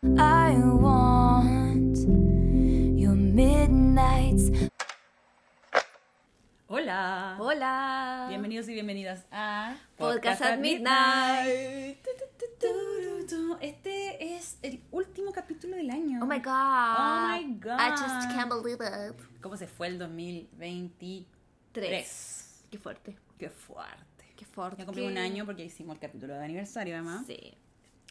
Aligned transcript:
I 0.00 0.54
want 0.62 1.98
your 2.96 3.16
midnights. 3.16 4.70
Hola. 6.68 7.36
Hola. 7.40 8.26
Bienvenidos 8.28 8.68
y 8.68 8.74
bienvenidas 8.74 9.26
a 9.32 9.74
Podcast 9.96 10.42
at 10.42 10.60
Midnight. 10.60 11.98
Tu. 13.28 13.58
Este 13.60 14.36
es 14.36 14.58
el 14.62 14.84
último 14.92 15.32
capítulo 15.32 15.74
del 15.74 15.90
año. 15.90 16.20
Oh 16.22 16.26
my 16.26 16.38
god. 16.38 16.94
Oh 16.96 17.28
my 17.32 17.54
god. 17.58 17.80
I 17.80 17.90
just 17.90 18.30
can't 18.30 18.48
believe 18.48 18.78
it. 18.80 19.16
¿Cómo 19.40 19.56
se 19.56 19.66
fue 19.66 19.88
el 19.88 19.98
2023? 19.98 21.26
Tres. 21.72 22.64
Qué 22.70 22.78
fuerte. 22.78 23.18
Qué 23.36 23.50
fuerte. 23.50 24.32
Qué 24.36 24.44
fuerte. 24.44 24.76
Ya 24.78 24.84
cumplimos 24.86 25.10
un 25.10 25.18
año 25.18 25.44
porque 25.44 25.64
hicimos 25.64 25.96
el 25.96 26.00
capítulo 26.00 26.34
de 26.34 26.44
aniversario, 26.44 26.94
además. 26.94 27.26
Sí. 27.26 27.58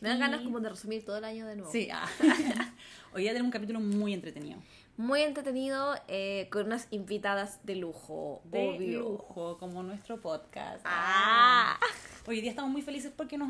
Me 0.02 0.10
dan 0.10 0.20
ganas 0.20 0.42
como 0.42 0.60
de 0.60 0.70
resumir 0.70 1.04
todo 1.04 1.18
el 1.18 1.24
año 1.24 1.48
de 1.48 1.56
nuevo. 1.56 1.72
Sí. 1.72 1.90
ah. 1.92 2.08
Hoy 3.14 3.24
día 3.24 3.32
tenemos 3.32 3.48
un 3.48 3.52
capítulo 3.52 3.80
muy 3.80 4.14
entretenido. 4.14 4.60
Muy 4.96 5.22
entretenido, 5.22 5.96
eh, 6.08 6.48
con 6.52 6.68
unas 6.68 6.88
invitadas 6.92 7.60
de 7.64 7.76
lujo, 7.76 8.42
De 8.46 8.68
obvio. 8.68 9.00
lujo, 9.00 9.58
como 9.58 9.82
nuestro 9.82 10.22
podcast. 10.22 10.82
Ah. 10.86 11.80
Hoy 12.28 12.42
día 12.42 12.52
estamos 12.52 12.72
muy 12.72 12.84
felices 12.84 13.12
porque 13.16 13.38
nos, 13.40 13.50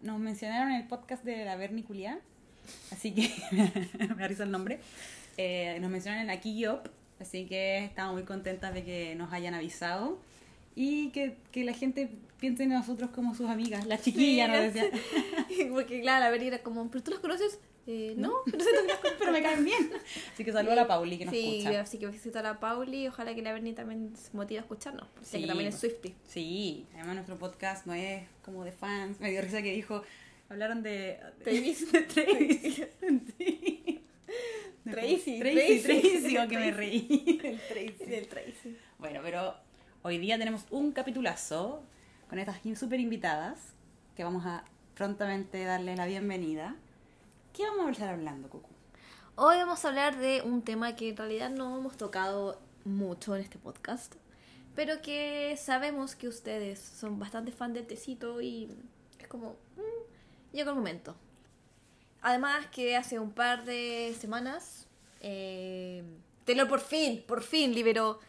nos 0.00 0.18
mencionaron 0.18 0.70
en 0.72 0.80
el 0.80 0.88
podcast 0.88 1.22
de 1.24 1.44
la 1.44 1.54
Verniculia. 1.56 2.18
Así 2.90 3.12
que 3.14 3.32
me 4.08 4.22
da 4.22 4.26
risa 4.26 4.42
el 4.42 4.50
nombre. 4.50 4.80
Eh, 5.36 5.78
nos 5.80 5.90
mencionaron 5.90 6.28
en 6.28 6.36
Aquí 6.36 6.66
Up. 6.66 6.90
Así 7.20 7.46
que 7.46 7.84
estamos 7.84 8.14
muy 8.14 8.24
contentas 8.24 8.74
de 8.74 8.84
que 8.84 9.14
nos 9.14 9.32
hayan 9.32 9.54
avisado. 9.54 10.18
Y 10.76 11.10
que, 11.10 11.36
que 11.52 11.64
la 11.64 11.72
gente 11.72 12.08
piense 12.40 12.64
en 12.64 12.70
nosotros 12.70 13.10
como 13.10 13.34
sus 13.34 13.48
amigas. 13.48 13.86
La 13.86 14.00
chiquilla 14.00 14.48
nos 14.48 14.72
decía. 14.74 14.90
Porque 15.72 16.00
claro, 16.00 16.24
la 16.24 16.30
Beri 16.30 16.48
era 16.48 16.58
como, 16.62 16.90
¿pero 16.90 17.02
tú 17.04 17.10
los 17.12 17.20
conoces? 17.20 17.58
Eh, 17.86 18.14
no, 18.16 18.32
pero 19.18 19.30
me 19.30 19.42
caen 19.42 19.62
bien. 19.64 19.90
Así 20.32 20.42
que 20.42 20.52
saludo 20.52 20.72
a 20.72 20.76
la 20.76 20.86
Pauli 20.86 21.18
que 21.18 21.26
nos 21.26 21.34
Sí, 21.34 21.58
escucha. 21.58 21.80
así 21.82 21.98
que 21.98 22.06
besito 22.06 22.38
a 22.38 22.42
la 22.42 22.58
Pauli. 22.58 23.06
Ojalá 23.08 23.34
que 23.34 23.42
la 23.42 23.52
Berni 23.52 23.72
también 23.74 24.16
se 24.16 24.34
motive 24.36 24.58
a 24.58 24.62
escucharnos. 24.62 25.06
porque 25.08 25.28
Sí. 25.28 25.40
que 25.42 25.46
también 25.46 25.68
es 25.68 25.78
Swifty. 25.78 26.14
Sí, 26.26 26.86
además 26.94 27.14
nuestro 27.16 27.38
podcast 27.38 27.86
no 27.86 27.92
es 27.94 28.22
como 28.42 28.64
de 28.64 28.72
fans. 28.72 29.20
Me 29.20 29.30
dio 29.30 29.42
risa 29.42 29.60
que 29.62 29.72
dijo, 29.72 30.02
hablaron 30.48 30.82
de... 30.82 31.18
Travis. 31.42 31.92
de 31.92 32.00
Travis. 32.02 32.82
Sí. 33.38 34.00
Tracy, 34.90 35.38
Tracy, 35.40 35.80
Tracy. 35.80 35.80
Tracy, 36.20 36.38
o 36.38 36.48
que 36.48 36.56
me 36.58 36.70
reí. 36.72 37.40
El 37.42 37.58
Tracy. 37.58 38.04
Del 38.10 38.28
Tracy. 38.28 38.76
Bueno, 38.98 39.20
pero 39.22 39.54
hoy 40.06 40.18
día 40.18 40.36
tenemos 40.36 40.66
un 40.70 40.92
capitulazo 40.92 41.82
con 42.28 42.38
estas 42.38 42.58
súper 42.78 43.00
invitadas 43.00 43.58
que 44.14 44.22
vamos 44.22 44.44
a 44.44 44.62
prontamente 44.94 45.64
darle 45.64 45.96
la 45.96 46.04
bienvenida. 46.04 46.76
¿Qué 47.54 47.62
vamos 47.64 47.86
a 47.86 47.90
estar 47.92 48.10
hablando, 48.10 48.50
Cucu? 48.50 48.68
Hoy 49.36 49.56
vamos 49.56 49.82
a 49.82 49.88
hablar 49.88 50.18
de 50.18 50.42
un 50.42 50.60
tema 50.60 50.94
que 50.94 51.08
en 51.08 51.16
realidad 51.16 51.48
no 51.48 51.78
hemos 51.78 51.96
tocado 51.96 52.60
mucho 52.84 53.34
en 53.34 53.40
este 53.40 53.56
podcast, 53.56 54.14
pero 54.74 55.00
que 55.00 55.56
sabemos 55.56 56.16
que 56.16 56.28
ustedes 56.28 56.78
son 56.78 57.18
bastante 57.18 57.50
fan 57.50 57.72
del 57.72 57.86
tecito 57.86 58.42
y 58.42 58.68
es 59.18 59.26
como, 59.26 59.56
mm, 59.76 60.52
llegó 60.54 60.68
el 60.68 60.76
momento. 60.76 61.16
Además 62.20 62.66
que 62.66 62.94
hace 62.94 63.18
un 63.18 63.30
par 63.30 63.64
de 63.64 64.14
semanas, 64.20 64.86
eh, 65.22 66.04
Taylor 66.44 66.68
por 66.68 66.80
fin, 66.80 67.24
por 67.26 67.42
fin 67.42 67.74
liberó 67.74 68.20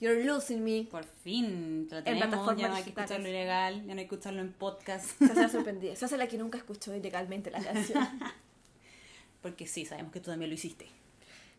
You're 0.00 0.24
Losing 0.24 0.62
Me. 0.62 0.86
Por 0.90 1.04
fin 1.04 1.88
lo 1.90 1.98
En 1.98 2.04
tenemos, 2.04 2.28
plataformas 2.28 2.60
ya 2.60 2.68
no 2.68 2.74
hay 2.74 2.82
que 2.82 2.86
digitales. 2.86 3.10
escucharlo 3.10 3.28
ilegal, 3.28 3.74
ya 3.86 3.94
no 3.94 4.00
hay 4.00 4.06
que 4.08 4.14
escucharlo 4.14 4.40
en 4.40 4.52
podcast. 4.52 5.06
Se 5.18 5.24
hace 5.24 5.48
sorprendida. 5.52 5.96
Se 5.96 6.04
hace 6.04 6.16
la 6.16 6.26
que 6.26 6.38
nunca 6.38 6.58
escuchó 6.58 6.94
ilegalmente 6.94 7.50
la 7.50 7.62
canción. 7.62 8.06
Porque 9.42 9.66
sí, 9.66 9.84
sabemos 9.86 10.12
que 10.12 10.20
tú 10.20 10.30
también 10.30 10.50
lo 10.50 10.54
hiciste. 10.54 10.86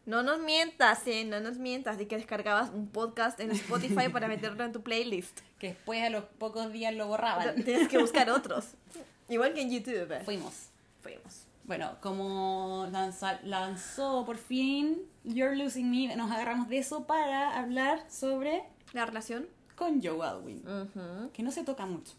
No 0.05 0.23
nos 0.23 0.39
mientas, 0.39 1.05
eh, 1.07 1.25
no 1.25 1.39
nos 1.41 1.57
mientas 1.57 1.97
de 1.97 2.07
que 2.07 2.15
descargabas 2.15 2.69
un 2.69 2.87
podcast 2.87 3.39
en 3.39 3.51
Spotify 3.51 4.09
para 4.09 4.27
meterlo 4.29 4.63
en 4.63 4.71
tu 4.71 4.81
playlist. 4.81 5.39
Que 5.59 5.69
después 5.69 6.01
a 6.03 6.09
los 6.09 6.23
pocos 6.23 6.71
días 6.71 6.93
lo 6.93 7.07
borraban. 7.07 7.63
Tienes 7.63 7.87
que 7.87 7.97
buscar 7.97 8.29
otros. 8.29 8.67
Igual 9.29 9.53
que 9.53 9.61
en 9.61 9.71
YouTube. 9.71 10.23
Fuimos. 10.23 10.67
Fuimos. 11.01 11.46
Bueno, 11.67 11.97
como 12.01 12.87
lanza- 12.91 13.39
lanzó 13.43 14.25
por 14.25 14.37
fin 14.37 15.01
You're 15.25 15.55
Losing 15.55 15.89
Me, 15.91 16.15
nos 16.15 16.31
agarramos 16.31 16.69
de 16.69 16.77
eso 16.77 17.05
para 17.05 17.57
hablar 17.59 18.09
sobre 18.09 18.63
La 18.93 19.05
relación. 19.05 19.47
con 19.75 20.01
Joe 20.01 20.25
Alwyn, 20.25 20.63
que 21.33 21.43
no 21.43 21.51
se 21.51 21.63
toca 21.63 21.85
mucho. 21.85 22.13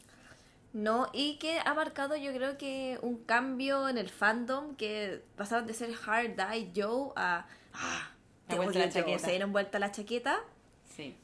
No, 0.75 1.09
y 1.15 1.39
que 1.39 1.61
ha 1.65 1.73
marcado 1.73 2.15
yo 2.15 2.31
creo 2.35 2.59
que 2.59 2.99
un 3.03 3.17
cambio 3.25 3.89
en 3.89 3.97
el 3.97 4.11
fandom 4.11 4.77
que 4.77 5.25
pasaron 5.37 5.67
de 5.67 5.73
ser 5.73 5.91
Hard 6.07 6.37
Die 6.37 6.73
Joe 6.77 7.11
a... 7.17 7.47
Ah, 7.73 8.11
te 8.49 8.57
vuelta 8.57 8.79
la 8.81 8.91
Joe. 8.93 9.19
Se 9.19 9.31
dieron 9.31 9.51
vuelta 9.53 9.79
la 9.79 9.91
chaqueta 9.91 10.39
Sí. 10.85 11.17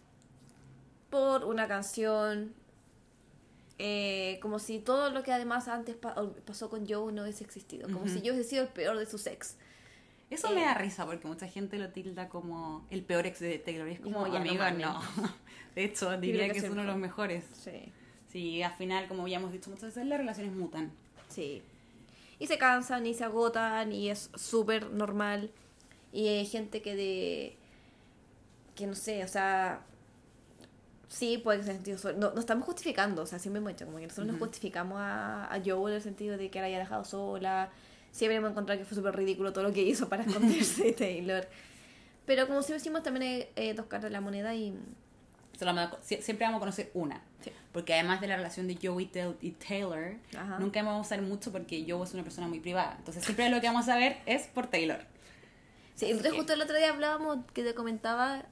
por 1.10 1.44
una 1.44 1.68
canción... 1.68 2.54
eh, 3.78 4.38
como 4.40 4.58
si 4.58 4.78
todo 4.78 5.10
lo 5.10 5.22
que 5.22 5.32
además 5.32 5.68
antes 5.68 5.96
pa- 5.96 6.14
pasó 6.46 6.70
con 6.70 6.86
Joe 6.88 7.12
no 7.12 7.22
hubiese 7.22 7.44
existido. 7.44 7.88
Como 7.92 8.06
si 8.08 8.20
Joe 8.20 8.32
hubiese 8.32 8.50
sido 8.50 8.62
el 8.62 8.68
peor 8.68 8.98
de 8.98 9.06
sus 9.06 9.26
ex. 9.26 9.56
Eso 10.30 10.50
Eh, 10.50 10.54
me 10.54 10.60
da 10.62 10.74
risa 10.74 11.04
porque 11.06 11.26
mucha 11.26 11.46
gente 11.48 11.78
lo 11.78 11.90
tilda 11.90 12.28
como 12.28 12.86
el 12.90 13.02
peor 13.02 13.26
ex 13.26 13.40
de 13.40 13.58
Taylor. 13.58 13.88
Y 13.88 13.92
es 13.92 14.00
como, 14.00 14.26
ya, 14.26 14.70
no. 14.72 15.00
De 15.74 15.84
hecho, 15.84 16.16
diría 16.18 16.48
que 16.50 16.58
es 16.58 16.64
uno 16.70 16.82
de 16.82 16.86
los 16.86 16.96
mejor. 16.96 17.28
mejores. 17.28 17.44
Sí. 17.62 17.92
Sí, 18.30 18.62
al 18.62 18.74
final, 18.74 19.06
como 19.08 19.28
ya 19.28 19.36
hemos 19.38 19.52
dicho 19.52 19.70
muchas 19.70 19.86
veces, 19.94 20.06
las 20.06 20.18
relaciones 20.18 20.52
mutan. 20.54 20.92
Sí. 21.28 21.62
Y 22.38 22.46
se 22.48 22.58
cansan 22.58 23.06
y 23.06 23.14
se 23.14 23.24
agotan 23.24 23.92
y 23.92 24.08
es 24.10 24.30
súper 24.34 24.90
normal. 24.90 25.50
Y 26.12 26.26
hay 26.28 26.46
gente 26.46 26.80
que 26.82 26.94
de... 26.96 27.56
que 28.74 28.86
no 28.86 28.94
sé, 28.94 29.22
o 29.24 29.28
sea... 29.28 29.84
Sí, 31.14 31.38
puede 31.38 31.62
ser 31.62 31.74
sentido... 31.76 31.96
so- 31.96 32.12
No, 32.12 32.32
no 32.32 32.40
estamos 32.40 32.64
justificando, 32.66 33.22
o 33.22 33.26
sea, 33.26 33.38
siempre 33.38 33.58
hemos 33.58 33.72
dicho 33.72 33.84
como 33.86 33.98
que 33.98 34.04
nosotros 34.04 34.26
no 34.26 34.32
Ujú. 34.34 34.44
justificamos 34.46 34.98
a, 35.00 35.44
a 35.52 35.60
Joe 35.64 35.90
en 35.92 35.96
el 35.96 36.02
sentido 36.02 36.36
de 36.36 36.50
que 36.50 36.60
la 36.60 36.66
haya 36.66 36.78
dejado 36.80 37.04
sola. 37.04 37.70
Siempre 38.10 38.36
hemos 38.36 38.50
encontrado 38.50 38.78
que 38.80 38.84
fue 38.84 38.96
súper 38.96 39.14
ridículo 39.14 39.52
todo 39.52 39.62
lo 39.64 39.72
que 39.72 39.82
hizo 39.82 40.08
para 40.08 40.24
esconderse 40.24 40.82
de 40.82 40.92
Taylor. 41.04 41.46
Pero 42.26 42.46
como 42.48 42.62
siempre 42.62 42.78
decimos, 42.78 43.02
también 43.04 43.22
hay 43.32 43.48
eh, 43.54 43.74
dos 43.74 43.86
caras 43.86 44.04
de 44.04 44.10
la 44.10 44.20
moneda 44.20 44.54
y... 44.54 44.76
Siempre 46.00 46.46
vamos 46.46 46.56
a 46.56 46.60
conocer 46.60 46.90
una. 46.94 47.22
Sí. 47.40 47.52
Porque 47.72 47.94
además 47.94 48.20
de 48.20 48.26
la 48.26 48.36
relación 48.36 48.66
de 48.66 48.76
Joe 48.82 49.08
y 49.40 49.50
Taylor, 49.52 50.16
Ajá. 50.36 50.58
nunca 50.58 50.82
vamos 50.82 51.06
a 51.06 51.10
saber 51.10 51.24
mucho 51.24 51.52
porque 51.52 51.84
Joe 51.88 52.02
es 52.02 52.12
una 52.12 52.24
persona 52.24 52.48
muy 52.48 52.58
privada. 52.58 52.96
Entonces 52.98 53.22
siempre 53.24 53.48
lo 53.50 53.60
que 53.60 53.68
vamos 53.68 53.84
a 53.88 53.92
saber 53.92 54.18
es 54.26 54.48
por 54.48 54.66
Taylor. 54.66 54.98
Sí, 55.94 56.06
entonces 56.06 56.32
justo 56.32 56.54
el 56.54 56.62
otro 56.62 56.76
día 56.76 56.90
hablábamos 56.90 57.38
que 57.52 57.62
te 57.62 57.72
comentaba 57.74 58.44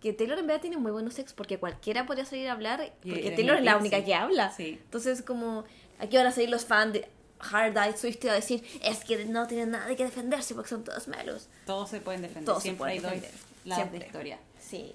que 0.00 0.12
Taylor 0.12 0.38
en 0.38 0.46
verdad 0.46 0.60
tiene 0.60 0.76
muy 0.76 0.92
buenos 0.92 1.18
ex 1.18 1.32
porque 1.32 1.58
cualquiera 1.58 2.06
podría 2.06 2.24
salir 2.24 2.48
a 2.48 2.52
hablar 2.52 2.92
Y 3.02 3.08
porque 3.08 3.26
eres 3.26 3.36
Taylor 3.36 3.56
es 3.56 3.64
la 3.64 3.76
única 3.76 3.98
sí. 3.98 4.04
que 4.04 4.14
habla. 4.14 4.50
Sí. 4.52 4.78
Entonces 4.82 5.22
como 5.22 5.64
aquí 5.98 6.16
van 6.16 6.26
a 6.26 6.32
salir 6.32 6.50
los 6.50 6.64
fans 6.64 6.92
de 6.92 7.08
Hard 7.40 7.76
Eye 7.76 7.96
Swifty 7.96 8.28
a 8.28 8.34
decir 8.34 8.64
es 8.82 9.04
que 9.04 9.24
no 9.24 9.46
tienen 9.46 9.70
nada 9.70 9.94
que 9.94 10.04
defenderse 10.04 10.54
porque 10.54 10.70
son 10.70 10.84
todos 10.84 11.08
malos. 11.08 11.48
Todos 11.66 11.88
se 11.90 12.00
pueden 12.00 12.22
defender. 12.22 12.44
Todos 12.44 12.62
se 12.62 12.70
siempre 12.70 12.98
pueden 12.98 13.06
hay 13.06 13.20
dos 13.20 13.30
lados 13.64 13.92
de 13.92 13.98
historia. 13.98 14.38
Sí. 14.60 14.92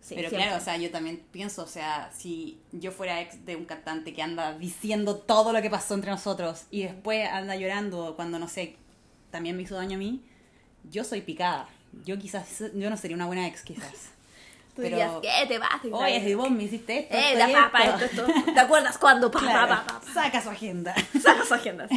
sí 0.00 0.14
Pero 0.14 0.28
siempre. 0.28 0.48
claro, 0.48 0.56
o 0.56 0.64
sea, 0.64 0.76
yo 0.76 0.90
también 0.90 1.22
pienso, 1.32 1.62
o 1.62 1.66
sea, 1.66 2.10
si 2.16 2.58
yo 2.72 2.92
fuera 2.92 3.20
ex 3.20 3.44
de 3.44 3.56
un 3.56 3.64
cantante 3.64 4.12
que 4.12 4.22
anda 4.22 4.56
diciendo 4.56 5.16
todo 5.16 5.52
lo 5.52 5.62
que 5.62 5.70
pasó 5.70 5.94
entre 5.94 6.10
nosotros 6.10 6.64
y 6.70 6.82
después 6.82 7.28
anda 7.28 7.56
llorando 7.56 8.14
cuando, 8.16 8.38
no 8.38 8.48
sé, 8.48 8.76
también 9.30 9.56
me 9.56 9.62
hizo 9.62 9.74
daño 9.74 9.96
a 9.96 9.98
mí, 9.98 10.22
yo 10.90 11.04
soy 11.04 11.22
picada. 11.22 11.68
Yo 12.04 12.18
quizás, 12.18 12.62
yo 12.74 12.90
no 12.90 12.96
sería 12.96 13.16
una 13.16 13.26
buena 13.26 13.46
ex, 13.46 13.62
quizás. 13.62 14.10
Tú 14.76 14.82
pero- 14.82 14.96
dirías, 14.96 15.12
¿qué 15.22 15.46
te 15.48 15.58
vas? 15.58 15.70
Oye, 15.90 16.20
si 16.22 16.34
vos 16.34 16.50
me 16.50 16.64
hiciste 16.64 16.98
esto, 16.98 17.16
Eh, 17.16 17.32
esto 17.32 17.38
da 17.38 17.50
y 17.50 17.52
pa, 17.54 17.72
pa, 17.72 17.84
esto. 17.84 18.04
esto. 18.04 18.52
¿Te 18.52 18.60
acuerdas 18.60 18.98
cuándo? 18.98 19.30
Pa, 19.30 19.38
Claro, 19.40 19.68
pa, 19.68 19.86
pa, 20.00 20.12
saca 20.12 20.42
su 20.42 20.50
agenda. 20.50 20.94
Saca 21.22 21.44
su 21.44 21.54
agenda. 21.54 21.88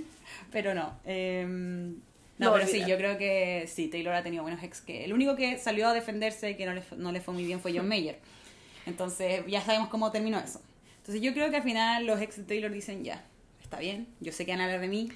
Pero 0.52 0.72
no. 0.74 0.98
em, 1.04 1.94
no, 2.38 2.46
No 2.46 2.52
pero 2.54 2.64
sí, 2.66 2.70
olvidar. 2.80 2.88
yo 2.90 2.96
creo 2.96 3.18
que 3.18 3.68
sí, 3.70 3.88
Taylor 3.88 4.14
ha 4.14 4.22
tenido 4.22 4.42
buenos 4.44 4.62
ex. 4.62 4.80
que 4.80 5.04
El 5.04 5.12
único 5.12 5.34
que 5.36 5.58
salió 5.58 5.88
a 5.88 5.92
defenderse 5.92 6.56
que 6.56 6.64
no 6.64 6.72
le, 6.74 6.82
no 6.96 7.10
le 7.12 7.20
fue 7.20 7.34
muy 7.34 7.44
bien 7.44 7.60
fue 7.60 7.76
John 7.76 7.88
Mayer. 7.88 8.18
Entonces, 8.86 9.44
ya 9.46 9.60
sabemos 9.60 9.88
cómo 9.88 10.10
terminó 10.12 10.38
eso. 10.38 10.60
Entonces, 10.98 11.20
yo 11.22 11.32
creo 11.34 11.50
que 11.50 11.56
al 11.56 11.62
final 11.62 12.06
los 12.06 12.20
ex 12.20 12.36
de 12.36 12.44
Taylor 12.44 12.70
dicen 12.70 13.02
ya, 13.04 13.24
está 13.62 13.78
bien, 13.78 14.06
yo 14.20 14.32
sé 14.32 14.46
que 14.46 14.52
van 14.52 14.60
a 14.60 14.64
hablar 14.64 14.80
de 14.80 14.88
mí. 14.88 15.08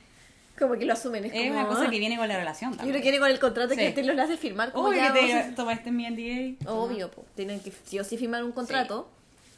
Como 0.58 0.74
que 0.74 0.84
lo 0.84 0.92
asumen. 0.92 1.24
Es, 1.24 1.32
Es 1.32 1.48
como, 1.48 1.60
una 1.60 1.68
cosa 1.68 1.84
ah. 1.86 1.90
que 1.90 1.98
viene 1.98 2.16
con 2.16 2.28
la 2.28 2.36
relación 2.36 2.72
Yo 2.72 2.76
también. 2.76 2.92
creo 2.94 3.02
que 3.02 3.10
viene 3.10 3.20
con 3.20 3.30
el 3.30 3.40
contrato 3.40 3.74
que 3.74 3.88
Sí. 3.88 3.94
Taylor 3.94 4.14
le 4.14 4.22
hace 4.22 4.36
firmar. 4.36 4.72
Como 4.72 4.88
Obvio 4.88 5.00
ya 5.00 5.12
que 5.12 5.20
Taylor, 5.20 5.54
tomaste 5.54 5.90
mi 5.90 6.08
NDA. 6.08 6.70
Obvio, 6.70 7.10
po. 7.10 7.24
tienen 7.34 7.60
que 7.60 7.72
sí 7.84 7.98
o 7.98 8.04
sí 8.04 8.16
firmar 8.16 8.44
un 8.44 8.52
contrato. 8.52 9.10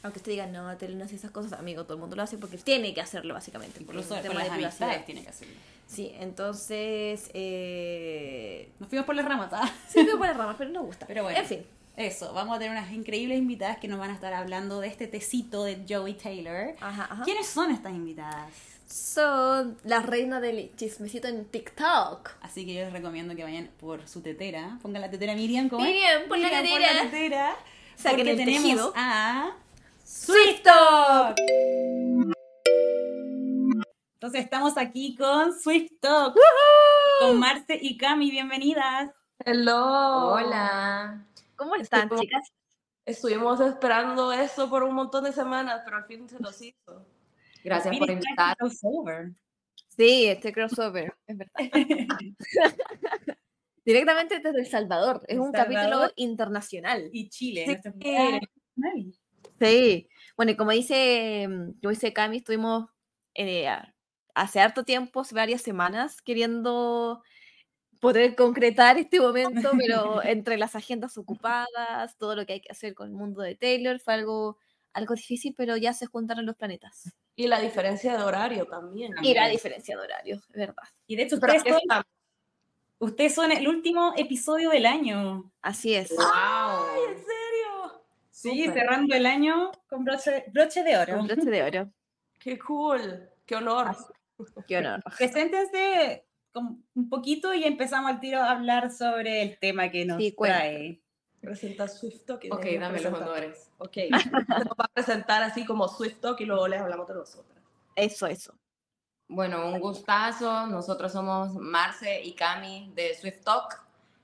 Aunque 0.03 0.19
usted 0.19 0.33
diga, 0.33 0.45
no, 0.45 0.77
Taylor 0.77 0.97
no 0.97 1.05
hace 1.05 1.15
esas 1.15 1.31
cosas, 1.31 1.53
amigo, 1.53 1.83
todo 1.83 1.95
el 1.95 1.99
mundo 1.99 2.15
lo 2.15 2.21
hace 2.21 2.37
porque 2.37 2.57
tiene 2.57 2.93
que 2.93 3.01
hacerlo, 3.01 3.33
básicamente. 3.33 3.79
por 3.81 3.95
Incluso 3.95 4.13
con 4.13 4.21
tema 4.21 4.43
las 4.43 4.51
amistades 4.51 5.03
tiene 5.05 5.23
que 5.23 5.29
hacerlo. 5.29 5.55
Sí, 5.87 6.13
entonces. 6.19 7.29
Eh... 7.33 8.69
Nos 8.79 8.89
fuimos 8.89 9.05
por 9.05 9.15
las 9.15 9.25
ramas, 9.25 9.49
¿ah? 9.53 9.71
Sí, 9.89 10.03
veo 10.03 10.17
por 10.17 10.27
las 10.27 10.37
ramas, 10.37 10.55
pero 10.57 10.69
no 10.69 10.83
gusta. 10.83 11.07
Pero 11.07 11.23
bueno. 11.23 11.39
En 11.39 11.45
fin. 11.45 11.65
Eso, 11.97 12.33
vamos 12.33 12.55
a 12.55 12.59
tener 12.59 12.77
unas 12.77 12.91
increíbles 12.91 13.37
invitadas 13.37 13.77
que 13.77 13.87
nos 13.87 13.99
van 13.99 14.09
a 14.09 14.13
estar 14.13 14.33
hablando 14.33 14.81
de 14.81 14.87
este 14.87 15.07
tecito 15.07 15.63
de 15.63 15.85
Joey 15.87 16.13
Taylor. 16.15 16.75
Ajá, 16.81 17.07
ajá. 17.09 17.23
¿Quiénes 17.23 17.47
son 17.47 17.71
estas 17.71 17.93
invitadas? 17.93 18.51
Son 18.87 19.77
las 19.83 20.05
reinas 20.05 20.41
del 20.41 20.75
chismecito 20.75 21.27
en 21.27 21.45
TikTok. 21.45 22.31
Así 22.41 22.65
que 22.65 22.73
yo 22.73 22.81
les 22.81 22.93
recomiendo 22.93 23.35
que 23.35 23.43
vayan 23.43 23.69
por 23.79 24.07
su 24.07 24.21
tetera. 24.21 24.77
Pongan 24.81 25.01
la 25.01 25.09
tetera 25.09 25.33
Miriam, 25.35 25.69
¿cómo? 25.69 25.83
Miriam, 25.83 26.23
pon 26.27 26.41
la 26.41 26.47
Miriam, 26.49 26.63
tetera. 26.63 26.93
la 26.93 27.03
tetera. 27.03 27.55
Saquen 27.95 28.17
porque 28.17 28.31
el 28.31 28.37
tenemos 28.37 28.63
tejido. 28.63 28.93
a 28.95 29.55
Swift 30.03 30.61
Talk. 30.63 31.35
Entonces 34.13 34.41
estamos 34.43 34.77
aquí 34.77 35.15
con 35.15 35.57
Swift 35.59 35.91
Talk, 35.99 36.35
con 37.19 37.39
Marce 37.39 37.77
y 37.81 37.97
Cami, 37.97 38.31
bienvenidas. 38.31 39.11
Hello. 39.45 40.33
Hola. 40.33 41.25
¿Cómo 41.55 41.75
están, 41.75 42.09
chicas? 42.09 42.51
Estuvimos 43.05 43.59
esperando 43.59 44.31
eso 44.33 44.69
por 44.69 44.83
un 44.83 44.95
montón 44.95 45.25
de 45.25 45.31
semanas, 45.31 45.81
pero 45.85 45.97
al 45.97 46.05
fin 46.05 46.27
se 46.27 46.39
nos 46.39 46.59
hizo. 46.61 47.05
Gracias 47.65 47.97
por 47.97 48.09
invitar. 48.09 48.55
crossover. 48.57 49.31
Sí, 49.89 50.25
este 50.27 50.53
crossover, 50.53 51.13
es 51.27 51.37
verdad. 51.37 51.53
Directamente 53.85 54.39
desde 54.39 54.59
El 54.59 54.67
Salvador. 54.67 55.21
Es 55.27 55.35
El 55.35 55.41
un 55.41 55.51
Salvador. 55.51 55.73
capítulo 55.75 56.11
internacional. 56.15 57.09
Y 57.11 57.29
Chile, 57.29 57.81
Sí. 58.01 59.13
Sí. 59.59 60.09
Bueno, 60.35 60.51
y 60.51 60.55
como 60.55 60.71
dice, 60.71 61.47
mm, 61.47 61.79
como 61.81 61.89
dice 61.91 62.11
Cami, 62.13 62.37
estuvimos 62.37 62.89
eh, 63.35 63.67
hace 64.33 64.59
harto 64.59 64.83
tiempo, 64.83 65.23
varias 65.31 65.61
semanas, 65.61 66.21
queriendo 66.21 67.21
poder 68.01 68.35
concretar 68.35 68.97
este 68.97 69.19
momento, 69.19 69.71
pero 69.77 70.21
entre 70.23 70.57
las 70.57 70.75
agendas 70.75 71.17
ocupadas, 71.17 72.17
todo 72.17 72.35
lo 72.35 72.45
que 72.45 72.53
hay 72.53 72.61
que 72.61 72.71
hacer 72.71 72.93
con 72.93 73.07
el 73.07 73.13
mundo 73.13 73.41
de 73.41 73.55
Taylor, 73.55 73.99
fue 73.99 74.13
algo, 74.15 74.57
algo 74.93 75.15
difícil, 75.15 75.53
pero 75.57 75.77
ya 75.77 75.93
se 75.93 76.05
juntaron 76.07 76.45
los 76.45 76.55
planetas. 76.55 77.13
Y 77.35 77.47
la 77.47 77.59
diferencia 77.59 78.17
de 78.17 78.23
horario 78.23 78.65
también. 78.65 79.13
Y 79.21 79.33
la 79.33 79.47
diferencia 79.47 79.97
de 79.97 80.03
horario, 80.03 80.35
es 80.35 80.55
verdad. 80.55 80.83
Y 81.07 81.15
de 81.15 81.23
hecho, 81.23 81.35
ustedes 81.35 81.63
son, 81.63 82.03
ustedes 82.99 83.35
son 83.35 83.51
el 83.51 83.67
último 83.67 84.13
episodio 84.15 84.69
del 84.69 84.85
año. 84.85 85.51
Así 85.61 85.93
es. 85.95 86.13
¡Ay, 86.17 87.01
en 87.09 87.17
serio! 87.17 88.03
Sí, 88.31 88.65
cerrando 88.71 89.15
el 89.15 89.25
año 89.25 89.71
con 89.89 90.05
broche, 90.05 90.45
broche 90.53 90.83
de 90.83 90.97
oro. 90.97 91.19
Un 91.19 91.27
broche 91.27 91.49
de 91.49 91.63
oro. 91.63 91.91
¡Qué 92.39 92.57
cool! 92.59 93.29
¡Qué 93.45 93.55
honor! 93.55 93.95
Qué 94.67 94.77
honor. 94.77 95.01
Preséntense 95.17 96.25
con 96.51 96.85
un 96.93 97.09
poquito 97.09 97.53
y 97.53 97.63
empezamos 97.63 98.11
al 98.11 98.19
tiro 98.19 98.39
a 98.39 98.51
hablar 98.51 98.91
sobre 98.91 99.41
el 99.41 99.57
tema 99.59 99.89
que 99.89 100.05
nos 100.05 100.17
Sí, 100.21 100.31
cuenta. 100.33 100.57
trae. 100.59 101.01
Presenta 101.45 101.87
Swift 101.87 102.25
Talk. 102.25 102.43
y 102.43 102.51
Ok, 102.51 102.65
dame 102.79 102.99
los 102.99 103.13
honores. 103.13 103.69
Ok. 103.77 103.93
Se 103.93 104.09
nos 104.65 104.77
va 104.77 104.85
a 104.85 104.87
presentar 104.93 105.43
así 105.43 105.65
como 105.65 105.87
Swift 105.87 106.19
Talk 106.19 106.39
y 106.41 106.45
luego 106.45 106.67
les 106.67 106.81
hablamos 106.81 107.07
de 107.07 107.13
nosotras. 107.13 107.59
Eso, 107.95 108.27
eso. 108.27 108.53
Bueno, 109.27 109.67
un 109.67 109.79
gustazo. 109.79 110.67
Nosotros 110.67 111.11
somos 111.11 111.53
Marce 111.53 112.21
y 112.23 112.33
Cami 112.33 112.91
de 112.95 113.15
Swift 113.15 113.43
Talk. 113.43 113.81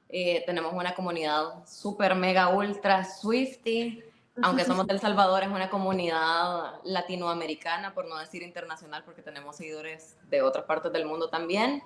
Eh, 0.10 0.44
tenemos 0.46 0.74
una 0.74 0.94
comunidad 0.94 1.66
super 1.66 2.16
mega 2.16 2.50
ultra 2.50 3.04
Swifty. 3.06 4.04
Aunque 4.44 4.66
somos 4.66 4.88
del 4.88 5.00
Salvador, 5.00 5.44
es 5.44 5.50
una 5.50 5.70
comunidad 5.70 6.80
latinoamericana, 6.84 7.94
por 7.94 8.08
no 8.08 8.18
decir 8.18 8.44
internacional, 8.44 9.04
porque 9.04 9.22
tenemos 9.22 9.58
seguidores 9.58 10.18
de 10.30 10.42
otras 10.42 10.66
partes 10.66 10.92
del 10.92 11.06
mundo 11.06 11.30
también. 11.30 11.84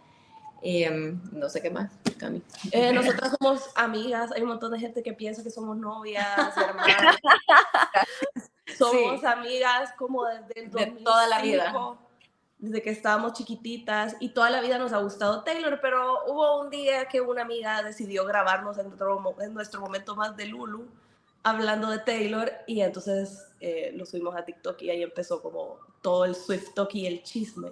Em, 0.68 1.22
no 1.32 1.48
sé 1.48 1.62
qué 1.62 1.70
más, 1.70 1.92
Cami. 2.18 2.42
Eh, 2.72 2.92
nosotras 2.92 3.36
somos 3.40 3.70
amigas, 3.76 4.32
hay 4.32 4.42
un 4.42 4.48
montón 4.48 4.72
de 4.72 4.80
gente 4.80 5.04
que 5.04 5.14
piensa 5.14 5.44
que 5.44 5.52
somos 5.52 5.78
novias, 5.78 6.26
hermanas. 6.58 7.18
somos 8.78 9.20
Sí. 9.22 9.26
amigas 9.28 9.92
como 9.98 10.26
desde 10.26 10.62
el 10.66 10.72
De 10.72 10.88
toda 11.04 11.28
la 11.28 11.42
vida. 11.42 11.66
2005, 11.72 11.98
Desde 12.58 12.82
que 12.82 12.90
estábamos 12.90 13.34
chiquititas 13.34 14.16
y 14.20 14.30
toda 14.30 14.50
la 14.50 14.60
vida 14.62 14.78
nos 14.80 14.92
ha 14.94 14.98
gustado 14.98 15.44
Taylor, 15.44 15.78
pero 15.82 16.26
hubo 16.26 16.62
un 16.62 16.70
día 16.72 17.06
que 17.08 17.22
una 17.22 17.44
amiga 17.44 17.84
decidió 17.84 18.26
grabarnos 18.26 18.78
en 18.80 18.88
nuestro, 18.88 19.20
mo- 19.20 19.36
en 19.40 19.54
nuestro 19.54 19.82
momento 19.82 20.16
más 20.16 20.36
de 20.36 20.46
Lulu 20.48 20.88
hablando 21.44 21.90
de 21.92 22.00
Taylor 22.00 22.52
y 22.66 22.82
entonces 22.82 23.46
eh, 23.60 23.92
lo 23.96 24.06
subimos 24.08 24.36
a 24.36 24.44
TikTok 24.46 24.82
y 24.82 24.90
ahí 24.90 25.04
empezó 25.04 25.44
como 25.44 25.78
todo 26.02 26.26
el 26.26 26.34
Swift 26.34 26.74
Talk 26.74 26.96
y 26.96 27.06
el 27.06 27.22
chisme. 27.22 27.72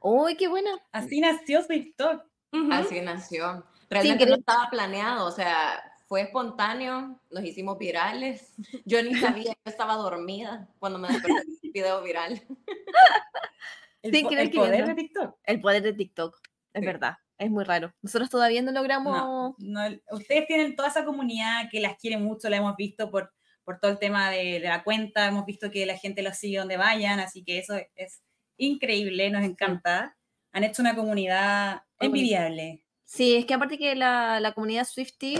Uy, 0.00 0.36
qué 0.36 0.48
buena. 0.48 0.70
Así 0.92 1.20
nació 1.20 1.62
Swift 1.62 1.94
Talk. 1.96 2.24
Ujú. 2.52 2.72
Así 2.72 3.00
nació. 3.00 3.64
Realmente 3.88 4.24
que 4.24 4.30
no 4.30 4.36
estaba 4.36 4.68
planeado, 4.70 5.26
o 5.26 5.30
sea, 5.30 5.82
fue 6.06 6.22
espontáneo, 6.22 7.20
nos 7.30 7.44
hicimos 7.44 7.78
virales. 7.78 8.52
Yo 8.84 9.02
ni 9.02 9.14
sabía, 9.44 9.52
yo 9.52 9.70
estaba 9.70 9.94
dormida 9.94 10.68
cuando 10.78 10.98
me 10.98 11.08
desperté 11.08 11.34
de 11.44 11.66
un 11.68 11.72
video 11.72 12.02
viral. 12.02 12.42
El, 14.02 14.12
Sin 14.14 14.24
po- 14.26 14.30
el 14.32 14.50
poder 14.50 14.70
queriendo. 14.70 14.86
de 14.86 14.94
TikTok. 14.94 15.36
El 15.44 15.60
poder 15.60 15.82
de 15.82 15.92
TikTok. 15.92 16.36
Es 16.72 16.80
Sí. 16.80 16.86
verdad. 16.86 17.16
Es 17.36 17.50
muy 17.50 17.64
raro. 17.64 17.92
Nosotros 18.00 18.30
todavía 18.30 18.62
no 18.62 18.72
logramos. 18.72 19.14
No, 19.14 19.54
no, 19.58 19.82
el- 19.84 20.02
ustedes 20.10 20.46
tienen 20.46 20.74
toda 20.74 20.88
esa 20.88 21.04
comunidad 21.04 21.68
que 21.70 21.80
las 21.80 21.96
quiere 21.98 22.16
mucho, 22.16 22.48
la 22.48 22.56
hemos 22.56 22.76
visto 22.76 23.10
por, 23.10 23.30
por 23.62 23.78
todo 23.78 23.90
el 23.90 23.98
tema 23.98 24.30
de, 24.30 24.58
de 24.60 24.68
la 24.68 24.82
cuenta, 24.84 25.26
hemos 25.26 25.44
visto 25.44 25.70
que 25.70 25.84
la 25.84 25.98
gente 25.98 26.22
los 26.22 26.36
sigue 26.38 26.58
donde 26.58 26.78
vayan, 26.78 27.20
así 27.20 27.44
que 27.44 27.58
eso 27.58 27.74
es 27.94 28.22
increíble, 28.60 29.30
nos 29.30 29.42
encanta. 29.44 30.16
Han 30.52 30.64
hecho 30.64 30.82
una 30.82 30.94
comunidad 30.96 31.82
envidiable. 31.98 32.84
Sí, 33.04 33.36
es 33.36 33.44
que 33.46 33.54
aparte 33.54 33.78
que 33.78 33.94
la, 33.94 34.38
la 34.40 34.52
comunidad 34.52 34.84
Swifty 34.84 35.38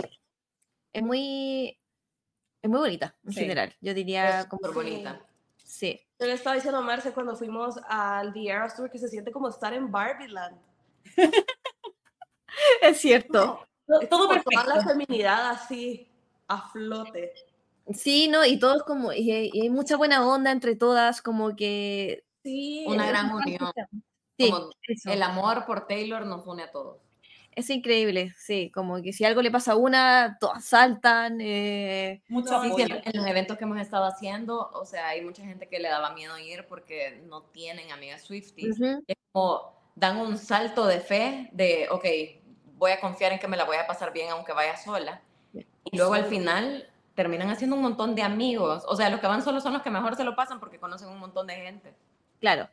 es 0.93 1.01
muy. 1.03 1.77
Es 2.61 2.69
muy 2.69 2.79
bonita 2.79 3.15
en 3.25 3.33
Sí. 3.33 3.39
general. 3.41 3.73
Yo 3.81 3.93
diría 3.93 4.41
Es 4.41 4.45
como. 4.47 4.59
súper 4.59 4.73
bonita. 4.73 5.25
Sí. 5.63 5.99
Yo 6.19 6.27
le 6.27 6.33
estaba 6.33 6.55
diciendo 6.55 6.77
a 6.79 6.81
Marce 6.81 7.11
cuando 7.11 7.35
fuimos 7.35 7.75
al 7.87 8.33
The 8.33 8.47
Eras 8.49 8.75
Tour 8.75 8.89
que 8.91 8.99
se 8.99 9.07
siente 9.07 9.31
como 9.31 9.49
estar 9.49 9.73
en 9.73 9.91
Barbieland. 9.91 10.57
Es 12.81 12.97
cierto. 12.99 13.65
Todo, 13.87 14.01
Es 14.01 14.09
todo 14.09 14.27
perfecto. 14.29 14.61
Toda 14.63 14.75
la 14.75 14.83
feminidad 14.83 15.49
así, 15.51 16.07
a 16.47 16.69
flote. 16.69 17.33
Sí, 17.93 18.27
¿no? 18.27 18.45
Y 18.45 18.59
todos 18.59 18.83
como. 18.83 19.11
Y, 19.13 19.31
y 19.53 19.61
hay 19.61 19.69
mucha 19.69 19.97
buena 19.97 20.27
onda 20.27 20.51
entre 20.51 20.75
todas, 20.75 21.21
como 21.21 21.55
que. 21.55 22.23
Sí. 22.43 22.85
Una 22.87 23.03
es- 23.05 23.09
gran 23.09 23.31
unión. 23.33 23.71
Sí, 24.37 24.49
Como 24.49 24.69
eso. 24.87 25.11
el 25.11 25.21
amor 25.23 25.65
por 25.65 25.87
Taylor 25.87 26.25
nos 26.25 26.45
une 26.47 26.63
a 26.63 26.71
todos. 26.71 26.97
Es 27.53 27.69
increíble, 27.69 28.33
sí. 28.37 28.71
Como 28.73 29.01
que 29.01 29.11
si 29.13 29.25
algo 29.25 29.41
le 29.41 29.51
pasa 29.51 29.73
a 29.73 29.75
una, 29.75 30.37
todas 30.39 30.63
saltan. 30.65 31.39
eh, 31.41 32.23
Mucho 32.29 32.61
Sí, 32.63 32.71
en, 32.81 32.91
en 33.03 33.11
los 33.13 33.27
eventos 33.27 33.57
que 33.57 33.65
hemos 33.65 33.79
estado 33.79 34.05
haciendo, 34.05 34.69
o 34.73 34.85
sea, 34.85 35.09
hay 35.09 35.21
mucha 35.21 35.43
gente 35.43 35.67
que 35.67 35.79
le 35.79 35.89
daba 35.89 36.13
miedo 36.13 36.37
ir 36.39 36.65
porque 36.67 37.21
no 37.27 37.43
tienen 37.43 37.91
amigas 37.91 38.21
Swifties. 38.23 38.79
ujú. 38.79 39.03
Es 39.05 39.15
como 39.33 39.73
dan 39.95 40.17
un 40.17 40.37
salto 40.37 40.85
de 40.87 41.01
fe 41.01 41.49
de, 41.51 41.87
ok, 41.91 42.05
voy 42.77 42.91
a 42.91 43.01
confiar 43.01 43.33
en 43.33 43.39
que 43.39 43.49
me 43.49 43.57
la 43.57 43.65
voy 43.65 43.75
a 43.77 43.85
pasar 43.85 44.13
bien 44.13 44.29
aunque 44.29 44.53
vaya 44.53 44.77
sola. 44.77 45.21
Y 45.53 45.97
luego 45.97 46.13
al 46.13 46.25
final 46.25 46.89
terminan 47.15 47.49
haciendo 47.49 47.75
un 47.75 47.81
montón 47.81 48.15
de 48.15 48.21
amigos. 48.23 48.85
O 48.87 48.95
sea, 48.95 49.09
los 49.09 49.19
que 49.19 49.27
van 49.27 49.43
solos 49.43 49.61
son 49.61 49.73
los 49.73 49.81
que 49.81 49.89
mejor 49.91 50.15
se 50.15 50.23
lo 50.23 50.35
pasan 50.37 50.59
porque 50.61 50.79
conocen 50.79 51.09
un 51.09 51.19
montón 51.19 51.45
de 51.47 51.55
gente. 51.55 51.93
Claro. 52.41 52.67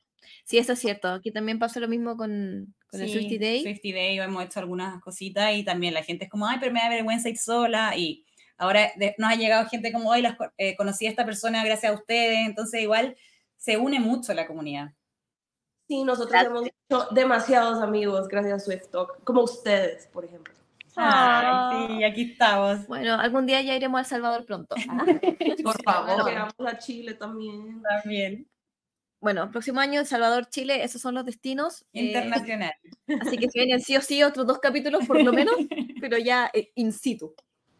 Sí, 0.44 0.58
eso 0.58 0.72
es 0.72 0.78
cierto. 0.80 1.08
Aquí 1.08 1.30
también 1.30 1.58
pasó 1.58 1.78
lo 1.78 1.86
mismo 1.88 2.16
con, 2.16 2.74
con 2.90 3.00
el 3.00 3.08
Swifty 3.10 3.38
Day. 3.38 3.62
Swifty 3.62 3.92
Day, 3.92 4.18
hemos 4.18 4.44
hecho 4.44 4.60
algunas 4.60 5.00
cositas 5.00 5.54
y 5.54 5.62
también 5.62 5.94
la 5.94 6.02
gente 6.02 6.24
es 6.24 6.30
como, 6.30 6.46
ay, 6.48 6.56
pero 6.58 6.72
me 6.72 6.80
da 6.80 6.88
vergüenza 6.88 7.28
ir 7.28 7.38
sola. 7.38 7.94
Y 7.96 8.24
ahora 8.56 8.90
de- 8.96 9.14
nos 9.18 9.30
ha 9.30 9.36
llegado 9.36 9.68
gente 9.68 9.92
como, 9.92 10.10
ay, 10.10 10.22
las 10.22 10.36
eh, 10.56 10.74
conocí 10.76 11.06
a 11.06 11.10
esta 11.10 11.24
persona 11.24 11.64
gracias 11.64 11.92
a 11.92 11.94
ustedes. 11.94 12.38
Entonces, 12.46 12.80
igual 12.82 13.14
se 13.56 13.76
une 13.76 14.00
mucho 14.00 14.32
la 14.34 14.46
comunidad. 14.46 14.92
Sí, 15.86 16.02
nosotros 16.04 16.32
Gracias. 16.32 16.50
hemos 16.50 16.66
hecho 16.66 17.14
demasiados 17.14 17.82
amigos 17.82 18.28
gracias 18.28 18.54
a 18.54 18.64
Swift 18.64 18.88
Talk, 18.90 19.22
como 19.24 19.42
ustedes, 19.42 20.06
por 20.08 20.24
ejemplo. 20.24 20.52
Ah. 20.96 21.70
Ay, 21.72 21.96
sí, 21.98 22.04
aquí 22.04 22.22
estamos. 22.32 22.86
Bueno, 22.88 23.14
algún 23.14 23.46
día 23.46 23.62
ya 23.62 23.76
iremos 23.76 23.98
a 23.98 24.00
El 24.00 24.06
Salvador 24.06 24.44
pronto. 24.44 24.74
Por 25.62 25.82
favor. 25.82 26.26
Llegamos 26.26 26.54
a 26.66 26.76
Chile 26.78 27.14
también. 27.14 27.80
También. 27.82 28.48
Bueno, 29.20 29.50
próximo 29.50 29.80
año 29.80 30.00
El 30.00 30.06
Salvador, 30.06 30.48
Chile, 30.48 30.84
esos 30.84 31.02
son 31.02 31.14
los 31.14 31.24
destinos. 31.24 31.84
eh, 31.92 32.06
Internacional. 32.06 32.72
así 33.20 33.36
que 33.36 33.50
se 33.50 33.58
vienen 33.58 33.80
sí 33.80 33.96
o 33.96 34.00
sí 34.00 34.22
otros 34.22 34.46
dos 34.46 34.60
capítulos 34.60 35.06
por 35.06 35.22
lo 35.22 35.32
menos, 35.32 35.54
pero 36.00 36.18
ya 36.18 36.50
eh, 36.54 36.70
in 36.76 36.92
situ. 36.92 37.34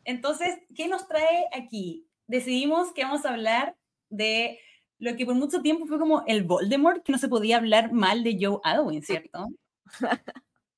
Entonces, 0.04 0.58
¿qué 0.74 0.88
nos 0.88 1.06
trae 1.06 1.46
aquí? 1.52 2.06
Decidimos 2.26 2.92
que 2.92 3.04
vamos 3.04 3.24
a 3.24 3.30
hablar 3.30 3.76
de 4.08 4.58
lo 4.98 5.16
que 5.16 5.26
por 5.26 5.36
mucho 5.36 5.62
tiempo 5.62 5.86
fue 5.86 5.98
como 5.98 6.24
el 6.26 6.42
Voldemort, 6.42 7.04
que 7.04 7.12
no 7.12 7.18
se 7.18 7.28
podía 7.28 7.58
hablar 7.58 7.92
mal 7.92 8.24
de 8.24 8.36
Joe 8.40 8.58
Alwyn, 8.64 9.02
¿cierto? 9.02 9.46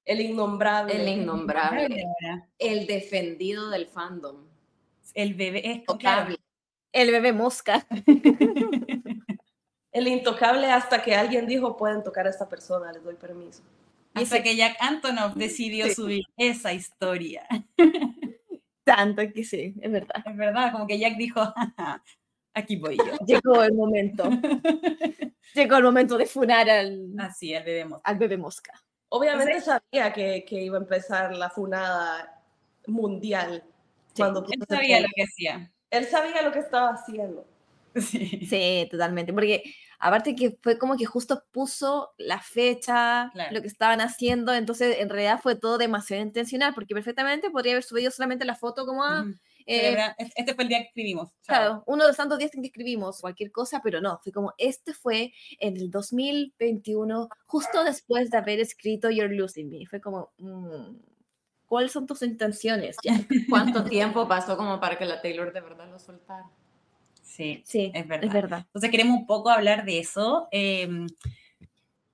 El 0.04 0.20
innombrable. 0.20 0.94
El 0.94 1.20
innombrable. 1.20 2.04
El 2.58 2.86
defendido 2.86 3.70
del 3.70 3.86
fandom. 3.86 4.46
El 5.14 5.34
bebé 5.34 5.70
es. 5.70 5.82
El 6.92 7.10
bebé 7.12 7.32
mosca. 7.32 7.86
El 9.92 10.06
intocable 10.08 10.66
hasta 10.70 11.02
que 11.02 11.14
alguien 11.14 11.46
dijo, 11.46 11.76
pueden 11.76 12.02
tocar 12.04 12.26
a 12.26 12.30
esta 12.30 12.48
persona, 12.48 12.92
les 12.92 13.02
doy 13.02 13.14
permiso. 13.16 13.62
hasta 14.14 14.42
que 14.42 14.56
Jack 14.56 14.76
Antonoff 14.80 15.34
decidió 15.34 15.86
Sí. 15.86 15.94
subir 15.94 16.22
esa 16.36 16.72
historia. 16.72 17.46
Tanto 18.84 19.22
que 19.32 19.44
sí, 19.44 19.74
es 19.80 19.92
verdad. 19.92 20.22
Es 20.24 20.36
verdad, 20.36 20.72
como 20.72 20.86
que 20.86 20.98
Jack 20.98 21.16
dijo, 21.16 21.40
"Jaja, 21.44 22.02
aquí 22.54 22.76
voy 22.76 22.96
yo. 22.96 23.04
Llegó 23.26 23.62
el 23.62 23.74
momento. 23.74 24.24
Llegó 25.54 25.76
el 25.76 25.82
momento 25.84 26.16
de 26.16 26.26
funar 26.26 26.68
al, 26.70 27.12
Así, 27.18 27.54
al 27.54 27.64
bebé 27.64 27.84
mosca. 27.84 28.10
al 28.10 28.18
bebé 28.18 28.36
mosca. 28.36 28.72
Obviamente 29.10 29.60
sabía 29.60 30.12
que, 30.12 30.44
que 30.44 30.62
iba 30.62 30.76
a 30.78 30.80
empezar 30.80 31.34
la 31.34 31.50
funada 31.50 32.40
mundial. 32.86 33.64
cuando 34.16 34.44
Él 34.48 34.64
sabía 34.68 35.00
lo 35.00 35.08
que 35.14 35.22
hacía. 35.24 35.72
Él 35.90 36.06
sabía 36.06 36.42
lo 36.42 36.52
que 36.52 36.60
estaba 36.60 36.90
haciendo. 36.90 37.44
Sí. 38.00 38.46
Sí, 38.48 38.88
totalmente. 38.90 39.32
Porque 39.32 39.62
aparte 39.98 40.34
que 40.34 40.56
fue 40.62 40.78
como 40.78 40.96
que 40.96 41.04
justo 41.06 41.42
puso 41.50 42.10
la 42.18 42.40
fecha, 42.40 43.30
Claro. 43.32 43.52
lo 43.54 43.60
que 43.60 43.66
estaban 43.68 44.00
haciendo, 44.00 44.54
entonces 44.54 44.98
en 45.00 45.08
realidad 45.08 45.40
fue 45.42 45.56
todo 45.56 45.76
demasiado 45.78 46.22
intencional, 46.22 46.72
porque 46.74 46.94
perfectamente 46.94 47.50
podría 47.50 47.72
haber 47.72 47.82
subido 47.84 48.10
solamente 48.10 48.44
la 48.44 48.54
foto 48.54 48.86
como 48.86 49.04
a... 49.04 49.22
Ujú. 49.22 49.34
eh, 49.66 49.80
Celebra- 49.94 50.14
Este 50.36 50.54
fue 50.54 50.64
el 50.64 50.68
día 50.68 50.78
que 50.78 50.86
escribimos. 50.88 51.28
Chao. 51.42 51.44
Claro, 51.46 51.82
uno 51.86 52.04
de 52.04 52.08
los 52.08 52.16
tantos 52.16 52.38
días 52.38 52.54
en 52.54 52.62
que 52.62 52.68
escribimos 52.68 53.20
cualquier 53.20 53.50
cosa, 53.52 53.80
pero 53.84 54.00
no, 54.00 54.18
fue 54.22 54.32
como, 54.32 54.54
este 54.56 54.94
fue 54.94 55.32
en 55.58 55.76
el 55.76 55.90
2021, 55.90 57.28
justo 57.46 57.84
después 57.84 58.30
de 58.30 58.38
haber 58.38 58.60
escrito 58.60 59.10
You're 59.10 59.34
Losing 59.34 59.68
Me. 59.68 59.86
Fue 59.86 60.00
como, 60.00 60.32
mm, 60.38 60.96
¿cuáles 61.66 61.92
son 61.92 62.06
tus 62.06 62.22
intenciones? 62.22 62.96
¿Cuánto 63.48 63.84
tiempo 64.16 64.26
pasó 64.26 64.56
como 64.56 64.80
para 64.80 64.96
que 64.96 65.04
la 65.04 65.20
Taylor 65.20 65.52
de 65.52 65.60
verdad 65.60 65.88
lo 65.90 65.98
soltara? 65.98 66.48
Sí. 67.30 67.62
Sí, 67.64 67.92
Es 67.94 68.06
verdad. 68.08 68.26
Es 68.26 68.32
verdad. 68.32 68.58
Entonces 68.66 68.90
queremos 68.90 69.18
un 69.20 69.26
poco 69.26 69.50
hablar 69.50 69.84
de 69.84 69.98
eso. 70.00 70.48
eh, 70.50 70.88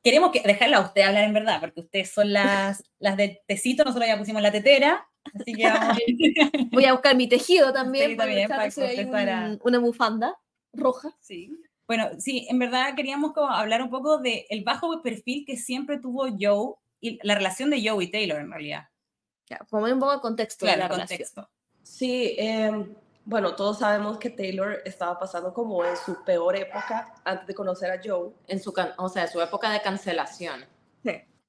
queremos 0.02 0.30
que, 0.30 0.40
dejarla 0.40 0.76
a 0.78 0.80
usted 0.80 1.02
hablar 1.02 1.24
en 1.24 1.32
verdad, 1.32 1.60
porque 1.60 1.80
ustedes 1.80 2.10
son 2.10 2.32
las, 2.32 2.82
las 2.98 3.16
de 3.16 3.42
tecito, 3.46 3.84
nosotros 3.84 4.06
ya 4.06 4.18
pusimos 4.18 4.42
la 4.42 4.52
tetera, 4.52 5.06
así 5.34 5.52
que 5.54 5.64
vamos. 5.64 5.98
Voy 6.70 6.84
a 6.84 6.92
buscar 6.92 7.16
mi 7.16 7.28
tejido 7.28 7.72
también, 7.72 8.10
Sí, 8.10 8.14
para 8.16 8.28
también, 8.28 8.48
para 8.48 8.70
que 8.70 9.04
un- 9.04 9.60
una 9.64 9.78
bufanda 9.78 10.36
roja. 10.72 11.10
Sí. 11.20 11.50
Bueno, 11.88 12.08
sí, 12.18 12.46
en 12.50 12.58
verdad 12.58 12.94
queríamos 12.94 13.32
como 13.32 13.48
hablar 13.48 13.82
un 13.82 13.90
poco 13.90 14.18
del 14.18 14.44
el 14.48 14.64
bajo 14.64 15.02
perfil 15.02 15.44
que 15.46 15.56
siempre 15.56 15.98
tuvo 15.98 16.26
Joe 16.38 16.74
y 17.00 17.18
la 17.26 17.34
relación 17.36 17.70
de 17.70 17.88
Joe 17.88 18.04
y 18.04 18.10
Taylor 18.10 18.40
en 18.40 18.50
realidad. 18.50 18.88
Ya, 19.48 19.58
como 19.70 19.86
un 19.86 19.98
poco 20.00 20.12
de 20.12 20.20
contexto 20.20 20.66
de 20.66 20.72
Claro, 20.74 20.80
la 20.80 20.84
el 20.86 21.08
relación. 21.08 21.18
contexto. 21.18 21.48
Sí, 21.84 22.34
em, 22.38 22.92
bueno, 23.26 23.56
todos 23.56 23.80
sabemos 23.80 24.18
que 24.18 24.30
Taylor 24.30 24.82
estaba 24.84 25.18
pasando 25.18 25.52
como 25.52 25.84
en 25.84 25.96
su 25.96 26.22
peor 26.24 26.54
época 26.54 27.12
antes 27.24 27.48
de 27.48 27.54
conocer 27.56 27.90
a 27.90 28.00
Joe. 28.02 28.30
En 28.46 28.60
su, 28.60 28.72
o 28.98 29.08
sea, 29.08 29.26
su 29.26 29.40
época 29.42 29.68
de 29.70 29.82
cancelación. 29.82 30.64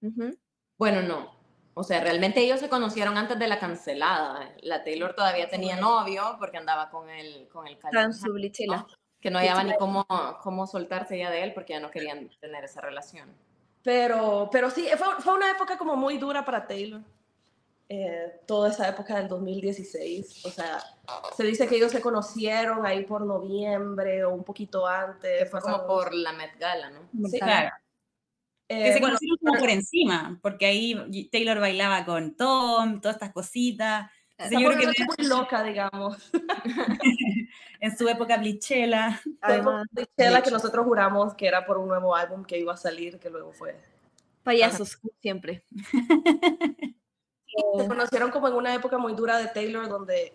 Ujú. 0.01 0.35
Bueno, 0.75 1.03
no. 1.03 1.37
O 1.75 1.83
sea, 1.83 2.01
realmente 2.01 2.39
ellos 2.41 2.59
se 2.59 2.69
conocieron 2.69 3.15
antes 3.15 3.37
de 3.37 3.47
la 3.47 3.59
cancelada. 3.59 4.55
La 4.61 4.83
Taylor 4.83 5.13
todavía 5.13 5.47
tenía 5.49 5.75
novio 5.75 6.35
porque 6.39 6.57
andaba 6.57 6.89
con 6.89 7.11
el, 7.11 7.47
con 7.49 7.67
el 7.67 7.77
que 9.21 9.29
no 9.29 9.37
hallaba 9.37 9.63
ni 9.63 9.75
cómo, 9.75 10.05
cómo 10.41 10.65
soltarse 10.65 11.19
ya 11.19 11.29
de 11.29 11.43
él 11.43 11.53
porque 11.53 11.73
ya 11.73 11.79
no 11.79 11.91
querían 11.91 12.27
tener 12.41 12.63
esa 12.63 12.81
relación. 12.81 13.29
Pero, 13.83 14.49
pero 14.51 14.71
sí, 14.71 14.87
fue, 14.97 15.07
fue 15.19 15.35
una 15.35 15.51
época 15.51 15.77
como 15.77 15.95
muy 15.95 16.17
dura 16.17 16.43
para 16.43 16.65
Taylor. 16.65 17.01
Eh, 17.89 18.41
toda 18.45 18.69
esa 18.69 18.89
época 18.89 19.15
del 19.17 19.29
2016. 19.29 20.45
O 20.45 20.49
sea, 20.49 20.83
se 21.35 21.43
dice 21.43 21.67
que 21.67 21.77
ellos 21.77 21.91
se 21.91 22.01
conocieron 22.01 22.85
ahí 22.85 23.05
por 23.05 23.25
noviembre 23.25 24.25
o 24.25 24.31
un 24.33 24.43
poquito 24.43 24.85
antes. 24.85 25.39
Que 25.39 25.45
fue 25.45 25.61
como 25.61 25.87
por 25.87 26.13
la 26.13 26.33
Met 26.33 26.57
Gala, 26.59 26.89
¿no? 26.89 27.07
Sí, 27.29 27.39
Claro. 27.39 27.69
eh, 28.67 28.83
Que 28.83 28.93
se 28.93 28.99
bueno, 28.99 29.07
conocieron 29.15 29.37
como 29.37 29.59
por 29.59 29.69
encima, 29.69 30.37
porque 30.41 30.65
ahí 30.65 31.29
Taylor 31.31 31.59
bailaba 31.61 32.03
con 32.03 32.35
Tom, 32.35 32.99
todas 32.99 33.15
estas 33.15 33.31
cositas. 33.31 34.11
esa 34.37 34.49
Entonces, 34.49 34.59
yo 34.59 34.67
creo 34.67 34.79
que 34.79 34.85
noche 34.87 35.05
muy 35.17 35.27
loca, 35.27 35.63
digamos. 35.63 36.31
en 37.79 37.97
su 37.97 38.09
época 38.09 38.35
blichela. 38.35 39.21
Además, 39.39 39.87
Fue 39.93 40.05
Chela 40.17 40.41
que 40.41 40.51
nosotros 40.51 40.85
juramos 40.85 41.35
que 41.35 41.47
era 41.47 41.65
por 41.65 41.77
un 41.77 41.87
nuevo 41.87 42.13
álbum 42.13 42.43
que 42.43 42.59
iba 42.59 42.73
a 42.73 42.77
salir, 42.77 43.17
que 43.17 43.29
luego 43.29 43.53
fue. 43.53 43.79
payasos, 44.43 44.97
como 44.97 45.13
siempre. 45.21 45.63
Se 47.79 47.87
conocieron 47.87 48.31
como 48.31 48.47
en 48.47 48.53
una 48.55 48.73
época 48.73 48.97
muy 48.97 49.13
dura 49.13 49.37
de 49.39 49.47
Taylor, 49.47 49.87
donde, 49.89 50.33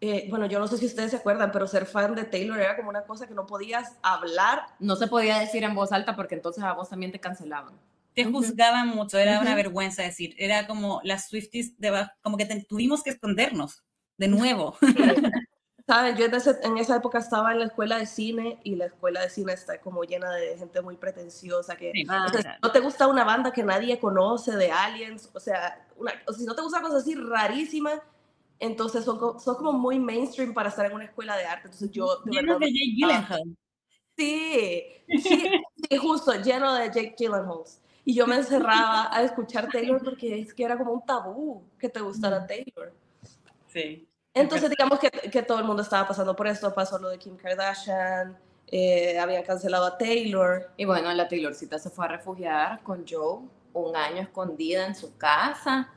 eh, 0.00 0.26
bueno, 0.30 0.46
yo 0.46 0.58
no 0.58 0.68
sé 0.68 0.76
si 0.76 0.86
ustedes 0.86 1.10
se 1.10 1.16
acuerdan, 1.16 1.50
pero 1.52 1.66
ser 1.66 1.86
fan 1.86 2.14
de 2.14 2.24
Taylor 2.24 2.58
era 2.60 2.76
como 2.76 2.90
una 2.90 3.02
cosa 3.02 3.26
que 3.26 3.34
no 3.34 3.46
podías 3.46 3.96
hablar. 4.02 4.62
No 4.78 4.96
se 4.96 5.06
podía 5.06 5.38
decir 5.38 5.64
en 5.64 5.74
voz 5.74 5.92
alta 5.92 6.14
porque 6.16 6.34
entonces 6.34 6.62
a 6.64 6.72
vos 6.74 6.88
también 6.88 7.12
te 7.12 7.20
cancelaban. 7.20 7.74
Te 8.14 8.24
juzgaban 8.24 8.88
mucho, 8.88 9.16
era 9.18 9.40
una 9.40 9.50
Ujú. 9.50 9.56
vergüenza 9.56 10.02
decir. 10.02 10.34
Era 10.38 10.66
como 10.66 11.00
las 11.04 11.28
Swifties, 11.28 11.78
de, 11.78 12.06
como 12.20 12.36
que 12.36 12.46
te- 12.46 12.64
tuvimos 12.64 13.02
que 13.02 13.10
escondernos 13.10 13.84
de 14.16 14.28
nuevo. 14.28 14.76
¿Saben? 15.88 16.16
Yo 16.16 16.26
en, 16.26 16.34
ese- 16.34 16.58
en 16.62 16.76
esa 16.76 16.96
época 16.96 17.18
estaba 17.18 17.50
en 17.52 17.60
la 17.60 17.64
escuela 17.64 17.96
de 17.98 18.04
cine 18.04 18.60
y 18.62 18.76
la 18.76 18.84
escuela 18.86 19.22
de 19.22 19.30
cine 19.30 19.54
está 19.54 19.80
como 19.80 20.04
llena 20.04 20.30
de 20.32 20.56
gente 20.58 20.82
muy 20.82 20.96
pretenciosa 20.96 21.76
que 21.76 21.92
Sí. 21.94 22.04
O 22.06 22.28
sea, 22.42 22.58
no 22.62 22.70
te 22.70 22.80
gusta 22.80 23.06
una 23.08 23.24
banda 23.24 23.52
que 23.52 23.62
nadie 23.62 23.98
conoce 23.98 24.54
de 24.54 24.70
aliens, 24.70 25.30
o 25.32 25.40
sea, 25.40 25.86
una, 25.96 26.12
o 26.26 26.32
si 26.34 26.44
no 26.44 26.54
te 26.54 26.60
gusta 26.60 26.82
cosas 26.82 27.02
así 27.02 27.14
rarísimas, 27.14 28.00
entonces 28.60 29.02
son, 29.04 29.40
son 29.40 29.54
como 29.56 29.72
muy 29.72 29.98
mainstream 29.98 30.52
para 30.52 30.68
estar 30.68 30.84
en 30.84 30.92
una 30.92 31.04
escuela 31.04 31.36
de 31.38 31.46
arte. 31.46 31.68
Entonces 31.68 31.90
yo 31.90 32.16
de 32.24 32.32
Llenos 32.32 32.58
verdad, 32.58 32.66
de 32.66 32.72
Jake 32.72 32.94
Gyllenhaal. 32.94 33.56
sí, 34.16 34.84
sí, 35.22 35.50
sí, 35.88 35.96
justo, 35.96 36.34
lleno 36.34 36.74
de 36.74 36.86
Jake 36.88 37.14
Gyllenhaal. 37.16 37.62
Y 38.04 38.14
yo 38.14 38.26
me 38.26 38.36
encerraba 38.36 39.14
a 39.14 39.22
escuchar 39.22 39.68
Taylor 39.70 40.02
porque 40.02 40.40
es 40.40 40.52
que 40.52 40.64
era 40.64 40.76
como 40.76 40.92
un 40.92 41.04
tabú 41.06 41.62
que 41.78 41.88
te 41.88 42.00
gustara 42.00 42.46
Taylor. 42.46 42.92
Sí. 43.68 44.07
Entonces, 44.40 44.70
digamos 44.70 44.98
que, 44.98 45.10
que 45.10 45.42
todo 45.42 45.58
el 45.58 45.64
mundo 45.64 45.82
estaba 45.82 46.06
pasando 46.06 46.34
por 46.34 46.46
esto. 46.46 46.74
Pasó 46.74 46.98
lo 46.98 47.08
de 47.08 47.18
Kim 47.18 47.36
Kardashian, 47.36 48.38
eh, 48.70 49.18
habían 49.18 49.42
cancelado 49.42 49.86
a 49.86 49.98
Taylor. 49.98 50.70
Y 50.76 50.84
bueno, 50.84 51.12
la 51.12 51.28
Taylorcita 51.28 51.78
se 51.78 51.90
fue 51.90 52.04
a 52.04 52.08
refugiar 52.08 52.82
con 52.82 53.04
Joe 53.08 53.40
un 53.72 53.96
año 53.96 54.22
escondida 54.22 54.86
en 54.86 54.94
su 54.94 55.16
casa. 55.16 55.90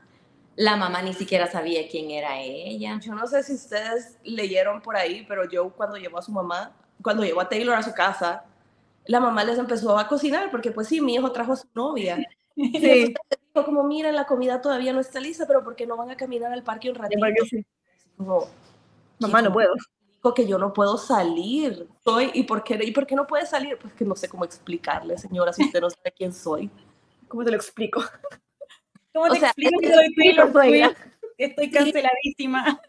La 0.56 0.76
mamá 0.76 1.02
ni 1.02 1.14
siquiera 1.14 1.46
sabía 1.46 1.88
quién 1.88 2.10
era 2.10 2.40
ella. 2.40 2.98
Yo 3.00 3.14
no 3.14 3.26
sé 3.26 3.42
si 3.42 3.54
ustedes 3.54 4.18
leyeron 4.22 4.82
por 4.82 4.96
ahí, 4.96 5.24
pero 5.28 5.42
Joe 5.50 5.70
cuando 5.70 5.96
llevó 5.96 6.18
a 6.18 6.22
su 6.22 6.32
mamá, 6.32 6.76
cuando 7.02 7.24
llevó 7.24 7.40
a 7.40 7.48
Taylor 7.48 7.76
a 7.76 7.82
su 7.82 7.92
casa, 7.92 8.44
la 9.06 9.20
mamá 9.20 9.44
les 9.44 9.58
empezó 9.58 9.98
a 9.98 10.06
cocinar 10.06 10.50
porque 10.50 10.70
pues 10.70 10.88
sí, 10.88 11.00
mi 11.00 11.14
hijo 11.14 11.32
trajo 11.32 11.52
a 11.52 11.56
su 11.56 11.68
novia. 11.74 12.18
Sí. 12.54 13.14
Dijo 13.54 13.64
como, 13.64 13.82
miren, 13.82 14.14
la 14.14 14.26
comida 14.26 14.60
todavía 14.60 14.92
no 14.92 15.00
está 15.00 15.20
lista, 15.20 15.46
pero 15.46 15.64
¿por 15.64 15.74
qué 15.74 15.86
no 15.86 15.96
van 15.96 16.10
a 16.10 16.18
caminar 16.18 16.52
al 16.52 16.62
parque 16.62 16.90
un 16.90 16.96
ratito? 16.96 17.18
Como, 18.24 18.48
Mamá, 19.18 19.42
no 19.42 19.52
puedo. 19.52 19.72
dijo 20.14 20.34
que 20.34 20.46
yo 20.46 20.58
no 20.58 20.72
puedo 20.72 20.96
salir. 20.98 21.86
Soy, 22.04 22.30
¿y 22.34 22.44
por 22.44 22.62
qué, 22.64 22.78
¿y 22.82 22.90
por 22.92 23.06
qué 23.06 23.14
no 23.14 23.26
puede 23.26 23.46
salir? 23.46 23.76
Pues 23.78 23.92
que 23.94 24.04
no 24.04 24.14
sé 24.16 24.28
cómo 24.28 24.44
explicarle, 24.44 25.18
señora, 25.18 25.52
si 25.52 25.64
usted 25.64 25.80
no 25.80 25.90
sabe 25.90 26.12
quién 26.16 26.32
soy. 26.32 26.70
¿Cómo 27.28 27.44
te 27.44 27.50
lo 27.50 27.56
explico? 27.56 28.02
¿Cómo 29.12 29.26
O 29.26 29.32
te 29.32 29.40
sea, 29.40 29.48
explico 29.48 29.80
que 29.80 29.92
soy 29.94 30.14
Taylor. 30.14 30.52
Swift? 30.52 30.98
Estoy 31.38 31.70
canceladísima. 31.70 32.80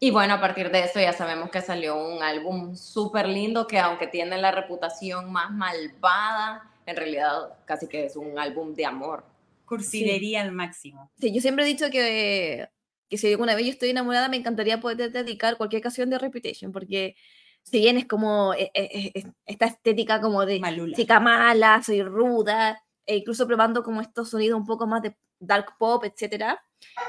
Y 0.00 0.10
bueno, 0.10 0.34
a 0.34 0.40
partir 0.40 0.70
de 0.70 0.80
eso 0.84 1.00
ya 1.00 1.12
sabemos 1.12 1.50
que 1.50 1.60
salió 1.62 1.96
un 1.96 2.22
álbum 2.22 2.74
súper 2.76 3.28
lindo 3.28 3.66
que 3.66 3.78
aunque 3.78 4.06
tiene 4.06 4.36
la 4.38 4.50
reputación 4.50 5.32
más 5.32 5.50
malvada, 5.50 6.70
en 6.84 6.96
realidad 6.96 7.54
casi 7.64 7.86
que 7.88 8.06
es 8.06 8.16
un 8.16 8.38
álbum 8.38 8.74
de 8.74 8.84
amor. 8.86 9.24
Cursilería 9.64 10.42
al 10.42 10.52
máximo. 10.52 11.10
Sí, 11.18 11.32
yo 11.32 11.40
siempre 11.40 11.64
he 11.64 11.68
dicho 11.68 11.90
que, 11.90 12.68
que 13.14 13.18
si 13.18 13.30
alguna 13.30 13.54
vez 13.54 13.64
yo 13.66 13.70
estoy 13.72 13.90
enamorada, 13.90 14.28
me 14.28 14.36
encantaría 14.36 14.80
poder 14.80 15.12
dedicar 15.12 15.56
cualquier 15.56 15.82
canción 15.82 16.10
de 16.10 16.18
Reputation, 16.18 16.72
porque 16.72 17.14
si 17.62 17.78
bien 17.78 17.96
es 17.96 18.06
como 18.06 18.54
eh, 18.54 18.70
eh, 18.74 19.12
esta 19.46 19.66
estética 19.66 20.20
como 20.20 20.44
de 20.44 20.58
Malula. 20.58 20.96
chica 20.96 21.20
mala, 21.20 21.80
soy 21.82 22.02
ruda, 22.02 22.82
e 23.06 23.16
incluso 23.18 23.46
probando 23.46 23.82
como 23.84 24.00
estos 24.00 24.30
sonidos 24.30 24.58
un 24.58 24.66
poco 24.66 24.86
más 24.86 25.02
de 25.02 25.16
dark 25.38 25.76
pop, 25.78 26.02
etcétera, 26.04 26.60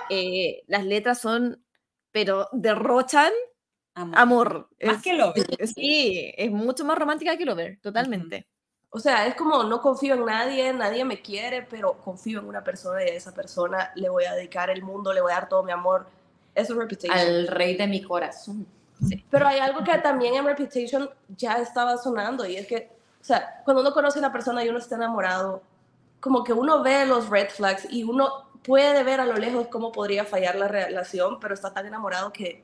eh, 0.10 0.62
las 0.68 0.86
letras 0.86 1.20
son, 1.22 1.64
pero 2.12 2.48
derrochan 2.52 3.32
Amor. 3.96 4.18
amor. 4.20 4.70
Más 4.84 4.98
Es- 4.98 5.02
que 5.04 5.14
lo 5.14 5.34
Sí, 5.76 6.32
es 6.38 6.52
mucho 6.52 6.86
más 6.86 6.98
romántica 7.00 7.36
que 7.38 7.46
Lover, 7.46 7.80
totalmente. 7.82 8.48
O 8.96 9.00
sea, 9.00 9.28
es 9.28 9.36
como 9.36 9.62
no 9.66 9.82
confío 9.82 10.14
en 10.14 10.24
nadie, 10.24 10.72
nadie 10.72 11.04
me 11.04 11.22
quiere, 11.22 11.64
pero 11.64 11.98
confío 11.98 12.40
en 12.40 12.48
una 12.48 12.64
persona 12.64 13.04
y 13.04 13.10
a 13.10 13.14
esa 13.14 13.34
persona 13.34 13.92
le 13.94 14.08
voy 14.08 14.24
a 14.24 14.34
dedicar 14.36 14.70
el 14.70 14.84
mundo, 14.84 15.12
le 15.12 15.20
voy 15.20 15.34
a 15.34 15.36
dar 15.36 15.50
todo 15.50 15.64
mi 15.64 15.74
amor. 15.74 16.08
Eso 16.56 16.72
es 16.72 16.80
Reputation. 16.80 17.20
Al 17.20 17.48
rey 17.48 17.76
de 17.76 17.88
mi 17.88 18.02
corazón. 18.02 18.66
Pero 19.30 19.48
hay 19.48 19.60
algo 19.60 19.84
que 19.84 19.98
también 19.98 20.36
en 20.36 20.46
Reputation 20.46 21.10
ya 21.28 21.58
estaba 21.58 21.98
sonando 21.98 22.46
y 22.46 22.56
es 22.56 22.68
que, 22.68 22.90
o 23.20 23.24
sea, 23.26 23.62
cuando 23.66 23.82
uno 23.82 23.92
conoce 23.92 24.20
a 24.20 24.22
una 24.22 24.32
persona 24.32 24.64
y 24.64 24.70
uno 24.70 24.78
está 24.78 24.96
enamorado, 24.96 25.62
como 26.22 26.46
que 26.46 26.54
uno 26.54 26.82
ve 26.82 27.06
los 27.06 27.28
red 27.28 27.50
flags 27.50 27.86
y 27.92 28.06
uno 28.06 28.50
puede 28.64 29.04
ver 29.04 29.20
a 29.20 29.26
lo 29.26 29.36
lejos 29.36 29.68
cómo 29.68 29.92
podría 29.92 30.24
fallar 30.24 30.56
la 30.56 30.70
relación, 30.70 31.42
pero 31.42 31.54
está 31.54 31.74
tan 31.74 31.86
enamorado 31.86 32.32
que 32.32 32.64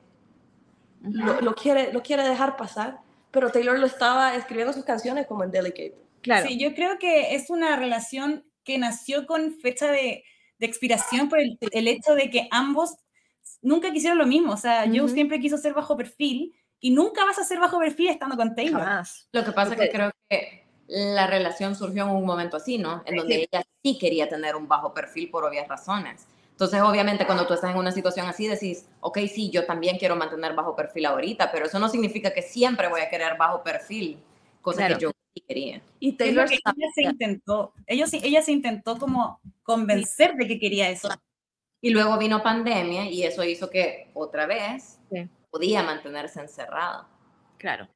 lo, 1.02 1.42
lo 1.42 1.54
quiere, 1.54 1.92
lo 1.92 2.02
quiere 2.02 2.26
dejar 2.26 2.56
pasar. 2.56 3.00
Pero 3.30 3.50
Taylor 3.50 3.78
lo 3.78 3.84
estaba 3.84 4.34
escribiendo 4.34 4.72
sus 4.72 4.84
canciones 4.86 5.26
como 5.26 5.44
en 5.44 5.50
Delicate. 5.50 6.02
Claro. 6.22 6.46
Sí, 6.46 6.58
yo 6.58 6.74
creo 6.74 6.98
que 6.98 7.34
es 7.34 7.50
una 7.50 7.76
relación 7.76 8.44
que 8.64 8.78
nació 8.78 9.26
con 9.26 9.54
fecha 9.60 9.90
de, 9.90 10.24
de 10.58 10.66
expiración 10.66 11.28
por 11.28 11.40
el, 11.40 11.58
el 11.72 11.88
hecho 11.88 12.14
de 12.14 12.30
que 12.30 12.48
ambos 12.50 12.96
nunca 13.60 13.92
quisieron 13.92 14.18
lo 14.18 14.26
mismo. 14.26 14.52
O 14.52 14.56
sea, 14.56 14.84
Joe 14.86 15.02
Ujú. 15.02 15.08
siempre 15.14 15.40
quiso 15.40 15.58
ser 15.58 15.74
bajo 15.74 15.96
perfil 15.96 16.54
Y 16.80 16.90
nunca 16.90 17.24
vas 17.24 17.38
a 17.38 17.44
ser 17.44 17.60
bajo 17.60 17.78
perfil 17.78 18.08
estando 18.08 18.36
con 18.36 18.54
Taylor. 18.54 18.80
Jamás. 18.80 19.28
Lo 19.32 19.44
que 19.44 19.52
pasa 19.52 19.74
es 19.74 19.80
que 19.80 19.90
creo 19.90 20.10
que 20.28 20.64
la 20.88 21.26
relación 21.28 21.74
surgió 21.76 22.04
en 22.04 22.10
un 22.10 22.26
momento 22.26 22.56
así, 22.56 22.76
¿no? 22.76 23.02
En 23.06 23.16
donde 23.16 23.36
ella 23.48 23.62
sí 23.82 23.98
quería 23.98 24.28
tener 24.28 24.56
un 24.56 24.66
bajo 24.66 24.92
perfil 24.92 25.30
por 25.30 25.44
obvias 25.44 25.68
razones. 25.68 26.26
Entonces, 26.50 26.80
obviamente, 26.82 27.24
cuando 27.24 27.46
tú 27.46 27.54
estás 27.54 27.70
en 27.70 27.78
una 27.78 27.92
situación 27.92 28.26
así, 28.26 28.46
decís, 28.46 28.86
ok, 29.00 29.18
sí, 29.32 29.50
yo 29.50 29.64
también 29.64 29.96
quiero 29.96 30.16
mantener 30.16 30.54
bajo 30.54 30.76
perfil 30.76 31.06
ahorita, 31.06 31.50
pero 31.50 31.66
eso 31.66 31.78
no 31.78 31.88
significa 31.88 32.32
que 32.32 32.42
siempre 32.42 32.88
voy 32.88 33.00
a 33.00 33.08
querer 33.08 33.36
bajo 33.36 33.62
perfil, 33.62 34.18
cosa 34.60 34.78
Claro. 34.78 34.94
que 34.96 35.02
yo 35.02 35.10
sí 35.34 35.40
quería. 35.46 35.82
Y 35.98 36.12
Taylor 36.12 36.48
que 36.48 36.54
ella 36.56 36.88
se 36.94 37.02
intentó. 37.02 37.72
Ellos, 37.86 38.12
ella 38.12 38.42
se 38.42 38.52
intentó 38.52 38.98
como 38.98 39.40
convencer 39.62 40.34
de 40.34 40.46
que 40.46 40.58
quería 40.58 40.90
eso. 40.90 41.08
Y 41.80 41.90
luego 41.90 42.16
vino 42.18 42.42
pandemia 42.42 43.10
y 43.10 43.24
eso 43.24 43.42
hizo 43.44 43.68
que 43.70 44.10
otra 44.14 44.46
vez 44.46 44.98
Sí. 45.10 45.28
podía 45.50 45.82
mantenerse 45.82 46.40
encerrada. 46.40 47.08
Claro. 47.58 47.88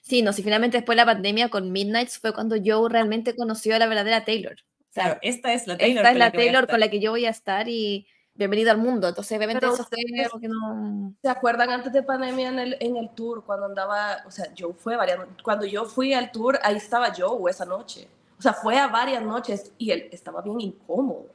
Sí, 0.00 0.22
no, 0.22 0.32
si 0.32 0.42
finalmente 0.42 0.78
después 0.78 0.96
de 0.96 1.02
la 1.02 1.06
pandemia 1.06 1.48
con 1.48 1.72
Midnights 1.72 2.18
fue 2.18 2.32
cuando 2.32 2.56
Joe 2.64 2.88
realmente 2.88 3.34
conoció 3.34 3.74
a 3.74 3.78
la 3.78 3.86
verdadera 3.86 4.24
Taylor. 4.24 4.52
O 4.54 4.92
sea, 4.92 5.04
Claro, 5.04 5.18
esta 5.22 5.52
es 5.52 5.66
la 5.66 5.76
Taylor. 5.76 5.98
esta 5.98 6.12
es 6.12 6.18
la 6.18 6.30
que 6.30 6.36
voy 6.38 6.46
a 6.46 6.52
Taylor 6.52 6.68
con 6.70 6.80
la 6.80 6.88
que 6.88 7.00
yo 7.00 7.10
voy 7.10 7.24
a 7.26 7.30
estar 7.30 7.68
y 7.68 8.06
bienvenido 8.36 8.70
al 8.70 8.78
mundo. 8.78 9.08
Entonces, 9.08 9.36
obviamente, 9.36 9.60
Pero 9.60 9.74
eso 9.74 9.84
fue 9.84 9.98
ustedes- 9.98 10.30
que 10.40 10.48
no. 10.48 11.12
¿Se 11.22 11.28
acuerdan 11.28 11.70
antes 11.70 11.92
de 11.92 12.02
pandemia 12.02 12.48
en 12.48 12.58
el, 12.58 12.76
en 12.80 12.96
el 12.96 13.10
tour, 13.10 13.44
cuando 13.44 13.66
andaba, 13.66 14.18
o 14.26 14.30
sea, 14.30 14.46
Joe 14.56 14.74
fue 14.74 14.96
varias, 14.96 15.18
cuando 15.42 15.64
yo 15.66 15.84
fui 15.84 16.12
al 16.14 16.30
tour, 16.30 16.58
ahí 16.62 16.76
estaba 16.76 17.12
Joe 17.16 17.50
esa 17.50 17.64
noche. 17.64 18.08
O 18.38 18.42
sea, 18.42 18.52
fue 18.52 18.78
a 18.78 18.88
varias 18.88 19.22
noches 19.22 19.72
y 19.78 19.90
él 19.90 20.08
estaba 20.12 20.42
bien 20.42 20.60
incómodo. 20.60 21.26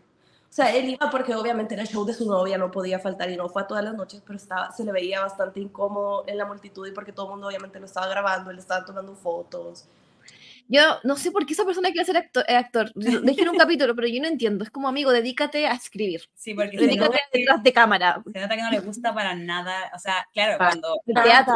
O 0.51 0.53
sea, 0.53 0.75
él 0.75 0.89
iba 0.89 1.09
porque 1.09 1.33
obviamente 1.33 1.73
era 1.75 1.83
el 1.83 1.89
show 1.89 2.03
de 2.05 2.13
su 2.13 2.27
novia, 2.27 2.57
no 2.57 2.69
podía 2.69 2.99
faltar 2.99 3.29
y 3.31 3.37
no 3.37 3.47
fue 3.47 3.61
a 3.61 3.67
todas 3.67 3.83
las 3.85 3.93
noches, 3.95 4.21
pero 4.25 4.35
estaba, 4.37 4.69
se 4.73 4.83
le 4.83 4.91
veía 4.91 5.21
bastante 5.21 5.61
incómodo 5.61 6.25
en 6.27 6.37
la 6.37 6.45
multitud 6.45 6.85
y 6.85 6.91
porque 6.91 7.13
todo 7.13 7.27
el 7.27 7.31
mundo 7.31 7.47
obviamente 7.47 7.79
lo 7.79 7.85
estaba 7.85 8.07
grabando, 8.07 8.51
le 8.51 8.59
estaban 8.59 8.85
tomando 8.85 9.15
fotos. 9.15 9.85
Yo 10.67 10.81
no 11.03 11.15
sé 11.17 11.31
por 11.31 11.45
qué 11.45 11.53
esa 11.53 11.65
persona 11.65 11.89
quiere 11.91 12.05
ser 12.05 12.17
actor. 12.17 12.45
eh, 12.47 12.55
actor. 12.55 12.91
Dije 12.95 13.41
en 13.41 13.49
un 13.49 13.57
capítulo, 13.57 13.95
pero 13.95 14.07
yo 14.07 14.21
no 14.21 14.27
entiendo. 14.27 14.63
Es 14.63 14.69
como, 14.71 14.87
amigo, 14.87 15.11
dedícate 15.11 15.67
a 15.67 15.73
escribir. 15.73 16.21
Sí, 16.33 16.53
porque 16.53 16.77
se 16.77 16.85
Dedícate 16.85 17.09
nota, 17.11 17.17
a 17.17 17.37
detrás 17.37 17.63
de 17.63 17.73
cámara. 17.73 18.23
se 18.31 18.39
nota 18.39 18.55
que 18.55 18.61
no 18.61 18.71
le 18.71 18.79
gusta 18.79 19.13
para 19.13 19.35
nada. 19.35 19.91
O 19.95 19.99
sea, 19.99 20.27
claro, 20.33 20.53
Ah. 20.59 20.67
cuando 20.69 21.01
de 21.05 21.13
teatro. 21.13 21.55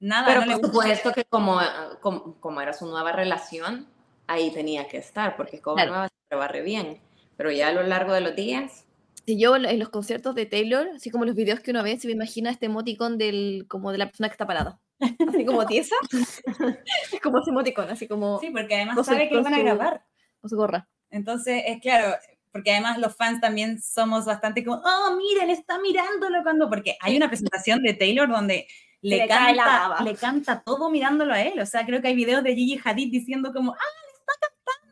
nada 0.00 0.26
Pero 0.26 0.44
no 0.46 0.58
por 0.60 0.66
supuesto 0.70 1.12
que 1.12 1.24
como, 1.24 1.58
como, 2.00 2.38
como 2.40 2.60
era 2.60 2.72
su 2.72 2.86
nueva 2.86 3.12
relación, 3.12 3.86
ahí 4.26 4.50
tenía 4.50 4.88
que 4.88 4.98
estar, 4.98 5.36
porque 5.36 5.60
como 5.60 5.76
Claro. 5.76 5.90
nueva 5.92 6.08
siempre 6.08 6.38
barre 6.38 6.62
bien. 6.62 7.00
Pero 7.36 7.50
ya 7.50 7.68
a 7.68 7.72
lo 7.72 7.82
largo 7.82 8.12
de 8.12 8.20
los 8.20 8.34
días, 8.36 8.84
Si 9.26 9.38
yo 9.38 9.54
en 9.56 9.64
en 9.64 9.78
los 9.78 9.88
conciertos 9.90 10.34
de 10.34 10.46
Taylor, 10.46 10.88
así 10.96 11.08
como 11.10 11.24
los 11.24 11.36
videos 11.36 11.60
que 11.60 11.70
uno 11.70 11.82
ve, 11.84 11.96
se 11.98 12.08
me 12.08 12.12
imagina 12.14 12.50
este 12.50 12.66
emoticon 12.66 13.18
del, 13.18 13.66
como 13.68 13.92
de 13.92 13.98
la 13.98 14.06
persona 14.06 14.28
que 14.28 14.32
está 14.32 14.46
parada. 14.46 14.80
Así 15.28 15.44
como 15.44 15.66
tiesa. 15.66 15.94
es 17.12 17.20
como 17.20 17.38
ese 17.40 17.50
emoticon, 17.50 17.90
así 17.90 18.06
como 18.08 18.38
Sí, 18.40 18.50
porque 18.50 18.76
además 18.76 18.96
su- 18.96 19.04
sabe 19.04 19.28
que 19.28 19.34
lo 19.34 19.42
van 19.42 19.54
a 19.54 19.58
grabar. 19.58 20.04
con 20.40 20.48
su 20.50 20.56
gorra. 20.56 20.88
Entonces, 21.10 21.62
es 21.66 21.80
claro, 21.80 22.14
porque 22.52 22.70
además 22.72 22.98
los 22.98 23.14
fans 23.16 23.40
también 23.40 23.80
somos 23.82 24.24
bastante 24.24 24.64
como, 24.64 24.80
oh, 24.84 25.16
miren, 25.16 25.50
está 25.50 25.78
mirándolo 25.80 26.42
cuando, 26.42 26.68
porque 26.68 26.96
hay 27.00 27.16
una 27.16 27.28
presentación 27.28 27.82
de 27.82 27.94
Taylor 27.94 28.28
donde 28.28 28.66
le, 29.00 29.16
le 29.18 29.26
canta, 29.28 30.02
le 30.04 30.14
canta 30.14 30.62
todo 30.62 30.88
mirándolo 30.90 31.34
a 31.34 31.42
él. 31.42 31.58
O 31.60 31.66
sea, 31.66 31.84
creo 31.84 32.00
que 32.00 32.08
hay 32.08 32.14
videos 32.14 32.42
de 32.44 32.54
Gigi 32.54 32.80
Hadid 32.82 33.10
diciendo 33.10 33.52
como, 33.52 33.72
ah, 33.72 33.76
le 33.78 34.12
está 34.12 34.32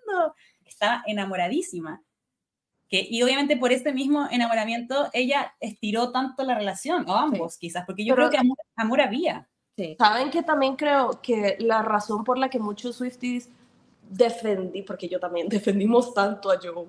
cantando. 0.09 0.35
Estaba 0.67 1.02
enamoradísima. 1.07 2.02
Que, 2.88 3.07
y 3.09 3.23
obviamente 3.23 3.57
por 3.57 3.71
este 3.71 3.93
mismo 3.93 4.26
enamoramiento 4.33 5.09
ella 5.12 5.55
estiró 5.61 6.11
tanto 6.11 6.43
la 6.43 6.57
relación, 6.57 7.09
o 7.09 7.14
ambos 7.14 7.57
quizás, 7.57 7.85
porque 7.87 8.05
yo 8.05 8.14
Pero- 8.17 8.29
creo 8.29 8.31
que 8.33 8.38
amor, 8.45 8.59
amor 8.75 9.00
había. 9.00 9.49
Sí. 9.80 9.96
Saben 9.99 10.30
que 10.30 10.42
también 10.42 10.76
creo 10.76 11.20
que 11.22 11.56
la 11.58 11.80
razón 11.82 12.22
por 12.22 12.37
la 12.37 12.50
que 12.50 12.58
muchos 12.58 12.96
Swifties 12.96 13.49
defendí, 14.10 14.82
porque 14.82 15.08
yo 15.08 15.18
también 15.20 15.49
defendimos 15.49 16.12
tanto 16.12 16.50
a 16.50 16.58
Joe 16.62 16.87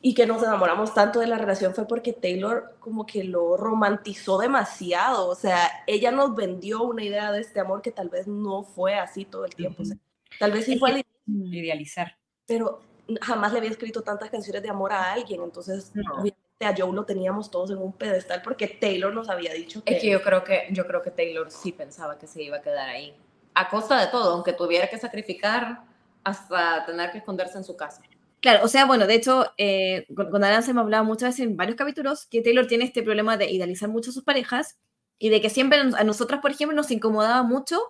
y 0.00 0.14
que 0.14 0.26
nos 0.26 0.42
enamoramos 0.42 0.94
tanto 0.94 1.20
de 1.20 1.26
la 1.28 1.38
relación 1.38 1.74
fue 1.74 1.86
porque 1.86 2.12
Taylor 2.12 2.74
como 2.80 3.04
que 3.06 3.22
lo 3.24 3.56
romantizó 3.56 4.38
demasiado, 4.38 5.28
o 5.28 5.34
sea, 5.34 5.68
ella 5.86 6.10
nos 6.10 6.34
vendió 6.34 6.82
una 6.82 7.02
idea 7.04 7.30
de 7.32 7.40
este 7.40 7.60
amor 7.60 7.82
que 7.82 7.90
tal 7.92 8.08
vez 8.08 8.26
no 8.26 8.62
fue 8.62 8.94
así 8.94 9.24
todo 9.24 9.44
el 9.44 9.54
tiempo, 9.54 9.82
o 9.82 9.84
sea, 9.84 9.96
tal 10.38 10.52
vez 10.52 10.64
sí 10.66 10.78
fue 10.78 11.04
Idealizar. 11.26 12.16
pero 12.46 12.80
jamás 13.20 13.52
le 13.52 13.58
había 13.58 13.70
escrito 13.70 14.02
tantas 14.02 14.30
canciones 14.30 14.62
de 14.62 14.70
amor 14.70 14.92
a 14.92 15.12
alguien, 15.12 15.42
entonces 15.42 15.90
No. 15.94 16.14
obviamente 16.14 16.38
a 16.60 16.74
Joe 16.76 16.92
lo 16.92 17.04
teníamos 17.04 17.50
todos 17.50 17.70
en 17.70 17.78
un 17.78 17.92
pedestal 17.92 18.42
porque 18.42 18.66
Taylor 18.66 19.14
nos 19.14 19.28
había 19.28 19.52
dicho 19.52 19.82
que... 19.84 19.94
es 19.94 20.00
que 20.02 20.10
yo 20.10 20.22
creo 20.22 20.42
que, 20.42 20.66
yo 20.70 20.86
creo 20.86 21.02
que 21.02 21.10
Taylor 21.10 21.50
sí 21.50 21.72
pensaba 21.72 22.18
que 22.18 22.26
se 22.26 22.42
iba 22.42 22.56
a 22.56 22.62
quedar 22.62 22.88
ahí. 22.88 23.14
A 23.54 23.68
costa 23.68 24.00
de 24.00 24.08
todo, 24.08 24.34
aunque 24.34 24.52
tuviera 24.52 24.88
que 24.88 24.98
sacrificar 24.98 25.82
hasta 26.24 26.84
tener 26.84 27.10
que 27.12 27.18
esconderse 27.18 27.58
en 27.58 27.64
su 27.64 27.76
casa. 27.76 28.02
Claro, 28.40 28.64
o 28.64 28.68
sea, 28.68 28.86
bueno, 28.86 29.06
de 29.06 29.14
hecho, 29.14 29.52
eh, 29.56 30.06
con, 30.14 30.30
con 30.30 30.44
Aranza 30.44 30.70
hemos 30.70 30.82
hablado 30.82 31.04
muchas 31.04 31.30
veces 31.30 31.46
en 31.46 31.56
varios 31.56 31.76
capítulos 31.76 32.26
que 32.26 32.42
Taylor 32.42 32.66
tiene 32.66 32.84
este 32.84 33.02
problema 33.02 33.36
de 33.36 33.50
idealizar 33.50 33.88
mucho 33.88 34.10
a 34.10 34.14
sus 34.14 34.24
parejas 34.24 34.78
y 35.18 35.28
de 35.30 35.40
que 35.40 35.50
siempre 35.50 35.78
a 35.80 36.04
nosotras, 36.04 36.40
por 36.40 36.50
ejemplo, 36.50 36.76
nos 36.76 36.90
incomodaba 36.90 37.42
mucho 37.42 37.80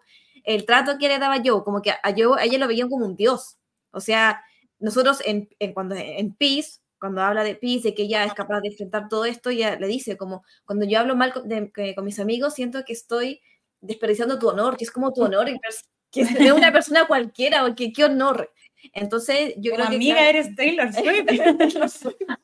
el 0.44 0.64
trato 0.64 0.96
que 0.98 1.08
le 1.08 1.18
daba 1.18 1.42
Joe, 1.44 1.64
como 1.64 1.82
que 1.82 1.90
a 1.90 2.14
Joe, 2.16 2.40
a 2.40 2.44
ella 2.44 2.58
lo 2.58 2.68
veían 2.68 2.88
como 2.88 3.04
un 3.04 3.16
dios. 3.16 3.58
O 3.90 4.00
sea, 4.00 4.42
nosotros 4.78 5.22
en, 5.24 5.48
en 5.58 5.74
cuando 5.74 5.94
en 5.94 6.34
Peace, 6.34 6.80
cuando 7.00 7.22
habla 7.22 7.44
de 7.44 7.54
Peace, 7.54 7.82
de 7.88 7.94
que 7.94 8.02
ella 8.04 8.24
es 8.24 8.34
capaz 8.34 8.60
de 8.60 8.68
enfrentar 8.68 9.08
todo 9.08 9.24
esto, 9.24 9.50
ella 9.50 9.76
le 9.76 9.86
dice 9.86 10.16
como, 10.16 10.44
cuando 10.64 10.84
yo 10.86 10.98
hablo 11.00 11.14
mal 11.16 11.32
con, 11.32 11.48
de- 11.48 11.70
con 11.94 12.04
mis 12.04 12.18
amigos, 12.18 12.54
siento 12.54 12.84
que 12.84 12.92
estoy 12.92 13.40
desperdiciando 13.80 14.38
tu 14.38 14.48
honor, 14.48 14.76
que 14.76 14.84
es 14.84 14.90
como 14.90 15.12
tu 15.12 15.22
honor, 15.22 15.46
que 16.10 16.22
es 16.22 16.34
de 16.34 16.52
una 16.52 16.72
persona 16.72 17.06
cualquiera, 17.06 17.64
o 17.64 17.74
que 17.74 17.92
qué 17.92 18.04
honor. 18.04 18.52
Entonces, 18.92 19.54
yo 19.58 19.72
Como 19.72 19.84
creo 19.84 19.90
que... 19.90 19.96
amiga 19.96 20.14
claro, 20.16 20.30
eres 20.30 20.54
Taylor 20.56 20.92
Swift. 20.92 22.14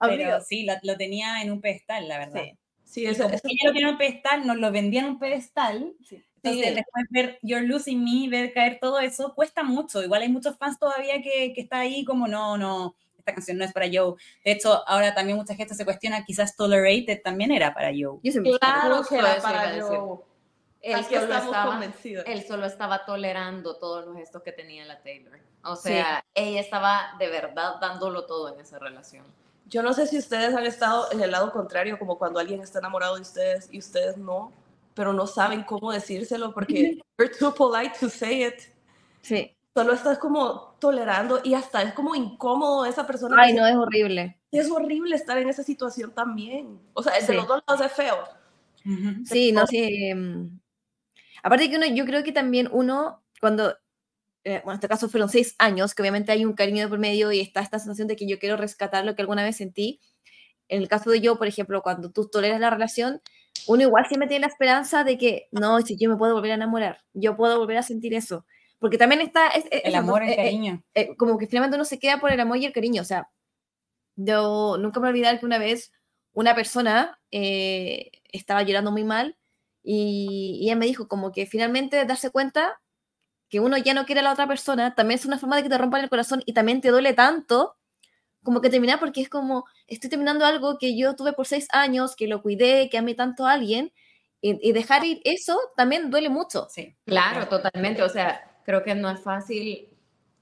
Pero 0.00 0.40
sí, 0.40 0.64
lo, 0.64 0.74
lo 0.82 0.96
tenía 0.96 1.42
en 1.42 1.52
un 1.52 1.60
pedestal, 1.60 2.08
la 2.08 2.18
verdad. 2.18 2.42
sí. 2.42 2.58
Sí, 2.84 3.06
como 3.16 3.30
ese- 3.30 3.40
ella 3.48 3.68
lo 3.68 3.72
tenía 3.72 3.88
en 3.88 3.92
un 3.94 3.98
pedestal, 3.98 4.46
nos 4.46 4.56
lo 4.58 4.70
vendía 4.72 5.00
en 5.00 5.06
un 5.06 5.18
pedestal. 5.18 5.94
Sí. 6.06 6.22
Entonces, 6.42 6.68
Sí. 6.70 6.74
después 6.74 7.04
ver 7.10 7.38
You're 7.42 7.66
Losing 7.66 8.02
Me, 8.04 8.28
ver 8.28 8.52
caer 8.52 8.78
todo 8.80 8.98
eso, 8.98 9.32
cuesta 9.34 9.62
mucho. 9.62 10.02
Igual 10.02 10.22
hay 10.22 10.28
muchos 10.28 10.58
fans 10.58 10.78
todavía 10.78 11.22
que, 11.22 11.52
que 11.54 11.60
está 11.62 11.78
ahí 11.80 12.04
como, 12.04 12.26
no, 12.26 12.58
no, 12.58 12.96
esta 13.22 13.34
canción 13.34 13.56
no 13.56 13.64
es 13.64 13.72
para 13.72 13.86
Joe. 13.86 14.14
De 14.44 14.52
hecho, 14.52 14.82
ahora 14.88 15.14
también 15.14 15.38
mucha 15.38 15.54
gente 15.54 15.74
se 15.74 15.84
cuestiona, 15.84 16.24
quizás 16.24 16.56
Tolerated 16.56 17.22
también 17.22 17.52
era 17.52 17.72
para 17.72 17.90
Joe. 17.90 18.18
Claro 18.58 19.02
que 19.08 19.16
era 19.16 19.40
para. 19.40 19.80
Joe. 19.80 20.18
Él 20.82 21.04
solo, 21.04 21.20
estamos 21.20 21.44
estaba, 21.44 21.70
convencidos. 21.70 22.24
él 22.26 22.44
solo 22.44 22.66
estaba 22.66 23.04
tolerando 23.04 23.76
todos 23.76 24.04
los 24.04 24.16
gestos 24.16 24.42
que 24.42 24.50
tenía 24.50 24.84
la 24.84 25.00
Taylor. 25.00 25.38
O 25.62 25.76
sea, 25.76 26.24
ella 26.34 26.60
estaba 26.60 27.14
de 27.20 27.28
verdad 27.28 27.76
dándolo 27.80 28.26
todo 28.26 28.52
en 28.52 28.58
esa 28.58 28.80
relación. 28.80 29.24
Yo 29.66 29.84
no 29.84 29.92
sé 29.92 30.08
si 30.08 30.18
ustedes 30.18 30.52
han 30.56 30.66
estado 30.66 31.12
en 31.12 31.20
el 31.20 31.30
lado 31.30 31.52
contrario, 31.52 32.00
como 32.00 32.18
cuando 32.18 32.40
alguien 32.40 32.60
está 32.60 32.80
enamorado 32.80 33.14
de 33.14 33.22
ustedes 33.22 33.68
y 33.70 33.78
ustedes 33.78 34.16
no, 34.16 34.52
pero 34.92 35.12
no 35.12 35.28
saben 35.28 35.62
cómo 35.62 35.92
decírselo 35.92 36.52
porque 36.52 36.98
you're 37.18 37.32
too 37.32 37.54
polite 37.54 37.94
to 38.00 38.08
say 38.08 38.44
it. 38.44 38.56
Sí. 39.22 39.54
Solo 39.74 39.94
estás 39.94 40.18
como 40.18 40.76
tolerando 40.80 41.40
y 41.42 41.54
hasta 41.54 41.82
es 41.82 41.94
como 41.94 42.14
incómodo 42.14 42.84
esa 42.84 43.06
persona. 43.06 43.36
Ay, 43.38 43.54
no, 43.54 43.66
es 43.66 43.74
horrible. 43.74 44.38
Es 44.50 44.70
horrible 44.70 45.16
estar 45.16 45.38
en 45.38 45.48
esa 45.48 45.62
situación 45.62 46.12
también. 46.14 46.78
O 46.92 47.02
sea, 47.02 47.14
de 47.14 47.22
Sí. 47.22 47.32
los 47.32 47.48
dos 47.48 47.62
lados 47.66 47.86
es 47.86 47.92
feo. 47.92 48.16
Sí, 49.24 49.52
no, 49.52 49.66
sí. 49.66 50.08
em, 50.10 50.58
Aparte 51.42 51.70
que 51.70 51.76
uno, 51.76 51.86
yo 51.86 52.04
creo 52.06 52.22
que 52.24 52.32
también 52.32 52.68
uno, 52.72 53.22
cuando, 53.40 53.70
eh, 54.44 54.60
bueno, 54.64 54.72
en 54.72 54.74
este 54.76 54.88
caso 54.88 55.08
fueron 55.08 55.28
seis 55.28 55.54
años, 55.58 55.94
que 55.94 56.02
obviamente 56.02 56.32
hay 56.32 56.44
un 56.44 56.54
cariño 56.54 56.82
de 56.84 56.88
por 56.88 56.98
medio 57.00 57.32
y 57.32 57.40
está 57.40 57.60
esta 57.62 57.78
sensación 57.78 58.08
de 58.08 58.16
que 58.16 58.28
yo 58.28 58.38
quiero 58.38 58.56
rescatar 58.56 59.04
lo 59.04 59.14
que 59.16 59.22
alguna 59.22 59.44
vez 59.44 59.56
sentí. 59.56 60.00
En 60.68 60.82
el 60.82 60.88
caso 60.88 61.10
de 61.10 61.20
yo, 61.20 61.38
por 61.38 61.48
ejemplo, 61.48 61.82
cuando 61.82 62.10
tú 62.12 62.28
toleras 62.28 62.60
la 62.60 62.70
relación, 62.70 63.22
uno 63.68 63.82
igual 63.82 64.06
siempre 64.08 64.28
tiene 64.28 64.42
la 64.46 64.52
esperanza 64.52 65.04
de 65.04 65.18
que, 65.18 65.48
no, 65.52 65.80
si 65.82 65.96
yo 65.98 66.10
me 66.10 66.16
puedo 66.16 66.34
volver 66.34 66.52
a 66.52 66.54
enamorar, 66.54 66.98
yo 67.14 67.36
puedo 67.36 67.58
volver 67.58 67.78
a 67.78 67.82
sentir 67.84 68.14
eso. 68.14 68.46
Porque 68.82 68.98
también 68.98 69.22
está... 69.22 69.48
es- 69.48 69.64
es- 69.70 69.82
El 69.86 69.94
amor, 69.94 70.22
eh, 70.22 70.26
el 70.26 70.32
eh, 70.32 70.36
cariño. 70.36 70.84
eh, 70.94 71.16
como 71.16 71.38
que 71.38 71.46
finalmente 71.46 71.76
uno 71.76 71.86
se 71.86 71.98
queda 71.98 72.20
por 72.20 72.30
el 72.32 72.40
amor 72.40 72.58
y 72.58 72.66
el 72.66 72.72
cariño. 72.74 73.00
O 73.00 73.04
sea, 73.06 73.30
yo 74.16 74.76
nunca 74.78 75.00
me 75.00 75.04
voy 75.04 75.08
a 75.08 75.12
olvidar 75.12 75.40
que 75.40 75.46
una 75.46 75.58
vez 75.58 75.92
una 76.34 76.54
persona 76.54 77.18
eh, 77.30 78.10
estaba 78.32 78.62
llorando 78.62 78.90
muy 78.92 79.04
mal 79.04 79.38
y, 79.82 80.58
y 80.60 80.66
ella 80.66 80.76
me 80.76 80.86
dijo 80.86 81.08
como 81.08 81.32
que 81.32 81.46
finalmente 81.46 82.04
darse 82.04 82.30
cuenta 82.30 82.80
que 83.48 83.60
uno 83.60 83.76
ya 83.78 83.94
no 83.94 84.06
quiere 84.06 84.20
a 84.20 84.24
la 84.24 84.32
otra 84.32 84.46
persona 84.46 84.94
también 84.94 85.18
es 85.18 85.26
una 85.26 85.38
forma 85.38 85.56
de 85.56 85.62
que 85.64 85.68
te 85.68 85.78
rompan 85.78 86.02
el 86.02 86.10
corazón 86.10 86.42
y 86.46 86.54
también 86.54 86.80
te 86.80 86.88
duele 86.90 87.12
tanto 87.14 87.76
como 88.42 88.60
que 88.60 88.70
terminar 88.70 88.98
porque 89.00 89.20
es 89.22 89.28
como 89.28 89.64
estoy 89.86 90.10
terminando 90.10 90.44
algo 90.46 90.78
que 90.78 90.96
yo 90.98 91.14
tuve 91.16 91.32
por 91.32 91.46
seis 91.46 91.68
años, 91.72 92.16
que 92.16 92.26
lo 92.28 92.42
cuidé, 92.42 92.88
que 92.90 92.98
amé 92.98 93.14
tanto 93.14 93.46
a 93.46 93.52
alguien 93.52 93.92
y, 94.40 94.58
y 94.68 94.72
dejar 94.72 95.04
ir 95.04 95.20
eso 95.24 95.58
también 95.76 96.10
duele 96.10 96.28
mucho. 96.28 96.66
Sí. 96.70 96.96
Claro, 97.06 97.46
totalmente. 97.48 98.02
O 98.02 98.08
sea, 98.08 98.51
creo 98.64 98.82
que 98.82 98.94
no 98.94 99.10
es 99.10 99.20
fácil 99.20 99.88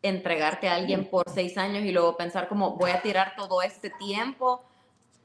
entregarte 0.03 0.69
a 0.69 0.75
alguien 0.77 1.05
por 1.11 1.29
seis 1.29 1.59
años 1.59 1.85
y 1.85 1.93
luego 1.93 2.17
pensar 2.17 2.49
como 2.49 2.77
voy 2.77 2.91
a 2.91 3.03
tirar 3.03 3.35
todo 3.37 3.61
este 3.63 3.91
tiempo, 3.91 4.65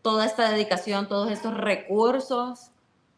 toda 0.02 0.26
esta 0.26 0.50
dedicación, 0.52 1.08
todos 1.08 1.32
estos 1.32 1.56
recursos 1.56 2.72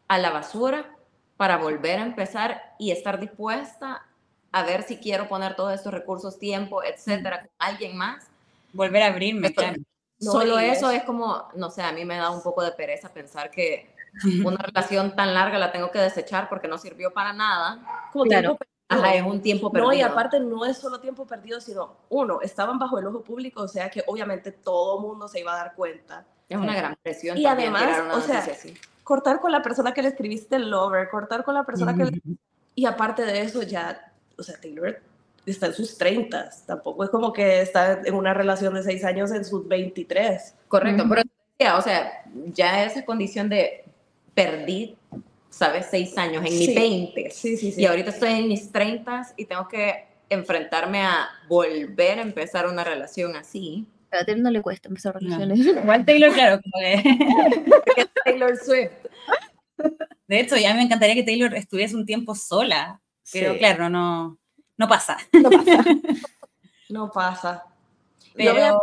a 0.06 0.18
la 0.18 0.30
basura 0.30 0.94
para 1.36 1.56
volver 1.58 1.98
a 1.98 2.02
empezar 2.02 2.74
y 2.78 2.90
estar 2.92 3.18
dispuesta 3.20 4.04
a 4.52 4.62
ver 4.62 4.82
si 4.82 4.96
quiero 4.98 5.28
poner 5.28 5.54
todos 5.56 5.74
estos 5.74 5.92
recursos, 5.92 6.38
tiempo, 6.38 6.82
etcétera, 6.82 7.40
con 7.42 7.50
alguien 7.58 7.96
más. 7.96 8.26
Volver 8.72 9.02
a 9.02 9.06
abrirme, 9.08 9.48
Esto- 9.48 9.62
claro. 9.62 9.76
No, 10.20 10.32
Solo 10.32 10.58
eso 10.58 10.90
es- 10.90 10.98
es 10.98 11.04
como, 11.04 11.46
no 11.54 11.70
sé, 11.70 11.80
a 11.82 11.92
mí 11.92 12.04
me 12.04 12.16
da 12.16 12.30
un 12.30 12.42
poco 12.42 12.62
de 12.64 12.72
pereza 12.72 13.08
pensar 13.12 13.50
que 13.52 13.94
una 14.44 14.56
relación 14.56 15.14
tan 15.14 15.32
larga 15.32 15.58
la 15.58 15.70
tengo 15.70 15.92
que 15.92 15.98
desechar 16.00 16.48
porque 16.48 16.66
no 16.66 16.76
sirvió 16.78 17.12
para 17.12 17.32
nada. 17.32 18.08
como 18.12 18.24
Claro. 18.24 18.56
tiempo. 18.56 18.64
Ajá, 18.88 19.14
es 19.14 19.22
un 19.22 19.40
tiempo 19.42 19.70
perdido. 19.70 19.90
No, 19.90 19.96
y 19.96 20.00
aparte 20.00 20.40
no 20.40 20.64
es 20.64 20.78
solo 20.78 20.98
tiempo 21.00 21.26
perdido, 21.26 21.60
sino 21.60 21.96
uno, 22.08 22.40
estaban 22.40 22.78
bajo 22.78 22.98
el 22.98 23.06
ojo 23.06 23.20
público, 23.22 23.62
o 23.62 23.68
sea 23.68 23.90
que 23.90 24.02
obviamente 24.06 24.50
todo 24.50 24.98
mundo 25.00 25.28
se 25.28 25.40
iba 25.40 25.52
a 25.52 25.56
dar 25.58 25.74
cuenta. 25.74 26.24
es 26.48 26.56
una 26.58 26.74
gran 26.74 26.96
presión 27.02 27.36
Y 27.36 27.42
también 27.42 27.76
además, 27.76 28.16
o 28.16 28.20
sea, 28.22 28.38
así. 28.38 28.74
Cortar 29.04 29.40
con 29.40 29.52
la 29.52 29.62
persona 29.62 29.92
que 29.92 30.02
le 30.02 30.08
escribiste 30.08 30.56
el 30.56 30.70
lover, 30.70 31.08
cortar 31.10 31.44
con 31.44 31.54
la 31.54 31.64
persona 31.64 31.94
que... 31.94 32.04
le- 32.04 32.22
Y 32.74 32.86
aparte 32.86 33.24
de 33.24 33.40
eso, 33.42 33.62
ya, 33.62 34.12
o 34.38 34.42
sea, 34.42 34.58
Taylor 34.60 35.00
está 35.44 35.66
en 35.66 35.74
sus 35.74 35.96
30, 35.98 36.50
tampoco 36.66 37.04
es 37.04 37.10
como 37.10 37.32
que 37.32 37.60
está 37.62 38.00
en 38.04 38.14
una 38.14 38.34
relación 38.34 38.74
de 38.74 38.82
6 38.82 39.04
años 39.04 39.30
en 39.32 39.44
sus 39.44 39.66
23. 39.66 40.54
Correcto, 40.68 41.02
Ujú. 41.04 41.10
pero 41.10 41.22
ya, 41.58 41.76
o 41.76 41.82
sea, 41.82 42.22
ya 42.54 42.84
esa 42.84 43.04
condición 43.04 43.48
de 43.48 43.84
perdí, 44.34 44.96
¿sabes? 45.58 45.86
Seis 45.90 46.16
años 46.16 46.44
en 46.46 46.52
Sí. 46.52 46.58
mis 46.68 46.74
20 46.74 47.30
Sí, 47.30 47.56
sí, 47.56 47.72
sí. 47.72 47.80
y 47.82 47.86
ahorita 47.86 48.10
estoy 48.10 48.30
en 48.30 48.48
mis 48.48 48.70
30 48.70 49.34
y 49.36 49.44
tengo 49.46 49.66
que 49.66 50.06
enfrentarme 50.30 51.02
a 51.02 51.28
volver 51.48 52.18
a 52.18 52.22
empezar 52.22 52.66
una 52.66 52.84
relación 52.84 53.34
así. 53.34 53.86
A 54.12 54.24
Taylor 54.24 54.44
no 54.44 54.50
le 54.50 54.62
cuesta 54.62 54.88
empezar 54.88 55.20
No. 55.20 55.36
relaciones. 55.38 55.58
Igual 55.84 56.04
Taylor, 56.04 56.32
claro, 56.32 56.60
como 56.62 56.84
que- 57.96 58.06
Taylor 58.24 58.56
Swift. 58.56 58.92
de 60.28 60.40
hecho, 60.40 60.56
ya 60.56 60.74
me 60.74 60.82
encantaría 60.82 61.14
que 61.14 61.22
Taylor 61.24 61.54
estuviese 61.54 61.96
un 61.96 62.06
tiempo 62.06 62.34
sola, 62.34 63.00
pero 63.32 63.52
Sí. 63.54 63.58
claro, 63.58 63.88
no, 63.90 64.38
no 64.76 64.88
pasa. 64.88 65.16
No 66.88 67.10
pasa. 67.10 67.64
Y 68.34 68.44
Pero 68.44 68.52
obviamente 68.52 68.78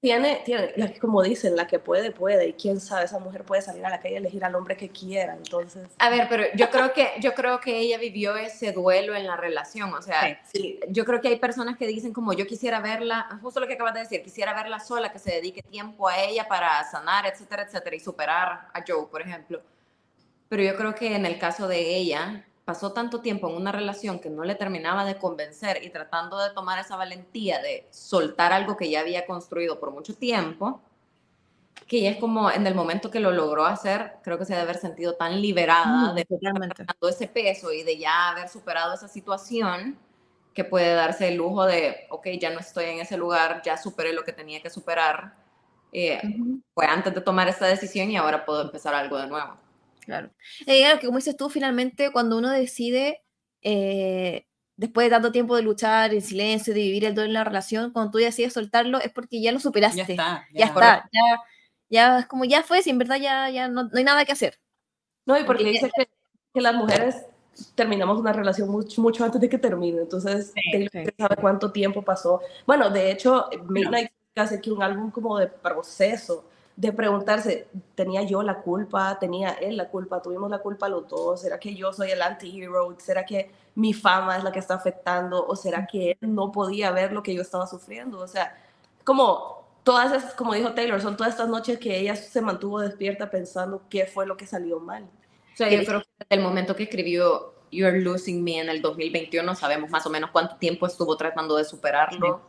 tiene, 0.00 0.42
tiene, 0.44 0.72
la 0.76 0.92
que, 0.92 1.00
como 1.00 1.22
dicen, 1.22 1.56
la 1.56 1.66
que 1.66 1.78
puede, 1.78 2.12
puede, 2.12 2.48
y 2.48 2.52
quién 2.52 2.80
sabe, 2.80 3.06
esa 3.06 3.18
mujer 3.18 3.44
puede 3.44 3.62
salir 3.62 3.84
a 3.84 3.90
la 3.90 3.98
calle 3.98 4.14
y 4.14 4.16
elegir 4.18 4.44
al 4.44 4.54
hombre 4.54 4.76
que 4.76 4.90
quiera, 4.90 5.34
entonces... 5.34 5.88
A 5.98 6.10
ver, 6.10 6.26
pero 6.28 6.44
yo 6.54 6.70
creo 6.70 6.92
que 6.92 7.12
yo 7.20 7.34
creo 7.34 7.60
que 7.60 7.78
ella 7.78 7.98
vivió 7.98 8.36
ese 8.36 8.72
duelo 8.72 9.16
en 9.16 9.26
la 9.26 9.36
relación, 9.36 9.92
o 9.94 10.02
sea, 10.02 10.40
Sí, 10.44 10.78
yo 10.88 11.04
creo 11.04 11.20
que 11.20 11.28
hay 11.28 11.38
personas 11.38 11.76
que 11.76 11.86
dicen 11.86 12.12
como 12.12 12.34
yo 12.34 12.46
quisiera 12.46 12.80
verla, 12.80 13.38
justo 13.42 13.58
lo 13.58 13.66
que 13.66 13.74
acabas 13.74 13.94
de 13.94 14.00
decir, 14.00 14.22
quisiera 14.22 14.54
verla 14.54 14.80
sola, 14.80 15.10
que 15.10 15.18
se 15.18 15.32
dedique 15.32 15.62
tiempo 15.62 16.08
a 16.08 16.22
ella 16.22 16.46
para 16.46 16.84
sanar, 16.84 17.26
etcétera, 17.26 17.62
etcétera, 17.62 17.96
y 17.96 18.00
superar 18.00 18.68
a 18.72 18.84
Joe, 18.86 19.06
por 19.10 19.22
ejemplo. 19.22 19.62
Pero 20.48 20.62
yo 20.62 20.76
creo 20.76 20.94
que 20.94 21.16
en 21.16 21.26
el 21.26 21.38
caso 21.38 21.66
de 21.66 21.96
ella, 21.96 22.44
pasó 22.66 22.92
tanto 22.92 23.20
tiempo 23.20 23.48
en 23.48 23.54
una 23.54 23.70
relación 23.70 24.18
que 24.18 24.28
no 24.28 24.42
le 24.42 24.56
terminaba 24.56 25.04
de 25.04 25.16
convencer 25.16 25.84
y 25.84 25.90
tratando 25.90 26.36
de 26.36 26.50
tomar 26.50 26.80
esa 26.80 26.96
valentía 26.96 27.62
de 27.62 27.86
soltar 27.90 28.52
algo 28.52 28.76
que 28.76 28.90
ya 28.90 29.00
había 29.00 29.24
construido 29.24 29.78
por 29.78 29.92
mucho 29.92 30.16
tiempo, 30.16 30.82
que 31.86 31.98
ella 31.98 32.10
es 32.10 32.16
como 32.16 32.50
en 32.50 32.66
el 32.66 32.74
momento 32.74 33.08
que 33.08 33.20
lo 33.20 33.30
logró 33.30 33.66
hacer, 33.66 34.16
creo 34.24 34.36
que 34.36 34.44
se 34.44 34.54
debe 34.54 34.64
haber 34.64 34.78
sentido 34.78 35.14
tan 35.14 35.40
liberada 35.40 36.12
de 36.12 36.26
todo 36.98 37.08
ese 37.08 37.28
peso 37.28 37.72
y 37.72 37.84
de 37.84 37.98
ya 37.98 38.30
haber 38.30 38.48
superado 38.48 38.94
esa 38.94 39.06
situación, 39.06 39.96
que 40.52 40.64
puede 40.64 40.92
darse 40.94 41.28
el 41.28 41.36
lujo 41.36 41.66
de, 41.66 42.08
ok, 42.10 42.26
ya 42.40 42.50
no 42.50 42.58
estoy 42.58 42.86
en 42.86 42.98
ese 42.98 43.16
lugar, 43.16 43.62
ya 43.64 43.76
superé 43.76 44.12
lo 44.12 44.24
que 44.24 44.32
tenía 44.32 44.60
que 44.60 44.70
superar, 44.70 45.36
eh, 45.92 46.20
fue 46.74 46.86
antes 46.86 47.14
de 47.14 47.20
tomar 47.20 47.46
esta 47.48 47.66
decisión 47.66 48.10
y 48.10 48.16
ahora 48.16 48.44
puedo 48.44 48.62
empezar 48.62 48.92
algo 48.92 49.18
de 49.18 49.28
nuevo. 49.28 49.56
Claro. 50.06 50.30
Eh, 50.66 50.80
claro, 50.80 50.98
que 51.00 51.06
como 51.06 51.18
dices 51.18 51.36
tú, 51.36 51.50
finalmente 51.50 52.10
cuando 52.12 52.38
uno 52.38 52.50
decide, 52.50 53.22
eh, 53.62 54.46
después 54.76 55.06
de 55.06 55.10
tanto 55.10 55.32
tiempo 55.32 55.56
de 55.56 55.62
luchar 55.62 56.14
en 56.14 56.22
silencio, 56.22 56.72
de 56.72 56.80
vivir 56.80 57.04
el 57.04 57.14
duelo 57.14 57.28
en 57.28 57.34
la 57.34 57.44
relación, 57.44 57.92
cuando 57.92 58.12
tú 58.12 58.18
decides 58.18 58.52
soltarlo 58.52 58.98
es 59.00 59.12
porque 59.12 59.40
ya 59.42 59.52
lo 59.52 59.60
superaste. 59.60 59.98
ya 59.98 60.04
está. 60.04 60.46
Ya 60.54 60.64
está, 60.66 61.08
ya, 61.12 61.22
ya 61.88 62.18
es 62.20 62.26
como 62.26 62.44
ya 62.44 62.62
fue, 62.62 62.82
si 62.82 62.90
en 62.90 62.98
verdad 62.98 63.16
ya, 63.16 63.50
ya 63.50 63.68
no, 63.68 63.84
no 63.84 63.90
hay 63.98 64.04
nada 64.04 64.24
que 64.24 64.32
hacer. 64.32 64.58
No, 65.26 65.36
y 65.38 65.44
porque 65.44 65.64
Porque- 65.64 65.72
dice 65.72 65.90
que, 65.96 66.08
que 66.54 66.60
las 66.60 66.74
mujeres 66.74 67.16
terminamos 67.74 68.18
una 68.20 68.32
relación 68.32 68.68
mucho, 68.68 69.00
mucho 69.00 69.24
antes 69.24 69.40
de 69.40 69.48
que 69.48 69.58
termine, 69.58 70.02
entonces 70.02 70.52
Sí, 70.54 70.88
sí. 70.92 71.04
sabe 71.18 71.36
cuánto 71.40 71.72
tiempo 71.72 72.02
pasó. 72.02 72.40
Bueno, 72.66 72.90
de 72.90 73.10
hecho, 73.10 73.48
Midnight 73.68 74.10
hace 74.36 74.60
que 74.60 74.70
un 74.70 74.82
álbum 74.82 75.10
como 75.10 75.38
de 75.38 75.46
proceso, 75.46 76.44
de 76.76 76.92
preguntarse, 76.92 77.68
¿tenía 77.94 78.22
yo 78.22 78.42
la 78.42 78.60
culpa? 78.60 79.18
¿Tenía 79.18 79.52
él 79.52 79.78
la 79.78 79.88
culpa? 79.88 80.20
¿Tuvimos 80.20 80.50
la 80.50 80.58
culpa 80.58 80.88
los 80.88 81.08
dos? 81.08 81.40
¿Será 81.40 81.58
que 81.58 81.74
yo 81.74 81.92
soy 81.92 82.10
el 82.10 82.20
anti-hero? 82.20 82.94
¿Será 82.98 83.24
que 83.24 83.50
mi 83.74 83.94
fama 83.94 84.36
es 84.36 84.44
la 84.44 84.52
que 84.52 84.58
está 84.58 84.74
afectando? 84.74 85.46
¿O 85.46 85.56
será 85.56 85.86
que 85.86 86.18
él 86.20 86.34
no 86.34 86.52
podía 86.52 86.90
ver 86.90 87.12
lo 87.12 87.22
que 87.22 87.34
yo 87.34 87.40
estaba 87.40 87.66
sufriendo? 87.66 88.20
O 88.20 88.28
sea, 88.28 88.54
como 89.04 89.64
todas 89.84 90.12
esas, 90.12 90.34
como 90.34 90.52
dijo 90.52 90.74
Taylor, 90.74 91.00
son 91.00 91.16
todas 91.16 91.32
estas 91.32 91.48
noches 91.48 91.78
que 91.78 91.98
ella 91.98 92.14
se 92.14 92.42
mantuvo 92.42 92.80
despierta 92.80 93.30
pensando 93.30 93.82
qué 93.88 94.04
fue 94.04 94.26
lo 94.26 94.36
que 94.36 94.46
salió 94.46 94.78
mal. 94.78 95.04
O 95.04 95.56
sea, 95.56 95.70
yo 95.70 95.82
creo 95.84 96.02
que 96.02 96.08
desde 96.18 96.36
el 96.36 96.42
momento 96.42 96.76
que 96.76 96.82
escribió 96.82 97.54
You're 97.70 98.02
Losing 98.02 98.44
Me 98.44 98.58
en 98.60 98.68
el 98.68 98.82
2021, 98.82 99.54
sabemos 99.54 99.88
más 99.88 100.04
o 100.04 100.10
menos 100.10 100.30
cuánto 100.30 100.56
tiempo 100.56 100.86
estuvo 100.86 101.16
tratando 101.16 101.56
de 101.56 101.64
superarlo, 101.64 102.42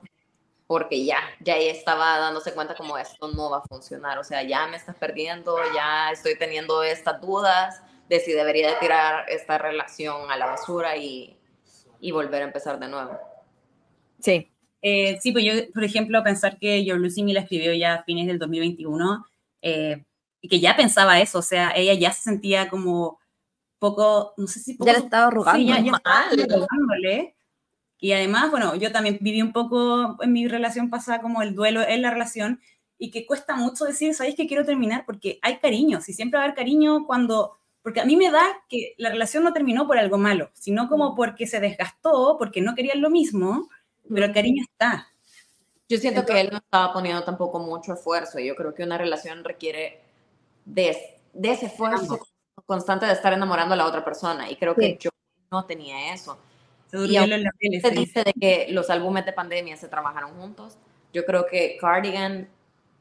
porque 0.68 1.06
ya, 1.06 1.18
ya 1.40 1.56
estaba 1.58 2.20
dándose 2.20 2.54
cuenta 2.54 2.76
como 2.76 2.98
esto 2.98 3.30
no 3.30 3.50
va 3.50 3.60
a 3.60 3.68
funcionar, 3.68 4.20
o 4.20 4.24
sea, 4.24 4.44
ya 4.44 4.68
me 4.68 4.76
estás 4.76 4.96
perdiendo, 4.96 5.56
ya 5.74 6.12
estoy 6.12 6.38
teniendo 6.38 6.84
estas 6.84 7.22
dudas 7.22 7.82
de 8.10 8.20
si 8.20 8.34
debería 8.34 8.70
de 8.70 8.76
tirar 8.76 9.26
esta 9.30 9.58
relación 9.58 10.30
a 10.30 10.38
la 10.38 10.46
basura 10.46 10.98
y, 10.98 11.38
y 12.00 12.12
volver 12.12 12.42
a 12.42 12.46
empezar 12.46 12.80
de 12.80 12.90
nuevo. 12.90 13.18
Sí. 14.20 14.52
Eh, 14.82 15.18
sí, 15.22 15.32
pues 15.32 15.44
yo, 15.44 15.54
por 15.74 15.84
ejemplo, 15.84 16.24
pensar 16.24 16.60
que 16.60 16.86
Your 16.86 17.00
Lucy 17.00 17.24
Me 17.24 17.34
la 17.34 17.42
escribió 17.42 17.74
ya 17.74 17.96
a 17.96 18.04
fines 18.04 18.28
del 18.28 18.38
2021 18.38 19.26
eh, 19.62 20.06
y 20.42 20.50
que 20.50 20.60
ya 20.60 20.76
pensaba 20.76 21.20
eso, 21.20 21.40
o 21.40 21.42
sea, 21.42 21.72
ella 21.76 21.94
ya 21.94 22.12
se 22.12 22.22
sentía 22.22 22.70
como 22.70 23.20
poco, 23.80 24.34
no 24.38 24.48
sé 24.48 24.60
si 24.60 24.76
poco, 24.76 24.88
Ya 24.88 24.94
le 24.94 25.06
estaba 25.06 25.32
rogando. 25.32 25.60
Sí, 25.60 25.68
ya, 25.68 25.80
ya 25.80 25.92
estaba 25.92 26.30
rogándole. 26.30 27.37
Y 28.00 28.12
además, 28.14 28.52
bueno, 28.52 28.76
yo 28.76 28.92
también 28.92 29.18
viví 29.22 29.42
un 29.42 29.54
poco 29.54 30.18
en 30.22 30.32
mi 30.32 30.48
relación 30.48 30.90
pasada 30.90 31.22
como 31.22 31.42
el 31.42 31.56
duelo 31.56 31.82
en 31.82 32.02
la 32.02 32.12
relación 32.12 32.62
y 33.00 33.12
que 33.12 33.26
cuesta 33.26 33.56
mucho 33.56 33.86
decir, 33.86 34.14
¿sabéis 34.14 34.36
que 34.36 34.48
quiero 34.48 34.66
terminar? 34.66 35.04
Porque 35.06 35.40
hay 35.42 35.58
cariño, 35.60 36.02
si 36.02 36.14
siempre 36.14 36.38
va 36.38 36.44
a 36.44 36.48
haber 36.48 36.56
cariño 36.58 37.06
cuando... 37.06 37.58
Porque 37.82 38.02
a 38.02 38.06
mí 38.06 38.18
me 38.18 38.30
da 38.30 38.44
que 38.68 38.96
la 38.98 39.10
relación 39.10 39.44
no 39.46 39.54
terminó 39.54 39.88
por 39.88 39.98
algo 39.98 40.18
malo, 40.18 40.50
sino 40.54 40.90
como 40.90 41.16
porque 41.16 41.48
se 41.48 41.60
desgastó, 41.62 42.36
porque 42.38 42.60
no 42.62 42.76
querían 42.76 43.02
lo 43.02 43.10
mismo, 43.10 43.70
pero 44.14 44.26
el 44.26 44.34
cariño 44.34 44.64
está. 44.70 45.08
Yo 45.88 45.98
siento 45.98 46.26
que 46.26 46.42
él 46.42 46.50
no 46.52 46.58
estaba 46.58 46.92
poniendo 46.92 47.24
tampoco 47.24 47.60
mucho 47.60 47.94
esfuerzo. 47.94 48.40
Yo 48.40 48.56
creo 48.56 48.74
que 48.74 48.84
una 48.84 48.98
relación 48.98 49.44
requiere 49.46 50.02
de, 50.66 50.98
de 51.34 51.52
ese 51.52 51.68
esfuerzo 51.68 52.20
constante 52.66 53.06
de 53.06 53.14
estar 53.14 53.32
enamorando 53.32 53.74
a 53.74 53.78
la 53.78 53.86
otra 53.86 54.04
persona. 54.04 54.52
Y 54.52 54.58
creo 54.58 54.76
que 54.76 54.82
Sí. 54.82 54.98
yo 55.00 55.10
no 55.50 55.66
tenía 55.66 56.14
eso. 56.14 56.38
Se 56.88 56.98
aunque 56.98 57.18
en 57.18 57.30
los 57.30 57.42
laureles, 57.42 57.82
Se 57.82 57.92
dice. 57.92 58.24
de 58.24 58.34
que 58.34 58.68
los 58.70 58.90
álbumes 58.90 59.26
de 59.26 59.34
pandemia 59.34 59.78
se 59.78 59.88
trabajaron 59.88 60.32
juntos. 60.36 60.78
Yo 61.14 61.26
creo 61.26 61.46
que 61.46 61.78
Cardigan 61.80 62.50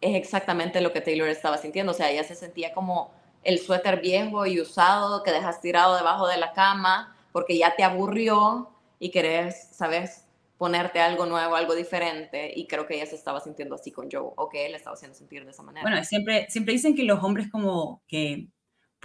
es 0.01 0.15
exactamente 0.17 0.81
lo 0.81 0.93
que 0.93 1.01
Taylor 1.01 1.29
estaba 1.29 1.59
sintiendo. 1.59 1.93
O 1.93 1.95
sea, 1.95 2.11
ella 2.11 2.25
se 2.25 2.35
sentía 2.35 2.73
como 2.73 3.13
el 3.45 3.59
suéter 3.59 4.01
viejo 4.01 4.47
y 4.47 4.61
usado 4.61 5.23
que 5.23 5.31
dejas 5.31 5.61
tirado 5.61 5.97
debajo 5.97 6.27
de 6.27 6.37
la 6.37 6.53
cama 6.53 7.17
porque 7.33 7.57
ya 7.57 7.77
te 7.77 7.85
aburrió 7.85 8.71
y 8.99 9.11
querés, 9.11 9.69
¿sabes? 9.73 10.27
ponerte 10.59 11.01
algo 11.01 11.27
nuevo, 11.27 11.55
algo 11.55 11.75
diferente, 11.75 12.51
y 12.55 12.67
creo 12.67 12.87
que 12.87 12.95
ella 12.95 13.07
se 13.07 13.15
estaba 13.15 13.41
sintiendo 13.41 13.75
así 13.75 13.93
con 13.93 14.11
Joe, 14.11 14.33
o 14.37 14.49
que 14.49 14.67
él 14.67 14.75
estaba 14.75 14.95
haciendo 14.95 15.17
sentir 15.17 15.45
de 15.45 15.51
esa 15.51 15.63
manera. 15.63 15.83
Bueno, 15.83 16.03
siempre, 16.05 16.47
siempre 16.49 16.73
dicen 16.73 16.95
que 16.95 17.05
los 17.05 17.23
hombres 17.23 17.51
como 17.51 18.03
que 18.09 18.49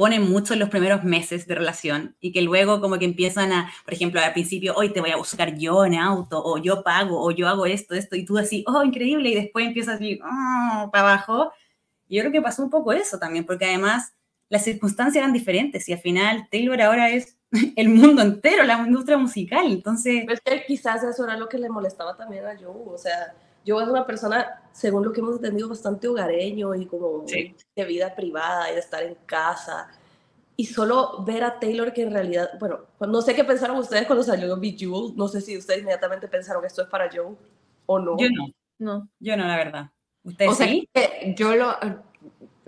ponen 0.02 0.28
mucho 0.28 0.54
en 0.54 0.60
los 0.60 0.70
primeros 0.70 1.04
meses 1.04 1.46
de 1.46 1.54
relación 1.54 2.16
y 2.20 2.32
que 2.32 2.42
luego 2.42 2.82
como 2.82 2.98
que 2.98 3.06
empiezan 3.06 3.52
a, 3.52 3.72
por 3.86 3.94
ejemplo, 3.94 4.20
al 4.20 4.34
principio, 4.34 4.74
hoy 4.76 4.92
te 4.92 5.00
voy 5.00 5.12
a 5.12 5.16
buscar 5.16 5.56
yo 5.56 5.86
en 5.86 5.94
auto, 5.94 6.42
o 6.44 6.58
yo 6.58 6.82
pago, 6.82 7.24
o 7.24 7.30
yo 7.30 7.48
hago 7.48 7.68
esto, 7.68 7.94
esto, 7.94 8.16
y 8.16 8.26
tú 8.26 8.40
así, 8.40 8.66
oh, 8.66 8.84
increíble, 8.84 9.30
y 9.30 9.36
después 9.36 9.68
empiezas 9.68 9.98
así, 9.98 10.20
oh, 10.24 10.90
para 10.92 11.08
abajo. 11.08 11.52
Y 12.08 12.16
yo 12.16 12.24
creo 12.24 12.32
que 12.32 12.42
pasó 12.42 12.64
un 12.64 12.72
poco 12.72 12.94
eso 12.94 13.20
también, 13.20 13.46
porque 13.46 13.66
además 13.66 14.16
las 14.50 14.64
circunstancias 14.64 15.22
eran 15.22 15.34
diferentes 15.34 15.88
y 15.88 15.94
al 15.94 16.00
final 16.00 16.48
Taylor 16.50 16.82
ahora 16.82 17.12
es 17.12 17.38
el 17.76 17.90
mundo 17.90 18.24
entero, 18.24 18.64
la 18.64 18.80
industria 18.80 19.20
musical, 19.20 19.72
entonces... 19.72 20.26
Es 20.28 20.42
que 20.42 20.66
quizás 20.66 21.04
eso 21.04 21.26
era 21.26 21.38
lo 21.38 21.48
que 21.48 21.60
le 21.60 21.70
molestaba 21.70 22.18
también 22.18 22.48
a 22.48 22.58
Joe, 22.58 22.74
o 22.88 22.98
sea, 22.98 23.36
Joe 23.66 23.84
es 23.84 23.90
una 23.90 24.06
persona, 24.06 24.62
según 24.72 25.04
lo 25.04 25.12
que 25.14 25.20
hemos 25.22 25.36
entendido, 25.36 25.70
bastante 25.70 26.08
hogareño 26.08 26.74
y 26.76 26.86
como 26.86 27.24
Sí. 27.28 27.56
de 27.76 27.86
vida 27.86 28.16
privada 28.16 28.70
y 28.72 28.74
de 28.74 28.80
estar 28.80 29.04
en 29.04 29.16
casa. 29.26 29.90
Y 30.58 30.66
solo 30.66 31.24
ver 31.24 31.44
a 31.44 31.60
Taylor 31.60 31.92
que 31.94 32.04
en 32.04 32.12
realidad, 32.12 32.52
bueno, 32.60 32.82
no 33.00 33.22
sé 33.22 33.34
qué 33.36 33.44
pensaron 33.44 33.78
ustedes 33.78 34.06
cuando 34.06 34.24
salió 34.24 34.60
Bejeweled, 34.60 35.16
no 35.16 35.28
sé 35.28 35.42
si 35.42 35.58
ustedes 35.58 35.82
inmediatamente 35.82 36.28
pensaron 36.28 36.62
que 36.62 36.68
esto 36.68 36.82
es 36.84 36.88
para 36.88 37.10
Joe 37.12 37.36
o 37.86 38.00
no. 38.00 38.18
Yo 38.18 38.28
no, 38.30 38.48
No. 38.80 39.10
yo 39.20 39.38
no, 39.38 39.48
la 39.48 39.56
verdad. 39.58 39.90
¿Ustedes 40.24 40.52
o 40.52 40.56
sí? 40.56 40.88
yo 41.36 41.56
lo, 41.56 41.76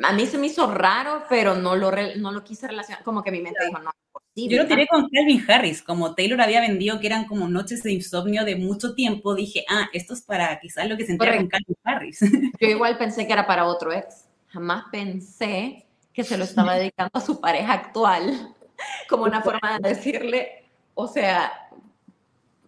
a 0.01 0.13
mí 0.13 0.25
se 0.25 0.37
me 0.37 0.47
hizo 0.47 0.71
raro, 0.71 1.23
pero 1.29 1.55
no 1.55 1.75
lo, 1.75 1.91
re- 1.91 2.15
no 2.15 2.31
lo 2.31 2.43
quise 2.43 2.67
relacionar, 2.67 3.03
como 3.03 3.21
que 3.23 3.31
mi 3.31 3.41
mente 3.41 3.65
dijo, 3.67 3.79
no, 3.79 3.89
es 3.91 3.95
posible. 4.11 4.55
Yo 4.55 4.63
lo 4.63 4.67
tiré 4.67 4.87
con 4.87 5.07
Calvin 5.09 5.45
Harris, 5.49 5.81
como 5.83 6.15
Taylor 6.15 6.41
había 6.41 6.61
vendido 6.61 6.99
que 6.99 7.07
eran 7.07 7.25
como 7.25 7.47
noches 7.47 7.83
de 7.83 7.91
insomnio 7.91 8.43
de 8.45 8.55
mucho 8.55 8.95
tiempo, 8.95 9.35
dije, 9.35 9.63
ah, 9.69 9.89
esto 9.93 10.13
es 10.13 10.21
para 10.21 10.59
quizás 10.59 10.87
lo 10.89 10.97
que 10.97 11.05
sentía 11.05 11.37
con 11.37 11.47
Calvin 11.47 11.77
Harris. 11.83 12.19
Yo 12.59 12.67
igual 12.67 12.97
pensé 12.97 13.27
que 13.27 13.33
era 13.33 13.45
para 13.45 13.65
otro 13.65 13.91
ex. 13.93 14.25
Jamás 14.47 14.85
pensé 14.91 15.85
que 16.13 16.23
se 16.23 16.37
lo 16.37 16.43
estaba 16.43 16.75
dedicando 16.75 17.11
a 17.13 17.21
su 17.21 17.39
pareja 17.41 17.73
actual 17.73 18.55
como 19.09 19.23
una 19.23 19.41
forma 19.41 19.79
de 19.79 19.89
decirle, 19.89 20.65
o 20.95 21.07
sea, 21.07 21.51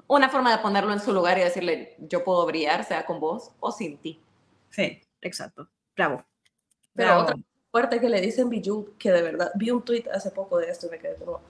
una 0.08 0.30
forma 0.30 0.52
de 0.52 0.60
ponerlo 0.62 0.94
en 0.94 1.00
su 1.00 1.12
lugar 1.14 1.38
y 1.38 1.42
decirle, 1.42 1.96
yo 2.00 2.24
puedo 2.24 2.46
brillar, 2.46 2.84
sea 2.84 3.06
con 3.06 3.20
vos 3.20 3.52
o 3.60 3.72
sin 3.72 3.98
ti. 3.98 4.20
Sí. 4.70 5.02
Exacto. 5.22 5.68
Bravo. 5.96 6.24
Pero 6.96 7.10
Bravo. 7.10 7.24
otra 7.24 7.36
fuerte 7.76 8.00
que 8.00 8.10
le 8.10 8.22
dicen 8.22 8.50
Bijou, 8.50 8.96
que 8.98 9.12
de 9.12 9.22
verdad, 9.22 9.52
vi 9.56 9.70
un 9.70 9.82
tweet 9.82 10.06
hace 10.14 10.32
poco 10.32 10.58
de 10.58 10.70
esto 10.70 10.88
y 10.88 10.92
me 10.92 10.98
quedé 10.98 11.16
como, 11.16 11.42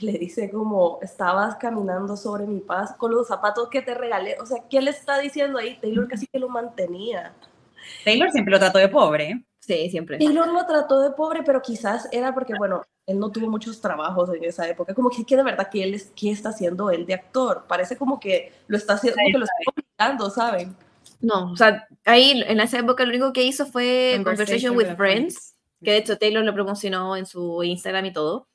le 0.00 0.12
dice 0.12 0.50
como, 0.50 0.98
estabas 1.02 1.56
caminando 1.56 2.16
sobre 2.16 2.46
mi 2.46 2.60
paz 2.60 2.94
con 2.96 3.12
los 3.12 3.28
zapatos 3.28 3.68
que 3.68 3.82
te 3.82 3.92
regalé, 3.92 4.38
o 4.40 4.46
sea, 4.46 4.64
¿qué 4.70 4.80
le 4.80 4.90
está 4.90 5.18
diciendo 5.18 5.58
ahí? 5.58 5.78
Taylor 5.78 6.08
casi 6.08 6.26
que 6.26 6.38
lo 6.38 6.48
mantenía. 6.48 7.34
Taylor 8.02 8.30
siempre 8.30 8.52
lo 8.52 8.58
trató 8.58 8.78
de 8.78 8.88
pobre. 8.88 9.44
Sí, 9.58 9.90
siempre. 9.90 10.16
Taylor 10.16 10.48
lo 10.48 10.64
trató 10.64 11.00
de 11.00 11.10
pobre, 11.10 11.42
pero 11.42 11.60
quizás 11.60 12.08
era 12.12 12.32
porque, 12.32 12.54
bueno, 12.56 12.82
él 13.06 13.18
no 13.18 13.30
tuvo 13.30 13.50
muchos 13.50 13.78
trabajos 13.78 14.32
en 14.34 14.42
esa 14.44 14.66
época, 14.66 14.94
como 14.94 15.10
que, 15.10 15.24
que 15.26 15.36
de 15.36 15.42
verdad 15.42 15.68
que 15.68 15.82
él 15.82 15.92
es, 15.92 16.12
¿qué 16.16 16.30
está 16.30 16.48
haciendo 16.48 16.90
él 16.90 17.04
de 17.04 17.12
actor? 17.12 17.64
Parece 17.68 17.96
como 17.96 18.18
que 18.18 18.52
lo 18.68 18.76
está 18.78 18.94
haciendo, 18.94 19.18
como 19.18 19.32
que 19.32 19.38
lo 19.38 19.44
está 19.44 19.54
obligando, 19.76 20.30
¿saben? 20.30 20.74
No, 21.20 21.52
o 21.52 21.56
sea, 21.56 21.86
ahí 22.04 22.42
en 22.46 22.60
esa 22.60 22.78
época 22.78 23.04
lo 23.04 23.10
único 23.10 23.32
que 23.32 23.44
hizo 23.44 23.66
fue 23.66 24.20
Conversation, 24.24 24.76
with 24.76 24.96
Friends, 24.96 25.54
que 25.82 25.92
de 25.92 25.96
hecho 25.98 26.18
Taylor 26.18 26.44
lo 26.44 26.54
promocionó 26.54 27.16
en 27.16 27.26
su 27.26 27.62
Instagram 27.62 28.06
y 28.06 28.12
todo. 28.12 28.48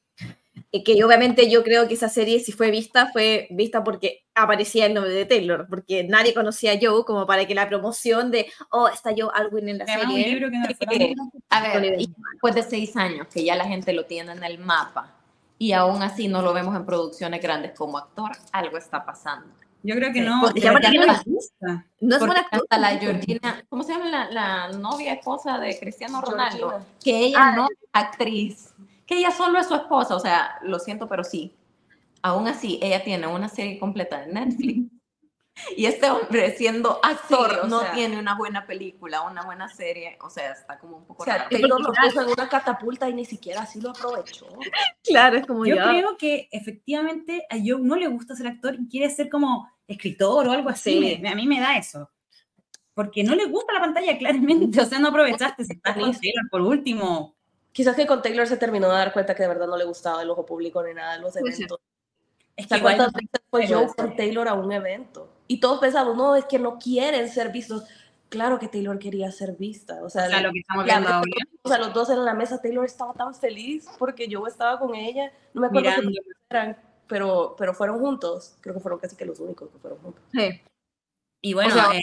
Y 0.71 0.83
que 0.83 1.01
obviamente 1.03 1.49
yo 1.49 1.63
creo 1.63 1.87
que 1.87 1.93
esa 1.93 2.09
serie, 2.09 2.39
si 2.39 2.51
fue 2.51 2.71
vista, 2.71 3.09
fue 3.11 3.47
vista 3.51 3.83
porque 3.83 4.25
aparecía 4.33 4.85
el 4.85 4.93
nombre 4.93 5.13
de 5.13 5.25
Taylor, 5.25 5.67
porque 5.69 6.03
nadie 6.03 6.33
conocía 6.33 6.73
a 6.73 6.79
Joe 6.81 7.05
como 7.05 7.25
para 7.25 7.45
que 7.45 7.55
la 7.55 7.69
promoción 7.69 8.29
de, 8.31 8.47
oh, 8.71 8.87
está 8.87 9.11
Joe 9.15 9.29
Alwyn 9.33 9.69
en 9.69 9.77
la 9.77 9.85
Además, 9.85 10.05
un 10.07 10.15
serie. 10.15 10.33
libro 10.33 10.49
que 10.51 11.15
no 11.15 11.31
A 11.49 11.79
ver, 11.79 11.97
después 11.97 12.55
de 12.55 12.63
seis 12.63 12.95
años 12.97 13.27
que 13.33 13.43
ya 13.43 13.55
la 13.55 13.65
gente 13.65 13.93
lo 13.93 14.05
tiene 14.05 14.33
en 14.33 14.43
el 14.43 14.57
mapa 14.57 15.15
y 15.57 15.71
aún 15.71 16.01
así 16.01 16.27
no 16.27 16.41
lo 16.41 16.53
vemos 16.53 16.75
en 16.75 16.85
producciones 16.85 17.41
grandes 17.41 17.71
como 17.77 17.97
actor, 17.97 18.31
algo 18.51 18.77
está 18.77 19.05
pasando. 19.05 19.47
Yo 19.87 19.95
creo 19.95 20.11
que 20.11 20.19
Sí, 20.19 20.25
no. 20.25 20.53
que 20.53 20.61
no 20.67 20.73
no- 20.73 20.79
le 21.13 21.19
gusta. 21.25 21.85
No 22.01 22.15
es 22.15 22.19
Porque 22.19 22.25
buen 22.25 22.37
actor. 22.37 22.61
hasta 22.63 22.77
la. 22.79 22.89
Georgina, 22.97 23.63
¿cómo 23.69 23.83
se 23.83 23.93
llama 23.93 24.05
la, 24.09 24.31
la 24.31 24.69
novia 24.77 25.13
esposa 25.13 25.59
de 25.59 25.77
Cristiano 25.79 26.21
Ronaldo? 26.21 26.69
Georgina. 26.69 26.85
Que 27.03 27.19
ella 27.25 27.37
Ah, 27.39 27.55
no 27.55 27.65
es 27.65 27.77
actriz, 27.93 28.73
que 29.05 29.17
ella 29.19 29.31
solo 29.31 29.59
es 29.59 29.67
su 29.67 29.75
esposa, 29.75 30.15
o 30.15 30.19
sea, 30.19 30.57
lo 30.63 30.79
siento, 30.79 31.07
pero 31.07 31.23
sí. 31.23 31.53
Aún 32.23 32.47
así, 32.47 32.79
ella 32.81 33.03
tiene 33.03 33.27
una 33.27 33.47
serie 33.49 33.77
completa 33.77 34.21
de 34.21 34.33
Netflix. 34.33 34.91
Y 35.77 35.85
este 35.85 36.09
hombre, 36.09 36.55
siendo 36.57 36.99
actor, 37.03 37.61
Sí, 37.63 37.69
no 37.69 37.79
sea. 37.79 37.93
tiene 37.93 38.19
una 38.19 38.35
buena 38.37 38.65
película, 38.67 39.21
una 39.21 39.43
buena 39.43 39.69
serie, 39.69 40.17
o 40.21 40.29
sea, 40.29 40.51
está 40.51 40.77
como 40.79 40.97
un 40.97 41.05
poco 41.05 41.23
O 41.23 41.25
sea, 41.25 41.37
raro. 41.37 41.49
Taylor 41.49 41.81
lo 41.81 41.93
puso 41.93 42.21
en 42.21 42.27
una 42.29 42.49
catapulta 42.49 43.09
y 43.09 43.13
ni 43.13 43.23
siquiera 43.25 43.61
así 43.61 43.79
lo 43.79 43.91
aprovechó. 43.91 44.47
Claro, 45.03 45.37
es 45.37 45.45
como 45.47 45.65
Yo 45.65 45.75
ya. 45.75 45.89
creo 45.89 46.17
que 46.17 46.49
efectivamente 46.51 47.45
a 47.49 47.55
Joe 47.55 47.79
no 47.81 47.95
le 47.95 48.07
gusta 48.07 48.35
ser 48.35 48.47
actor 48.47 48.75
y 48.75 48.87
quiere 48.89 49.09
ser 49.09 49.29
como 49.29 49.69
escritor 49.87 50.47
o 50.47 50.51
algo 50.51 50.69
así. 50.69 50.99
Sí. 51.15 51.19
Me- 51.21 51.29
a 51.29 51.35
mí 51.35 51.47
me 51.47 51.59
da 51.61 51.77
eso. 51.77 52.09
Porque 52.93 53.23
no 53.23 53.35
le 53.35 53.45
gusta 53.45 53.73
la 53.73 53.79
pantalla, 53.81 54.17
claramente. 54.19 54.81
O 54.81 54.85
sea, 54.85 54.99
no 54.99 55.07
aprovechaste. 55.09 55.63
Si 55.63 55.73
estás 55.73 55.95
con 55.97 56.11
Taylor, 56.11 56.49
por 56.51 56.61
último. 56.61 57.35
Quizás 57.71 57.95
que 57.95 58.05
con 58.07 58.21
Taylor 58.21 58.47
se 58.47 58.57
terminó 58.57 58.87
de 58.89 58.93
dar 58.95 59.11
cuenta 59.13 59.35
que 59.35 59.43
de 59.43 59.49
verdad 59.49 59.67
no 59.67 59.75
le 59.77 59.83
gustaba 59.85 60.21
el 60.21 60.29
ojo 60.29 60.45
público 60.45 60.81
ni 60.83 60.93
nada 60.93 61.13
de 61.15 61.19
los 61.21 61.35
eventos. 61.35 61.79
Es 62.55 62.67
que 62.67 62.69
¿Te 62.69 62.77
igual, 62.77 62.93
acuerdas 62.93 63.13
veces 63.13 63.41
fue 63.49 63.67
Joe 63.67 63.87
con 63.95 64.15
Taylor 64.15 64.47
a 64.47 64.53
un 64.53 64.71
evento? 64.71 65.29
Y 65.47 65.59
todos 65.59 65.79
pensamos, 65.79 66.15
no, 66.15 66.35
es 66.35 66.45
que 66.45 66.59
no 66.59 66.77
quieren 66.79 67.29
ser 67.29 67.51
vistos. 67.51 67.83
Claro 68.29 68.57
que 68.59 68.67
Taylor 68.67 68.97
quería 68.99 69.31
ser 69.31 69.53
vista. 69.53 70.03
O 70.03 70.09
sea, 70.09 70.25
o 70.25 70.29
sea, 70.29 70.41
la- 70.41 70.47
lo 70.47 70.53
que 70.53 70.59
estamos 70.59 70.83
viendo 70.85 71.07
ahora, 71.09 71.31
o 71.61 71.69
sea, 71.69 71.77
los 71.77 71.93
dos 71.93 72.09
en 72.09 72.25
la 72.25 72.33
mesa, 72.33 72.61
Taylor 72.61 72.85
estaba 72.85 73.13
tan 73.13 73.33
feliz 73.35 73.87
porque 73.99 74.27
Joe 74.29 74.49
estaba 74.49 74.79
con 74.79 74.95
ella. 74.95 75.31
No 75.53 75.61
me 75.61 75.67
acuerdo 75.67 75.89
qué 76.01 76.17
eran, 76.49 76.77
pero, 77.07 77.55
pero 77.57 77.73
fueron 77.73 77.99
juntos. 77.99 78.55
Creo 78.61 78.73
que 78.73 78.81
fueron 78.81 78.99
casi 78.99 79.15
que 79.15 79.25
los 79.25 79.39
únicos 79.39 79.69
que 79.69 79.77
fueron 79.77 79.99
juntos. 79.99 80.23
Sí. 80.33 80.61
Y 81.41 81.53
bueno, 81.53 81.69
O 81.69 81.73
sea, 81.73 81.95
eh, 81.95 82.01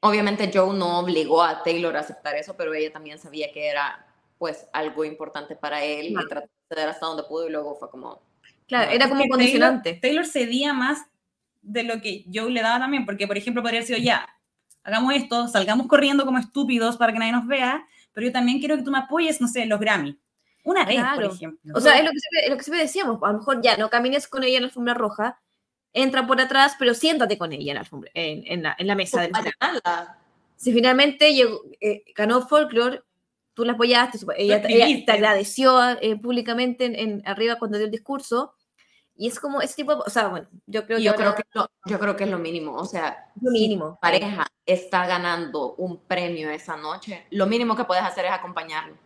Obviamente 0.00 0.50
Joe 0.52 0.76
no 0.76 1.00
obligó 1.00 1.42
a 1.42 1.62
Taylor 1.62 1.96
a 1.96 2.00
aceptar 2.00 2.36
eso, 2.36 2.54
pero 2.56 2.74
ella 2.74 2.92
también 2.92 3.18
sabía 3.18 3.50
que 3.50 3.66
era 3.68 4.06
pues 4.38 4.68
algo 4.74 5.04
importante 5.04 5.56
para 5.56 5.82
él 5.82 6.08
Claro. 6.08 6.26
y 6.26 6.28
trató 6.28 6.46
de 6.46 6.74
ceder 6.76 6.88
hasta 6.90 7.06
donde 7.06 7.22
pudo 7.24 7.48
y 7.48 7.50
luego 7.50 7.74
fue 7.76 7.90
como... 7.90 8.20
Claro, 8.68 8.90
No, 8.90 8.94
era 8.94 9.08
como 9.08 9.26
condicionante. 9.26 9.94
Taylor, 9.94 10.00
Taylor 10.00 10.26
cedía 10.26 10.74
más 10.74 11.06
de 11.66 11.82
lo 11.82 12.00
que 12.00 12.24
Joe 12.32 12.50
le 12.50 12.62
daba 12.62 12.78
también. 12.78 13.04
Porque, 13.04 13.26
por 13.26 13.36
ejemplo, 13.36 13.62
podría 13.62 13.80
haber 13.80 13.86
sido 13.86 13.98
ya, 13.98 14.28
hagamos 14.82 15.14
esto, 15.14 15.48
salgamos 15.48 15.86
corriendo 15.86 16.24
como 16.24 16.38
estúpidos 16.38 16.96
para 16.96 17.12
que 17.12 17.18
nadie 17.18 17.32
nos 17.32 17.46
vea. 17.46 17.86
Pero 18.12 18.26
yo 18.28 18.32
también 18.32 18.58
quiero 18.60 18.76
que 18.76 18.82
tú 18.82 18.90
me 18.90 18.98
apoyes, 18.98 19.40
no 19.40 19.48
sé, 19.48 19.62
en 19.62 19.68
los 19.68 19.80
Grammy. 19.80 20.18
Una 20.64 20.84
vez, 20.84 20.96
Claro. 20.96 21.22
por 21.28 21.34
ejemplo. 21.36 21.72
O 21.76 21.80
sea, 21.80 21.98
es 21.98 22.04
lo, 22.04 22.10
que 22.10 22.18
siempre, 22.18 22.40
es 22.44 22.50
lo 22.50 22.56
que 22.56 22.62
siempre 22.64 22.82
decíamos. 22.82 23.18
A 23.22 23.32
lo 23.32 23.38
mejor 23.38 23.60
ya 23.62 23.76
no 23.76 23.90
camines 23.90 24.26
con 24.26 24.42
ella 24.42 24.56
en 24.56 24.62
la 24.62 24.68
alfombra 24.68 24.94
roja, 24.94 25.38
entra 25.92 26.26
por 26.26 26.40
atrás, 26.40 26.74
pero 26.78 26.92
siéntate 26.94 27.38
con 27.38 27.52
ella 27.52 27.72
en 27.72 27.74
la, 27.76 27.80
alfombra, 27.80 28.10
en, 28.14 28.42
en 28.46 28.62
la, 28.62 28.74
en 28.78 28.86
la 28.86 28.94
mesa. 28.94 29.20
del. 29.22 29.32
Si 30.56 30.72
finalmente 30.72 31.34
llegó, 31.34 31.60
eh, 31.80 32.02
ganó 32.14 32.46
Folklore, 32.48 33.02
tú 33.54 33.64
la 33.64 33.72
apoyaste, 33.74 34.18
ella, 34.38 34.62
ella 34.68 35.04
te 35.04 35.12
agradeció 35.12 35.80
eh, 36.00 36.16
públicamente 36.16 36.84
en, 36.86 36.94
en- 36.94 37.22
arriba 37.26 37.56
cuando 37.56 37.76
dio 37.78 37.84
el 37.86 37.90
discurso. 37.92 38.54
Y 39.18 39.28
es 39.28 39.40
como 39.40 39.62
ese 39.62 39.74
tipo 39.76 39.94
de. 39.94 40.02
O 40.06 40.10
sea, 40.10 40.28
bueno, 40.28 40.46
yo 40.66 40.84
creo 40.84 40.98
que. 40.98 41.04
yo 41.04 41.12
ahora 41.12 41.34
creo 41.34 41.36
que, 41.36 41.42
lo- 41.54 41.70
yo 41.86 41.98
creo 41.98 42.16
que 42.16 42.24
es 42.24 42.30
lo 42.30 42.38
mínimo, 42.38 42.74
o 42.74 42.84
sea, 42.84 43.32
lo 43.40 43.50
mínimo. 43.50 43.86
si 43.86 43.94
tu 43.94 44.00
pareja 44.00 44.46
está 44.66 45.06
ganando 45.06 45.74
un 45.76 45.98
premio 45.98 46.50
esa 46.50 46.76
noche, 46.76 47.26
lo 47.30 47.46
mínimo 47.46 47.74
que 47.76 47.84
puedes 47.84 48.04
hacer 48.04 48.26
es 48.26 48.32
acompañarlo. 48.32 48.96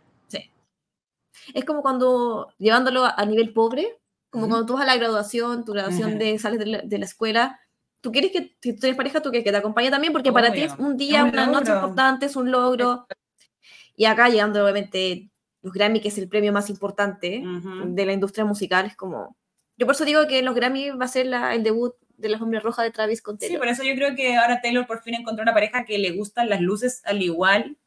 Es 1.55 1.65
como 1.65 1.81
cuando, 1.83 2.53
llevándolo 2.59 3.05
a, 3.05 3.15
a 3.17 3.25
nivel 3.25 3.53
pobre, 3.53 3.99
como 4.31 4.45
Ujú. 4.45 4.51
cuando 4.51 4.67
tú 4.67 4.73
vas 4.75 4.83
a 4.83 4.87
la 4.87 4.97
graduación, 4.97 5.65
tu 5.65 5.73
graduación 5.73 6.11
Ujú. 6.11 6.19
de 6.19 6.39
sales 6.39 6.59
de 6.59 6.67
la, 6.67 6.79
de 6.83 6.99
la 6.99 7.05
escuela, 7.05 7.61
tú 8.03 8.11
quieres 8.13 8.33
que, 8.33 8.57
si 8.61 8.73
tú 8.75 8.81
tienes 8.81 8.97
pareja, 8.97 9.23
tú 9.23 9.31
quieres 9.31 9.45
que 9.45 9.51
te 9.53 9.57
acompañe 9.57 9.91
también, 9.91 10.13
porque 10.13 10.33
para 10.33 10.53
ti 10.53 10.63
es 10.63 10.73
Obvio. 10.75 10.87
un 10.87 10.97
día, 10.97 11.19
Es 11.19 11.25
un 11.25 11.31
una 11.31 11.47
noche 11.47 11.73
importante, 11.73 12.27
es 12.27 12.37
un 12.37 12.51
logro. 12.51 13.07
Y 13.97 14.05
acá 14.07 14.29
llegando, 14.29 14.63
obviamente, 14.63 15.31
los 15.63 15.73
Grammy, 15.73 16.01
que 16.01 16.09
es 16.09 16.19
el 16.19 16.29
premio 16.29 16.53
más 16.53 16.69
importante 16.69 17.43
Ujú. 17.47 17.95
de 17.95 18.07
la 18.07 18.13
industria 18.13 18.45
musical, 18.45 18.87
es 18.87 18.97
como... 18.97 19.37
Yo 19.81 19.87
por 19.87 19.95
eso 19.95 20.05
digo 20.05 20.27
que 20.29 20.43
los 20.43 20.55
Grammy 20.55 20.91
va 20.91 21.07
a 21.07 21.09
ser 21.09 21.25
la- 21.27 21.55
el 21.55 21.63
debut 21.63 21.95
de 22.19 22.29
la 22.29 22.37
alfombra 22.37 22.61
roja 22.61 22.83
de 22.83 22.91
Travis 22.91 23.23
con 23.23 23.37
Sí, 23.41 23.47
Taylor. 23.47 23.61
por 23.61 23.69
eso 23.69 23.83
yo 23.83 23.95
creo 23.95 24.15
que 24.15 24.37
ahora 24.37 24.61
Taylor 24.61 24.87
por 24.87 25.03
fin 25.03 25.15
encontró 25.15 25.43
una 25.43 25.55
pareja 25.55 25.87
que 25.87 25.99
le 25.99 26.11
gustan 26.11 26.51
las 26.51 26.61
luces 26.61 27.01
al 27.07 27.23
igual 27.23 27.79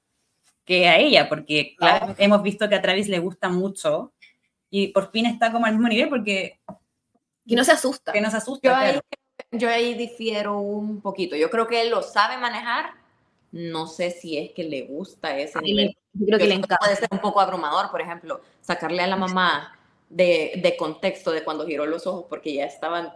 que 0.65 0.88
a 0.88 0.97
ella, 0.97 1.29
porque 1.29 1.75
claro, 1.77 2.15
hemos 2.17 2.41
visto 2.41 2.67
que 2.67 2.73
a 2.75 2.82
Travis 2.82 3.10
le 3.10 3.19
gusta 3.19 3.49
mucho 3.49 4.12
y 4.71 4.88
por 4.88 5.12
fin 5.12 5.27
está 5.27 5.51
como 5.51 5.67
al 5.67 5.73
mismo 5.73 5.88
nivel 5.88 6.10
porque 6.10 6.60
que 7.47 7.56
no 7.56 7.63
se 7.63 7.73
asusta. 7.73 8.12
que 8.12 8.21
nos 8.21 8.34
asusta. 8.34 8.67
Yo 8.67 8.75
ahí, 8.75 8.99
yo 9.51 9.69
ahí 9.69 9.93
difiero 9.93 10.58
un 10.58 10.99
poquito. 11.01 11.36
Yo 11.36 11.51
creo 11.51 11.67
que 11.67 11.82
él 11.82 11.91
lo 11.91 12.01
sabe 12.01 12.38
manejar. 12.38 12.91
No 13.51 13.86
sé 13.86 14.10
si 14.10 14.36
es 14.39 14.51
que 14.53 14.63
le 14.63 14.82
gusta 14.84 15.38
ese 15.38 15.60
nivel. 15.62 15.95
Yo 16.13 16.25
creo 16.25 16.39
que 16.39 16.47
le 16.47 16.56
encanta. 16.56 16.77
Puede 16.79 16.95
ser 16.95 17.10
un 17.12 17.19
poco 17.19 17.39
abrumador, 17.39 17.91
por 17.91 18.01
ejemplo, 18.01 18.41
sacarle 18.62 19.03
a 19.03 19.08
la 19.08 19.15
mamá 19.15 19.77
de, 20.13 20.54
de 20.62 20.78
contexto 20.78 21.32
de 21.32 21.43
cuando 21.43 21.65
giró 21.65 21.86
los 21.86 22.06
ojos 22.08 22.26
porque 22.30 22.54
ya 22.54 22.65
estaban 22.65 23.12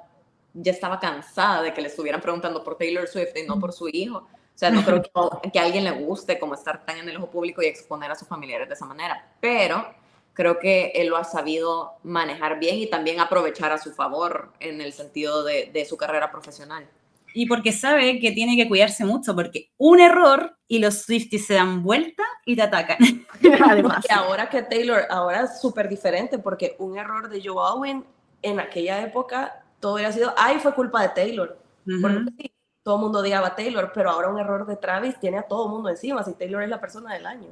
ya 0.53 0.71
estaba 0.71 0.99
cansada 0.99 1.61
de 1.61 1.73
que 1.73 1.81
le 1.81 1.87
estuvieran 1.87 2.21
preguntando 2.21 2.63
por 2.63 2.77
Taylor 2.77 3.07
Swift 3.07 3.35
y 3.35 3.43
no 3.43 3.59
por 3.59 3.73
su 3.73 3.87
hijo. 3.89 4.17
O 4.17 4.59
sea, 4.59 4.71
no 4.71 4.83
creo 4.83 5.03
que, 5.03 5.11
que 5.53 5.59
a 5.59 5.63
alguien 5.63 5.83
le 5.83 5.91
guste 5.91 6.39
como 6.39 6.55
estar 6.55 6.83
tan 6.83 6.97
en 6.97 7.09
el 7.09 7.17
ojo 7.17 7.29
público 7.29 7.61
y 7.61 7.67
exponer 7.67 8.09
a 8.09 8.15
sus 8.15 8.27
familiares 8.27 8.67
de 8.67 8.73
esa 8.73 8.85
manera. 8.85 9.33
Pero 9.39 9.85
creo 10.33 10.57
que 10.57 10.91
él 10.95 11.07
lo 11.07 11.17
ha 11.17 11.23
sabido 11.23 11.93
manejar 12.03 12.59
bien 12.59 12.77
y 12.77 12.87
también 12.87 13.19
aprovechar 13.19 13.71
a 13.71 13.77
su 13.77 13.93
favor 13.93 14.51
en 14.59 14.81
el 14.81 14.93
sentido 14.93 15.43
de, 15.43 15.69
de 15.71 15.85
su 15.85 15.95
carrera 15.95 16.31
profesional. 16.31 16.87
Y 17.33 17.45
porque 17.45 17.71
sabe 17.71 18.19
que 18.19 18.31
tiene 18.31 18.55
que 18.55 18.67
cuidarse 18.67 19.05
mucho, 19.05 19.35
porque 19.35 19.71
un 19.77 19.99
error 19.99 20.57
y 20.67 20.79
los 20.79 21.01
Swifties 21.01 21.45
se 21.45 21.53
dan 21.55 21.83
vuelta 21.83 22.23
y 22.45 22.55
te 22.55 22.63
atacan. 22.63 22.97
Además. 23.69 24.05
Y 24.09 24.13
ahora 24.13 24.49
que 24.49 24.63
Taylor, 24.63 25.03
ahora 25.09 25.43
es 25.43 25.61
súper 25.61 25.87
diferente 25.87 26.39
porque 26.39 26.75
un 26.79 26.97
error 26.97 27.29
de 27.29 27.41
Joe 27.43 27.63
Alwyn 27.63 28.03
en 28.41 28.59
aquella 28.59 29.01
época, 29.01 29.63
todo 29.79 29.95
hubiera 29.95 30.11
sido, 30.11 30.33
ay, 30.37 30.59
fue 30.59 30.73
culpa 30.73 31.01
de 31.01 31.09
Taylor. 31.09 31.57
Porque 32.01 32.19
sí, 32.37 32.51
todo 32.83 32.95
el 32.95 33.01
mundo 33.01 33.19
odiaba 33.19 33.47
a 33.47 33.55
Taylor, 33.55 33.91
pero 33.93 34.11
ahora 34.11 34.29
un 34.29 34.39
error 34.39 34.65
de 34.65 34.75
Travis 34.75 35.19
tiene 35.19 35.37
a 35.37 35.43
todo 35.43 35.65
el 35.65 35.71
mundo 35.71 35.89
encima, 35.89 36.23
si 36.23 36.33
Taylor 36.33 36.63
es 36.63 36.69
la 36.69 36.81
persona 36.81 37.13
del 37.13 37.25
año. 37.25 37.49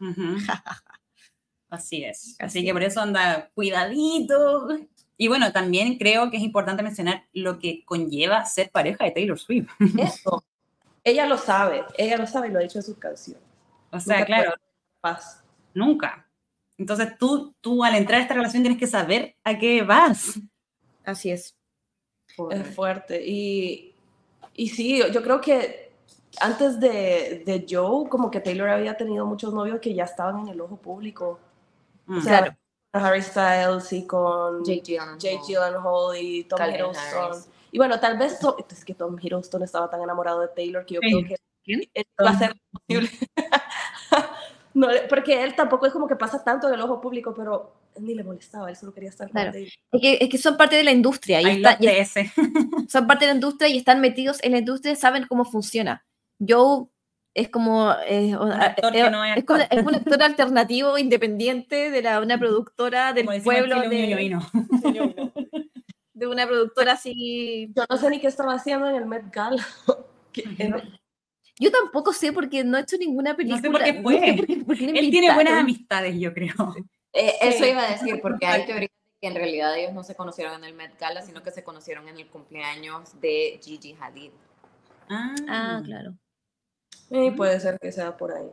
Así 1.70 2.04
es. 2.04 2.36
Así 2.40 2.64
que 2.64 2.72
por 2.72 2.82
eso 2.82 3.00
anda 3.00 3.48
cuidadito. 3.54 4.68
Y 5.20 5.28
bueno, 5.28 5.52
también 5.52 5.98
creo 5.98 6.30
que 6.30 6.38
es 6.38 6.42
importante 6.42 6.82
mencionar 6.82 7.26
lo 7.34 7.58
que 7.58 7.84
conlleva 7.84 8.46
ser 8.46 8.70
pareja 8.70 9.04
de 9.04 9.10
Taylor 9.10 9.38
Swift. 9.38 9.68
Eso, 9.98 10.42
ella 11.04 11.26
lo 11.26 11.36
sabe, 11.36 11.84
ella 11.98 12.16
lo 12.16 12.26
sabe 12.26 12.48
y 12.48 12.52
lo 12.52 12.58
ha 12.58 12.62
dicho 12.62 12.78
en 12.78 12.84
sus 12.84 12.96
canciones. 12.96 13.42
O 13.90 14.00
sea, 14.00 14.20
Nunca 14.20 14.26
claro, 14.26 14.54
paz. 15.02 15.44
Nunca. 15.74 16.26
Entonces 16.78 17.18
tú, 17.18 17.54
tú 17.60 17.84
al 17.84 17.96
entrar 17.96 18.18
a 18.18 18.22
esta 18.22 18.32
relación 18.32 18.62
tienes 18.62 18.78
que 18.78 18.86
saber 18.86 19.36
a 19.44 19.58
qué 19.58 19.82
vas. 19.82 20.40
Así 21.04 21.30
es. 21.30 21.54
Es 22.50 22.74
fuerte. 22.74 23.22
Y, 23.22 23.94
y 24.54 24.68
sí, 24.70 25.02
yo 25.12 25.22
creo 25.22 25.38
que 25.38 25.92
antes 26.40 26.80
de, 26.80 27.42
de 27.44 27.66
Joe, 27.68 28.08
como 28.08 28.30
que 28.30 28.40
Taylor 28.40 28.70
había 28.70 28.96
tenido 28.96 29.26
muchos 29.26 29.52
novios 29.52 29.80
que 29.80 29.92
ya 29.92 30.04
estaban 30.04 30.40
en 30.40 30.48
el 30.48 30.62
ojo 30.62 30.78
público. 30.78 31.38
Mm. 32.06 32.16
O 32.16 32.20
sea, 32.22 32.38
Claro. 32.38 32.56
Con 32.92 33.04
Harry 33.04 33.22
Styles 33.22 33.92
y 33.92 34.06
con 34.06 34.64
Jake 34.64 34.82
Gyllenhaal. 34.84 35.18
Jake 35.18 35.40
Gyllenhaal 35.46 36.16
y 36.18 36.44
Tom 36.44 36.58
Calvin 36.58 36.76
Hiddleston. 36.80 37.24
Harris. 37.32 37.48
Y 37.72 37.78
bueno, 37.78 38.00
tal 38.00 38.18
vez 38.18 38.38
Tom- 38.40 38.56
es 38.68 38.84
que 38.84 38.94
Tom 38.94 39.16
Hiddleston 39.20 39.62
estaba 39.62 39.88
tan 39.88 40.02
enamorado 40.02 40.40
de 40.40 40.48
Taylor 40.48 40.84
que 40.84 40.94
yo 40.94 41.00
creo 41.00 41.22
que 41.24 41.36
¿Quién? 41.64 41.82
él 41.94 42.04
va 42.24 42.30
a 42.30 42.38
ser 42.38 42.56
posible. 42.72 43.10
no, 44.74 44.88
porque 45.08 45.42
él 45.42 45.54
tampoco 45.54 45.86
es 45.86 45.92
como 45.92 46.06
que 46.08 46.16
pasa 46.16 46.42
tanto 46.42 46.68
en 46.68 46.74
el 46.74 46.80
ojo 46.80 47.00
público, 47.00 47.34
pero 47.34 47.74
ni 47.98 48.14
le 48.14 48.24
molestaba, 48.24 48.70
él 48.70 48.76
solo 48.76 48.92
quería 48.94 49.10
estar 49.10 49.26
con 49.28 49.32
Claro. 49.32 49.52
Taylor. 49.52 49.68
Es 49.92 50.00
que, 50.00 50.18
es 50.20 50.28
que 50.28 50.38
son 50.38 50.56
parte 50.56 50.76
de 50.76 50.84
la 50.84 50.92
industria 50.92 51.42
y, 51.42 51.62
está- 51.62 51.76
y 51.80 51.86
son 52.88 53.06
parte 53.06 53.24
de 53.26 53.32
la 53.32 53.34
industria 53.34 53.68
y 53.68 53.76
están 53.78 54.00
metidos 54.00 54.42
en 54.42 54.52
la 54.52 54.58
industria 54.58 54.92
y 54.92 54.96
saben 54.96 55.26
cómo 55.28 55.44
funciona. 55.44 56.04
Joe 56.46 56.86
es 57.34 57.48
como, 57.48 57.92
eh, 58.06 58.34
o- 58.34 58.42
actor 58.44 58.94
eh, 58.96 59.02
que 59.04 59.10
no 59.10 59.24
es 59.24 59.36
es 59.38 59.44
como- 59.44 59.60
actor. 59.60 59.78
es 59.78 59.86
un 59.86 59.94
actor 60.16 60.22
alternativo 60.22 60.98
independiente 60.98 61.90
de 61.90 62.02
la, 62.02 62.20
una 62.20 62.38
productora 62.38 63.12
del 63.12 63.26
Como 63.26 63.42
pueblo, 63.42 63.80
de, 66.14 66.26
una 66.26 66.46
productora 66.46 66.92
así. 66.92 67.72
Yo 67.74 67.84
no 67.88 67.96
sé 67.96 68.10
ni 68.10 68.20
qué 68.20 68.26
estaba 68.26 68.54
haciendo 68.54 68.88
en 68.88 68.96
el 68.96 69.06
Met 69.06 69.30
Gala. 69.32 69.64
Yo 71.62 71.70
tampoco 71.70 72.12
sé 72.14 72.32
porque 72.32 72.64
no 72.64 72.78
he 72.78 72.80
hecho 72.80 72.96
ninguna 72.96 73.36
película. 73.36 73.70
por 73.70 73.82
qué 73.84 73.94
fue. 74.02 74.34
por 74.36 74.46
qué- 74.46 74.56
por 74.64 74.78
qué 74.78 74.86
le 74.92 74.98
Él 75.00 75.10
tiene 75.10 75.34
buenas 75.34 75.54
amistades, 75.54 76.18
yo 76.18 76.32
creo. 76.32 76.54
Eh, 77.12 77.32
Eso 77.42 77.64
Sí. 77.64 77.70
iba 77.70 77.82
a 77.86 77.90
decir, 77.90 78.18
porque 78.22 78.46
hay 78.46 78.64
teorías 78.64 78.88
de 78.90 79.18
que 79.20 79.28
en 79.28 79.34
realidad 79.34 79.76
ellos 79.76 79.92
no 79.92 80.02
se 80.02 80.14
conocieron 80.14 80.54
en 80.54 80.64
el 80.64 80.72
Met 80.74 80.98
Gala, 80.98 81.20
sino 81.22 81.42
que 81.42 81.50
se 81.50 81.62
conocieron 81.62 82.08
en 82.08 82.16
el 82.18 82.26
cumpleaños 82.28 83.20
de 83.20 83.60
Gigi 83.62 83.94
Hadid. 84.00 84.30
Ah, 85.10 85.82
claro. 85.84 86.14
Sí, 87.10 87.30
puede 87.32 87.58
ser 87.60 87.78
que 87.80 87.92
sea 87.92 88.16
por 88.16 88.32
ahí. 88.32 88.46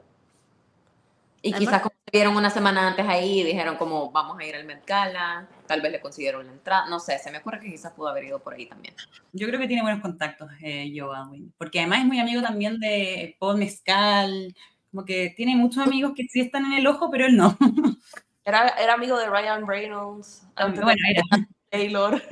Y 1.41 1.53
Además- 1.53 1.59
quizás 1.59 1.81
como 1.83 1.95
se 2.05 2.11
vieron 2.11 2.35
una 2.35 2.49
semana 2.49 2.87
antes 2.87 3.07
ahí, 3.07 3.43
dijeron 3.43 3.75
como 3.77 4.11
vamos 4.11 4.39
a 4.39 4.43
ir 4.45 4.55
al 4.55 4.65
Met 4.65 4.85
Gala, 4.87 5.47
tal 5.67 5.81
vez 5.81 5.91
le 5.91 6.01
consiguieron 6.01 6.45
la 6.47 6.51
entrada, 6.53 6.89
no 6.89 6.99
sé, 6.99 7.19
se 7.19 7.31
me 7.31 7.37
ocurre 7.37 7.59
que 7.59 7.69
quizás 7.69 7.93
pudo 7.93 8.07
haber 8.07 8.23
ido 8.25 8.39
por 8.39 8.53
ahí 8.55 8.65
también. 8.65 8.95
Yo 9.33 9.47
creo 9.47 9.59
que 9.59 9.67
tiene 9.67 9.83
buenos 9.83 10.01
contactos, 10.01 10.49
eh, 10.61 10.91
Joe 10.95 11.15
Alwyn. 11.15 11.53
Porque 11.57 11.79
además 11.79 11.99
es 11.99 12.05
muy 12.05 12.19
amigo 12.19 12.41
también 12.41 12.79
de 12.79 13.35
Paul 13.39 13.57
Mezcal. 13.57 14.55
Como 14.91 15.05
que 15.05 15.33
tiene 15.37 15.55
muchos 15.55 15.85
amigos 15.85 16.13
que 16.15 16.23
sí 16.27 16.39
están 16.39 16.65
en 16.65 16.73
el 16.73 16.87
ojo, 16.87 17.11
pero 17.11 17.25
él 17.27 17.37
no. 17.37 17.55
Era, 18.45 18.69
era 18.81 18.93
amigo 18.93 19.17
de 19.17 19.27
Ryan 19.29 19.67
Reynolds, 19.67 20.47
antes 20.55 20.81
Bueno, 20.81 20.97
de 21.05 21.11
era. 21.11 21.47
Taylor, 21.69 22.23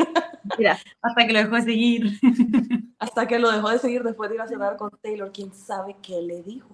Mira, 0.57 0.79
Hasta 1.01 1.27
que 1.27 1.33
lo 1.33 1.39
dejó 1.39 1.55
de 1.57 1.61
seguir. 1.63 2.19
hasta 2.99 3.27
que 3.27 3.39
lo 3.39 3.51
dejó 3.51 3.69
de 3.69 3.79
seguir 3.79 4.03
después 4.03 4.29
de 4.29 4.35
ir 4.35 4.41
a 4.41 4.47
cenar 4.47 4.77
con 4.77 4.89
Taylor. 5.01 5.31
¿Quién 5.31 5.53
sabe 5.53 5.95
qué 6.01 6.21
le 6.21 6.41
dijo? 6.41 6.69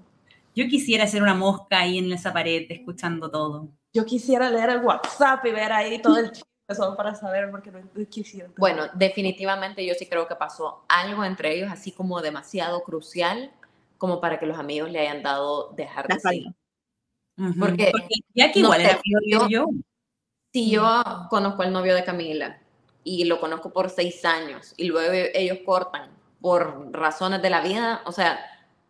Yo 0.55 0.67
quisiera 0.67 1.07
ser 1.07 1.23
una 1.23 1.34
mosca 1.34 1.79
ahí 1.79 1.97
en 1.97 2.12
esa 2.12 2.34
pared 2.34 2.65
escuchando 2.69 3.31
todo. 3.31 3.69
Yo 3.93 4.05
quisiera 4.05 4.49
leer 4.49 4.69
el 4.69 4.81
WhatsApp 4.81 5.45
y 5.45 5.51
ver 5.51 5.71
ahí 5.71 6.01
todo 6.01 6.17
el 6.17 6.31
chisme 6.31 6.75
solo 6.75 6.95
para 6.95 7.15
saber 7.15 7.49
porque 7.51 7.71
no 7.71 7.81
quisiera. 8.10 8.49
Bueno, 8.57 8.84
definitivamente 8.93 9.86
yo 9.86 9.93
sí 9.93 10.05
creo 10.07 10.27
que 10.27 10.36
pasó 10.36 10.86
algo 10.88 11.23
entre 11.23 11.55
ellos 11.55 11.69
así 11.71 11.91
como 11.91 12.21
demasiado 12.21 12.84
crucial 12.84 13.51
como 13.97 14.19
para 14.19 14.39
que 14.39 14.45
los 14.45 14.57
amigos 14.57 14.89
le 14.89 14.99
hayan 14.99 15.21
dado 15.21 15.73
dejar 15.75 16.05
la 16.10 16.15
de 16.15 16.21
seguir. 16.21 16.47
Ujú. 17.38 17.60
Porque, 17.60 17.91
ya 18.34 18.51
que 18.51 18.62
no 18.62 18.67
igual 18.67 18.81
sé, 18.81 18.99
era 19.15 19.47
yo-. 19.47 19.67
Si 20.51 20.69
yo 20.69 21.03
conozco 21.29 21.62
al 21.62 21.71
novio 21.71 21.95
de 21.95 22.03
Camila 22.03 22.61
y 23.04 23.26
lo 23.26 23.40
conozco 23.40 23.72
por 23.72 23.90
seis 23.90 24.24
años 24.26 24.74
y 24.78 24.86
luego 24.86 25.12
ellos 25.34 25.60
cortan 25.66 26.12
por 26.40 26.92
razones 26.94 27.42
de 27.42 27.50
la 27.50 27.62
vida, 27.62 28.02
o 28.06 28.12
sea, 28.12 28.40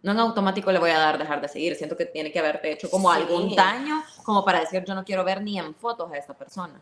no 0.03 0.11
en 0.13 0.19
automático 0.19 0.71
le 0.71 0.79
voy 0.79 0.89
a 0.91 0.97
dar 0.97 1.17
dejar 1.17 1.41
de 1.41 1.47
seguir. 1.47 1.75
Siento 1.75 1.95
que 1.95 2.05
tiene 2.05 2.31
que 2.31 2.39
haberte 2.39 2.71
hecho 2.71 2.89
como 2.89 3.11
Sí. 3.13 3.19
algún 3.19 3.55
daño 3.55 4.03
como 4.23 4.43
para 4.43 4.59
decir 4.61 4.83
yo 4.85 4.95
no 4.95 5.03
quiero 5.03 5.23
ver 5.23 5.41
ni 5.41 5.59
en 5.59 5.75
fotos 5.75 6.11
a 6.11 6.17
esta 6.17 6.33
persona. 6.33 6.81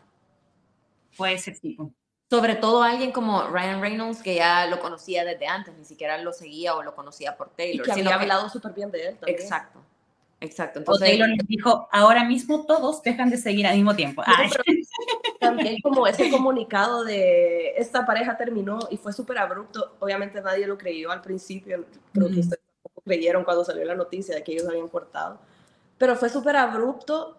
Puede 1.16 1.38
ser 1.38 1.58
tipo. 1.58 1.90
Sobre 2.30 2.54
todo 2.54 2.82
alguien 2.82 3.10
como 3.10 3.42
Ryan 3.48 3.80
Reynolds 3.80 4.22
que 4.22 4.36
ya 4.36 4.66
lo 4.66 4.78
conocía 4.78 5.24
desde 5.24 5.46
antes, 5.48 5.74
ni 5.76 5.84
siquiera 5.84 6.16
lo 6.18 6.32
seguía 6.32 6.76
o 6.76 6.82
lo 6.82 6.94
conocía 6.94 7.36
por 7.36 7.48
y 7.48 7.56
Taylor. 7.56 7.86
que 7.86 7.92
sino 7.92 8.08
había 8.10 8.18
que- 8.18 8.22
hablado 8.32 8.48
súper 8.48 8.72
bien 8.72 8.90
de 8.92 9.08
él 9.08 9.16
también. 9.18 9.40
Exacto, 9.40 9.80
exacto. 10.40 10.78
O 10.78 10.82
Entonces, 10.82 11.08
Taylor 11.08 11.28
les 11.28 11.46
dijo, 11.46 11.88
ahora 11.92 12.24
mismo 12.24 12.64
todos 12.66 13.02
dejan 13.02 13.30
de 13.30 13.36
seguir 13.36 13.66
al 13.66 13.76
mismo 13.76 13.94
tiempo. 13.94 14.22
Ay, 14.26 14.50
también 15.40 15.76
como 15.82 16.06
ese 16.06 16.30
comunicado 16.30 17.04
de 17.04 17.74
esta 17.76 18.04
pareja 18.04 18.36
terminó 18.36 18.78
y 18.90 18.96
fue 18.96 19.12
súper 19.12 19.38
abrupto. 19.38 19.96
Obviamente 20.00 20.40
nadie 20.42 20.66
lo 20.66 20.76
creyó 20.76 21.10
al 21.10 21.22
principio. 21.22 21.84
Creo 22.12 22.26
que 22.26 22.32
Ujú. 22.32 22.40
ustedes 22.40 22.62
tampoco 22.82 23.02
creyeron 23.02 23.44
cuando 23.44 23.64
salió 23.64 23.84
la 23.84 23.94
noticia 23.94 24.34
de 24.34 24.42
que 24.42 24.52
ellos 24.52 24.68
habían 24.68 24.88
cortado. 24.88 25.38
Pero 25.98 26.16
fue 26.16 26.28
súper 26.28 26.56
abrupto. 26.56 27.36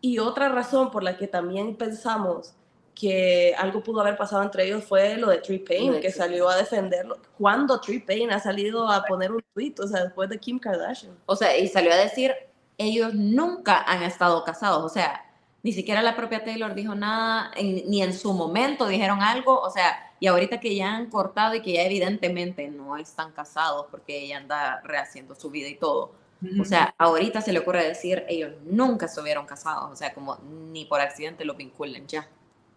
Y 0.00 0.18
otra 0.18 0.48
razón 0.48 0.90
por 0.90 1.02
la 1.02 1.18
que 1.18 1.28
también 1.28 1.76
pensamos 1.76 2.54
que 3.00 3.54
algo 3.56 3.82
pudo 3.82 4.00
haber 4.02 4.16
pasado 4.16 4.42
entre 4.42 4.66
ellos 4.66 4.84
fue 4.84 5.16
lo 5.16 5.28
de 5.30 5.38
Tree 5.38 5.58
Lo 5.58 5.64
Payne, 5.64 6.00
que 6.00 6.10
salió 6.12 6.48
a 6.48 6.56
defenderlo. 6.56 7.18
Cuando 7.38 7.80
Tree 7.80 8.00
Payne 8.00 8.34
ha 8.34 8.40
salido 8.40 8.88
a 8.90 9.04
poner 9.04 9.32
un 9.32 9.42
tweet, 9.54 9.74
o 9.82 9.86
sea, 9.86 10.04
después 10.04 10.28
de 10.28 10.38
Kim 10.38 10.58
Kardashian. 10.58 11.16
O 11.26 11.34
sea, 11.36 11.56
y 11.56 11.66
salió 11.68 11.92
a 11.92 11.96
decir, 11.96 12.34
ellos 12.76 13.14
nunca 13.14 13.82
han 13.82 14.02
estado 14.02 14.44
casados. 14.44 14.84
O 14.84 14.88
sea, 14.88 15.24
ni 15.62 15.72
siquiera 15.72 16.02
la 16.02 16.14
propia 16.16 16.44
Taylor 16.44 16.74
dijo 16.74 16.94
nada, 16.94 17.50
en- 17.56 17.88
ni 17.90 18.02
en 18.02 18.12
su 18.14 18.32
momento 18.34 18.86
dijeron 18.86 19.22
algo. 19.22 19.58
O 19.60 19.70
sea, 19.70 20.12
y 20.20 20.26
ahorita 20.26 20.60
que 20.60 20.74
ya 20.74 20.94
han 20.96 21.08
cortado 21.10 21.54
y 21.54 21.62
que 21.62 21.72
ya 21.72 21.82
evidentemente 21.84 22.68
no 22.68 22.96
están 22.98 23.32
casados 23.32 23.86
porque 23.90 24.18
ella 24.24 24.36
anda 24.38 24.80
rehaciendo 24.84 25.34
su 25.34 25.50
vida 25.50 25.68
y 25.68 25.76
todo. 25.76 26.12
O 26.60 26.64
sea, 26.64 26.94
ahorita 26.96 27.42
se 27.42 27.52
le 27.52 27.58
ocurre 27.58 27.86
decir, 27.86 28.24
ellos 28.28 28.52
nunca 28.64 29.06
estuvieron 29.06 29.44
casados. 29.46 29.90
O 29.92 29.96
sea, 29.96 30.12
como 30.14 30.38
ni 30.72 30.86
por 30.86 31.00
accidente 31.00 31.44
lo 31.44 31.54
vinculen 31.54 32.06
ya. 32.06 32.26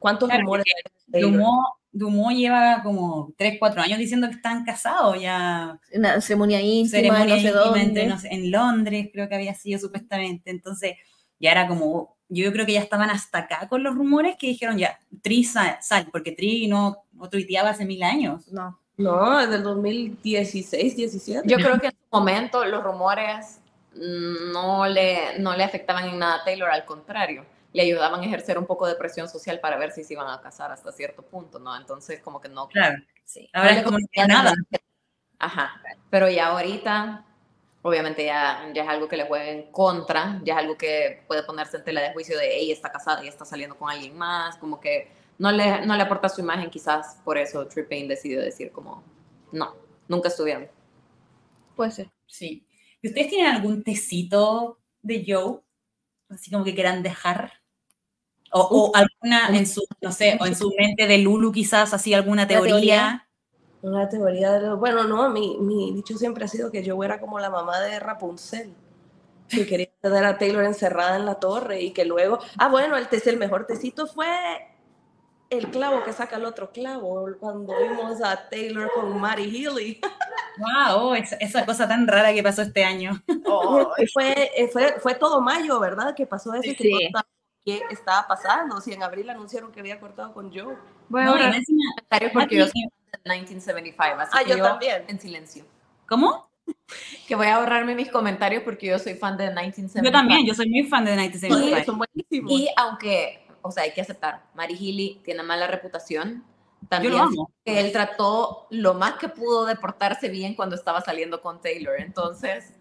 ¿Cuántos 0.03 0.27
Claro, 0.27 0.41
rumores 0.43 0.65
hay? 1.13 1.21
Dumont, 1.21 1.65
Dumont 1.93 2.35
lleva 2.35 2.81
como 2.83 3.33
3, 3.37 3.55
4 3.57 3.81
años 3.81 3.97
diciendo 3.97 4.27
que 4.27 4.35
están 4.35 4.65
casados 4.65 5.21
ya. 5.21 5.79
Una 5.93 6.19
ceremonia 6.19 6.59
íntima, 6.59 6.89
ceremonia 6.89 7.35
no 7.35 7.41
sé 7.41 7.47
íntima 7.47 7.63
dónde. 7.63 7.81
entre, 7.81 8.07
no 8.07 8.19
sé, 8.19 8.27
en 8.33 8.51
Londres, 8.51 9.09
creo 9.13 9.29
que 9.29 9.35
había 9.35 9.53
sido 9.53 9.79
supuestamente. 9.79 10.51
Entonces, 10.51 10.97
ya 11.39 11.51
era 11.51 11.69
como, 11.69 12.17
yo 12.27 12.51
creo 12.51 12.65
que 12.65 12.73
ya 12.73 12.81
estaban 12.81 13.09
hasta 13.11 13.37
acá 13.37 13.69
con 13.69 13.81
los 13.81 13.95
rumores 13.95 14.35
que 14.37 14.47
dijeron 14.47 14.77
ya, 14.77 14.99
Tri 15.21 15.45
sal, 15.45 15.77
sal, 15.79 16.09
porque 16.11 16.33
Tri 16.33 16.67
no, 16.67 16.97
no 17.13 17.29
tuiteaba 17.29 17.69
hace 17.69 17.85
mil 17.85 18.03
años. 18.03 18.51
No. 18.51 18.77
No, 18.97 19.39
desde 19.39 19.55
el 19.55 19.63
2016, 19.63 20.97
17. 20.97 21.47
Yo 21.47 21.55
creo 21.57 21.79
que 21.79 21.87
en 21.87 21.93
su 21.93 22.07
momento 22.11 22.65
los 22.65 22.83
rumores 22.83 23.61
no 23.95 24.85
le, 24.85 25.39
no 25.39 25.55
le 25.55 25.63
afectaban 25.63 26.09
en 26.09 26.19
nada 26.19 26.41
a 26.41 26.43
Taylor, 26.43 26.69
al 26.69 26.83
contrario, 26.83 27.45
le 27.73 27.81
ayudaban 27.83 28.21
a 28.21 28.25
ejercer 28.25 28.57
un 28.57 28.65
poco 28.65 28.87
de 28.87 28.95
presión 28.95 29.27
social 29.27 29.59
para 29.59 29.77
ver 29.77 29.91
si 29.91 30.03
se 30.03 30.13
iban 30.13 30.27
a 30.29 30.41
casar 30.41 30.71
hasta 30.71 30.91
cierto 30.91 31.23
punto, 31.23 31.59
¿no? 31.59 31.75
Entonces, 31.75 32.21
como 32.21 32.39
que 32.39 32.49
no. 32.49 32.67
Claro, 32.69 33.01
Sí. 33.25 33.49
ahora 33.53 33.71
no 33.71 33.77
es 33.79 33.83
como 33.83 33.97
convenía 33.97 34.27
nada. 34.27 34.53
Ajá, 35.39 35.81
pero 36.09 36.29
ya 36.29 36.47
ahorita, 36.47 37.25
obviamente 37.81 38.25
ya, 38.25 38.71
ya 38.73 38.83
es 38.83 38.89
algo 38.89 39.07
que 39.07 39.17
le 39.17 39.25
juega 39.25 39.49
en 39.49 39.71
contra, 39.71 40.39
ya 40.43 40.53
es 40.53 40.59
algo 40.59 40.77
que 40.77 41.23
puede 41.27 41.43
ponerse 41.43 41.77
en 41.77 41.83
tela 41.83 42.01
de 42.01 42.13
juicio 42.13 42.37
de 42.37 42.57
ella 42.57 42.73
está 42.73 42.91
casada 42.91 43.23
y 43.23 43.27
está 43.27 43.43
saliendo 43.45 43.77
con 43.77 43.89
alguien 43.89 44.17
más, 44.17 44.55
como 44.57 44.79
que 44.79 45.11
no 45.39 45.51
le, 45.51 45.85
no 45.85 45.95
le 45.95 46.03
aporta 46.03 46.29
su 46.29 46.41
imagen, 46.41 46.69
quizás 46.69 47.17
por 47.25 47.37
eso 47.37 47.67
Trip 47.67 47.89
Payne 47.89 48.07
decidió 48.07 48.39
decir 48.41 48.71
como, 48.71 49.03
no, 49.51 49.75
nunca 50.07 50.29
estuvieron. 50.29 50.69
Puede 51.75 51.91
ser. 51.91 52.11
Sí. 52.27 52.65
¿Y 53.01 53.07
ustedes 53.09 53.29
tienen 53.29 53.53
algún 53.53 53.83
tecito 53.83 54.79
de 55.01 55.25
Joe? 55.27 55.59
Así 56.29 56.51
como 56.51 56.63
que 56.63 56.73
quieran 56.73 57.03
dejar. 57.03 57.62
O, 58.53 58.61
o 58.61 58.91
alguna 58.95 59.49
en 59.57 59.65
su, 59.65 59.81
no 60.01 60.11
sé, 60.11 60.37
o 60.39 60.45
en 60.45 60.55
su 60.55 60.71
mente 60.77 61.07
de 61.07 61.17
Lulu 61.17 61.51
quizás, 61.51 61.93
así 61.93 62.13
alguna 62.13 62.47
teoría. 62.47 62.73
teoría? 62.75 63.27
Una 63.81 64.07
teoría 64.07 64.51
de 64.53 64.61
lo- 64.61 64.77
Bueno, 64.77 65.03
no, 65.05 65.29
mi, 65.29 65.57
mi 65.59 65.91
dicho 65.93 66.17
siempre 66.17 66.45
ha 66.45 66.47
sido 66.47 66.71
que 66.71 66.83
yo 66.83 67.03
era 67.03 67.19
como 67.19 67.39
la 67.39 67.49
mamá 67.49 67.79
de 67.81 67.99
Rapunzel. 67.99 68.73
Que 69.49 69.65
quería 69.67 69.89
tener 70.01 70.23
a 70.23 70.37
Taylor 70.37 70.63
encerrada 70.65 71.15
en 71.17 71.25
la 71.25 71.35
torre 71.35 71.81
y 71.81 71.91
que 71.91 72.05
luego. 72.05 72.39
Ah, 72.57 72.69
bueno, 72.69 72.95
el, 72.95 73.07
te- 73.07 73.27
el 73.29 73.37
mejor 73.37 73.65
tecito 73.65 74.07
fue 74.07 74.27
el 75.49 75.67
clavo 75.69 76.03
que 76.03 76.13
saca 76.13 76.37
el 76.37 76.45
otro 76.45 76.71
clavo. 76.71 77.27
Cuando 77.39 77.73
vimos 77.81 78.21
a 78.23 78.49
Taylor 78.49 78.89
con 78.93 79.19
Matty 79.19 79.49
Healy. 79.65 79.99
Wow, 80.55 81.15
esa, 81.15 81.35
esa 81.37 81.65
cosa 81.65 81.87
tan 81.87 82.07
rara 82.07 82.31
que 82.31 82.43
pasó 82.43 82.61
este 82.61 82.83
año. 82.83 83.19
Y 83.97 84.05
fue, 84.05 84.51
fue, 84.71 84.93
fue 84.99 85.15
todo 85.15 85.41
mayo, 85.41 85.79
¿verdad? 85.79 86.13
Que 86.13 86.27
pasó 86.27 86.53
eso 86.53 86.69
y 86.69 86.75
que 86.75 86.83
Sí. 86.83 86.91
no 86.91 86.97
sabíamos 86.99 87.25
qué 87.65 87.81
estaba 87.89 88.27
pasando. 88.27 88.79
Si 88.81 88.93
en 88.93 89.03
abril 89.03 89.29
anunciaron 89.29 89.71
que 89.71 89.79
había 89.79 89.99
cortado 89.99 90.33
con 90.33 90.49
Joe. 90.53 90.73
A 90.75 91.25
No, 91.25 91.37
encima- 91.37 91.83
comentarios 91.95 92.31
porque 92.33 92.57
yo 92.57 92.65
soy 92.67 92.81
de 92.83 93.29
1975, 93.29 94.19
así 94.19 94.31
Ah, 94.33 94.43
que 94.43 94.57
yo 94.57 94.63
también. 94.63 95.03
en 95.07 95.19
silencio. 95.19 95.65
¿Cómo? 96.07 96.49
Que 97.27 97.35
voy 97.35 97.47
a 97.47 97.55
ahorrarme 97.55 97.95
mis 97.95 98.09
comentarios 98.11 98.63
porque 98.63 98.87
yo 98.87 98.99
soy 98.99 99.15
fan 99.15 99.35
de 99.37 99.45
1975. 99.47 100.05
Yo 100.05 100.11
también, 100.11 100.45
yo 100.45 100.53
soy 100.53 100.69
muy 100.69 100.83
fan 100.83 101.05
de 101.05 101.11
Sí, 101.11 101.17
1975. 101.17 101.85
son 101.85 101.97
buenísimos. 101.97 102.51
Y 102.51 102.69
aunque, 102.77 103.47
o 103.61 103.71
sea, 103.71 103.83
hay 103.83 103.93
que 103.93 104.01
aceptar, 104.01 104.43
Mary 104.53 104.75
Healy 104.75 105.21
tiene 105.23 105.43
mala 105.43 105.67
reputación, 105.67 106.43
Yo 106.81 106.87
también 106.89 107.13
que 107.65 107.79
él 107.79 107.91
trató 107.91 108.67
lo 108.69 108.93
más 108.93 109.13
que 109.13 109.29
pudo 109.29 109.65
de 109.65 109.75
portarse 109.75 110.29
bien 110.29 110.53
cuando 110.55 110.75
estaba 110.75 111.01
saliendo 111.01 111.41
con 111.41 111.61
Taylor. 111.61 111.95
Entonces, 111.99 112.73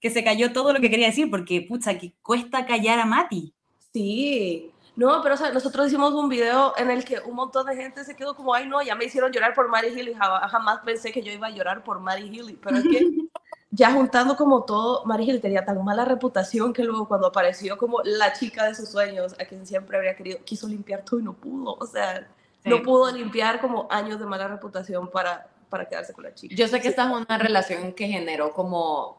Que 0.00 0.10
se 0.10 0.22
cayó 0.22 0.52
todo 0.52 0.72
lo 0.72 0.80
que 0.80 0.90
quería 0.90 1.08
decir 1.08 1.28
porque, 1.28 1.60
pucha, 1.68 1.98
que 1.98 2.14
cuesta 2.22 2.64
callar 2.66 3.00
a 3.00 3.04
Mati. 3.04 3.52
Sí. 3.92 4.72
No, 4.96 5.22
pero 5.22 5.34
o 5.34 5.38
sea, 5.38 5.52
nosotros 5.52 5.86
hicimos 5.86 6.12
un 6.12 6.28
video 6.28 6.74
en 6.76 6.90
el 6.90 7.04
que 7.04 7.20
un 7.20 7.36
montón 7.36 7.66
de 7.66 7.76
gente 7.76 8.04
se 8.04 8.16
quedó 8.16 8.34
como, 8.34 8.52
ay 8.52 8.66
no, 8.68 8.82
ya 8.82 8.96
me 8.96 9.04
hicieron 9.04 9.30
llorar 9.32 9.54
por 9.54 9.68
Mary 9.68 9.88
Healy, 9.94 10.14
Ja- 10.14 10.48
jamás 10.48 10.80
pensé 10.84 11.12
que 11.12 11.22
yo 11.22 11.30
iba 11.32 11.46
a 11.46 11.50
llorar 11.50 11.84
por 11.84 12.00
Mary 12.00 12.28
Healy, 12.36 12.58
pero 12.60 12.78
es 12.78 12.82
que 12.82 12.88
ya 13.70 13.92
juntando 13.92 14.36
como 14.36 14.64
todo, 14.64 15.04
Mary 15.04 15.24
Healy 15.24 15.38
tenía 15.38 15.64
tan 15.64 15.84
mala 15.84 16.04
reputación 16.04 16.72
que 16.72 16.82
luego 16.82 17.06
cuando 17.06 17.28
apareció 17.28 17.78
como 17.78 18.00
la 18.02 18.32
chica 18.32 18.64
de 18.64 18.74
sus 18.74 18.88
sueños, 18.88 19.34
a 19.40 19.44
quien 19.44 19.64
siempre 19.66 19.96
habría 19.96 20.16
querido, 20.16 20.38
quiso 20.44 20.66
limpiar 20.66 21.04
todo 21.04 21.20
y 21.20 21.22
no 21.22 21.32
pudo, 21.32 21.76
o 21.78 21.86
sea, 21.86 22.26
Sí. 22.64 22.70
no 22.70 22.82
pudo 22.82 23.12
limpiar 23.12 23.60
como 23.60 23.86
años 23.88 24.18
de 24.18 24.26
mala 24.26 24.48
reputación 24.48 25.08
para, 25.08 25.46
para 25.70 25.84
quedarse 25.88 26.12
con 26.12 26.24
la 26.24 26.34
chica. 26.34 26.56
yo 26.56 26.66
sé 26.66 26.80
que 26.80 26.88
esta 26.88 27.04
es 27.08 27.10
una 27.28 27.38
relación 27.38 27.92
que 27.92 28.08
generó 28.08 28.52
como 28.52 29.17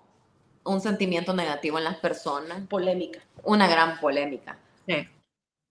un 0.70 0.82
sentimiento 0.82 1.34
negativo 1.34 1.78
en 1.78 1.84
las 1.84 1.97
personas, 1.97 2.61
Polémica. 2.67 3.20
una 3.43 3.67
gran 3.67 3.99
polémica. 3.99 4.57
Sí. 4.86 5.07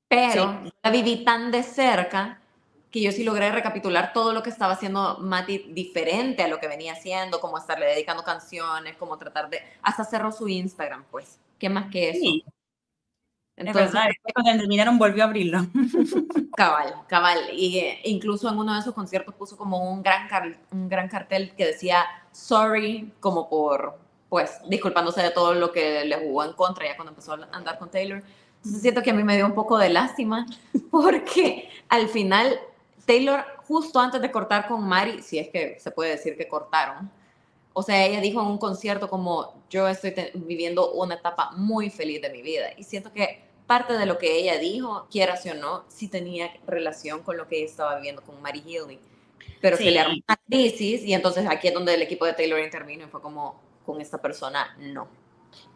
Pero 0.08 0.62
la 0.82 0.90
viví 0.90 1.24
tan 1.24 1.50
de 1.50 1.62
cerca 1.62 2.40
que 2.90 3.02
yo 3.02 3.12
sí 3.12 3.22
logré 3.22 3.50
recapitular 3.52 4.12
todo 4.12 4.32
lo 4.32 4.42
que 4.42 4.50
estaba 4.50 4.72
haciendo 4.72 5.18
Mati 5.18 5.58
diferente 5.72 6.42
a 6.42 6.48
lo 6.48 6.58
que 6.58 6.68
venía 6.68 6.94
haciendo, 6.94 7.40
como 7.40 7.58
estarle 7.58 7.86
dedicando 7.86 8.24
canciones, 8.24 8.96
como 8.96 9.18
tratar 9.18 9.50
de... 9.50 9.60
Hasta 9.82 10.04
cerró 10.04 10.32
su 10.32 10.48
Instagram, 10.48 11.04
pues. 11.10 11.38
¿Qué 11.58 11.68
más 11.68 11.90
que 11.90 12.10
eso? 12.10 12.20
Sí, 12.20 12.44
es 13.58 13.66
Entonces, 13.66 13.92
verdad. 13.92 14.08
Después 14.08 14.34
cuando 14.34 14.60
terminaron 14.60 14.98
volvió 14.98 15.24
a 15.24 15.26
abrirlo. 15.26 15.66
cabal, 16.56 16.94
cabal. 17.08 17.38
Y 17.52 17.78
eh, 17.78 18.00
incluso 18.04 18.48
en 18.48 18.56
uno 18.56 18.72
de 18.72 18.80
esos 18.80 18.94
conciertos 18.94 19.34
puso 19.34 19.56
como 19.56 19.92
un 19.92 20.02
gran, 20.02 20.28
un 20.70 20.88
gran 20.88 21.08
cartel 21.08 21.52
que 21.56 21.66
decía 21.66 22.06
sorry, 22.32 23.12
como 23.20 23.50
por, 23.50 23.98
pues, 24.28 24.60
disculpándose 24.68 25.22
de 25.22 25.30
todo 25.30 25.54
lo 25.54 25.72
que 25.72 26.04
le 26.04 26.16
jugó 26.16 26.44
en 26.44 26.52
contra 26.52 26.86
ya 26.86 26.96
cuando 26.96 27.10
empezó 27.12 27.32
a 27.32 27.48
andar 27.52 27.78
con 27.78 27.90
Taylor. 27.90 28.22
Entonces 28.56 28.82
siento 28.82 29.02
que 29.02 29.10
a 29.10 29.14
mí 29.14 29.22
me 29.24 29.36
dio 29.36 29.46
un 29.46 29.54
poco 29.54 29.78
de 29.78 29.88
lástima 29.88 30.46
porque 30.90 31.68
al 31.88 32.08
final 32.08 32.58
Taylor, 33.06 33.44
justo 33.66 33.98
antes 34.00 34.20
de 34.20 34.30
cortar 34.30 34.68
con 34.68 34.86
Mari, 34.86 35.22
si 35.22 35.38
es 35.38 35.48
que 35.48 35.78
se 35.78 35.90
puede 35.90 36.10
decir 36.10 36.36
que 36.36 36.46
cortaron, 36.48 37.10
o 37.72 37.82
sea, 37.82 38.04
ella 38.04 38.20
dijo 38.20 38.40
en 38.42 38.48
un 38.48 38.58
concierto 38.58 39.08
como 39.08 39.62
yo 39.70 39.86
estoy 39.88 40.12
viviendo 40.34 40.92
una 40.92 41.14
etapa 41.14 41.52
muy 41.52 41.90
feliz 41.90 42.20
de 42.20 42.30
mi 42.30 42.42
vida 42.42 42.66
y 42.76 42.82
siento 42.82 43.12
que 43.12 43.44
parte 43.68 43.92
de 43.92 44.06
lo 44.06 44.18
que 44.18 44.36
ella 44.36 44.58
dijo, 44.58 45.06
quieras 45.10 45.46
o 45.46 45.54
no, 45.54 45.84
sí 45.88 46.08
tenía 46.08 46.50
relación 46.66 47.22
con 47.22 47.36
lo 47.36 47.46
que 47.46 47.58
ella 47.58 47.66
estaba 47.66 47.94
viviendo 47.96 48.22
con 48.22 48.42
Mary 48.42 48.62
Healy. 48.66 48.98
Pero 49.60 49.76
Sí. 49.76 49.84
se 49.84 49.90
le 49.90 50.00
armó 50.00 50.14
una 50.14 50.36
crisis 50.48 51.02
y 51.04 51.12
entonces 51.14 51.46
aquí 51.48 51.68
es 51.68 51.74
donde 51.74 51.94
el 51.94 52.02
equipo 52.02 52.24
de 52.26 52.32
Taylor 52.32 52.58
intervino 52.60 53.04
y 53.04 53.08
fue 53.08 53.20
como, 53.20 53.60
con 53.88 54.00
esta 54.02 54.18
persona, 54.18 54.76
no. 54.78 55.08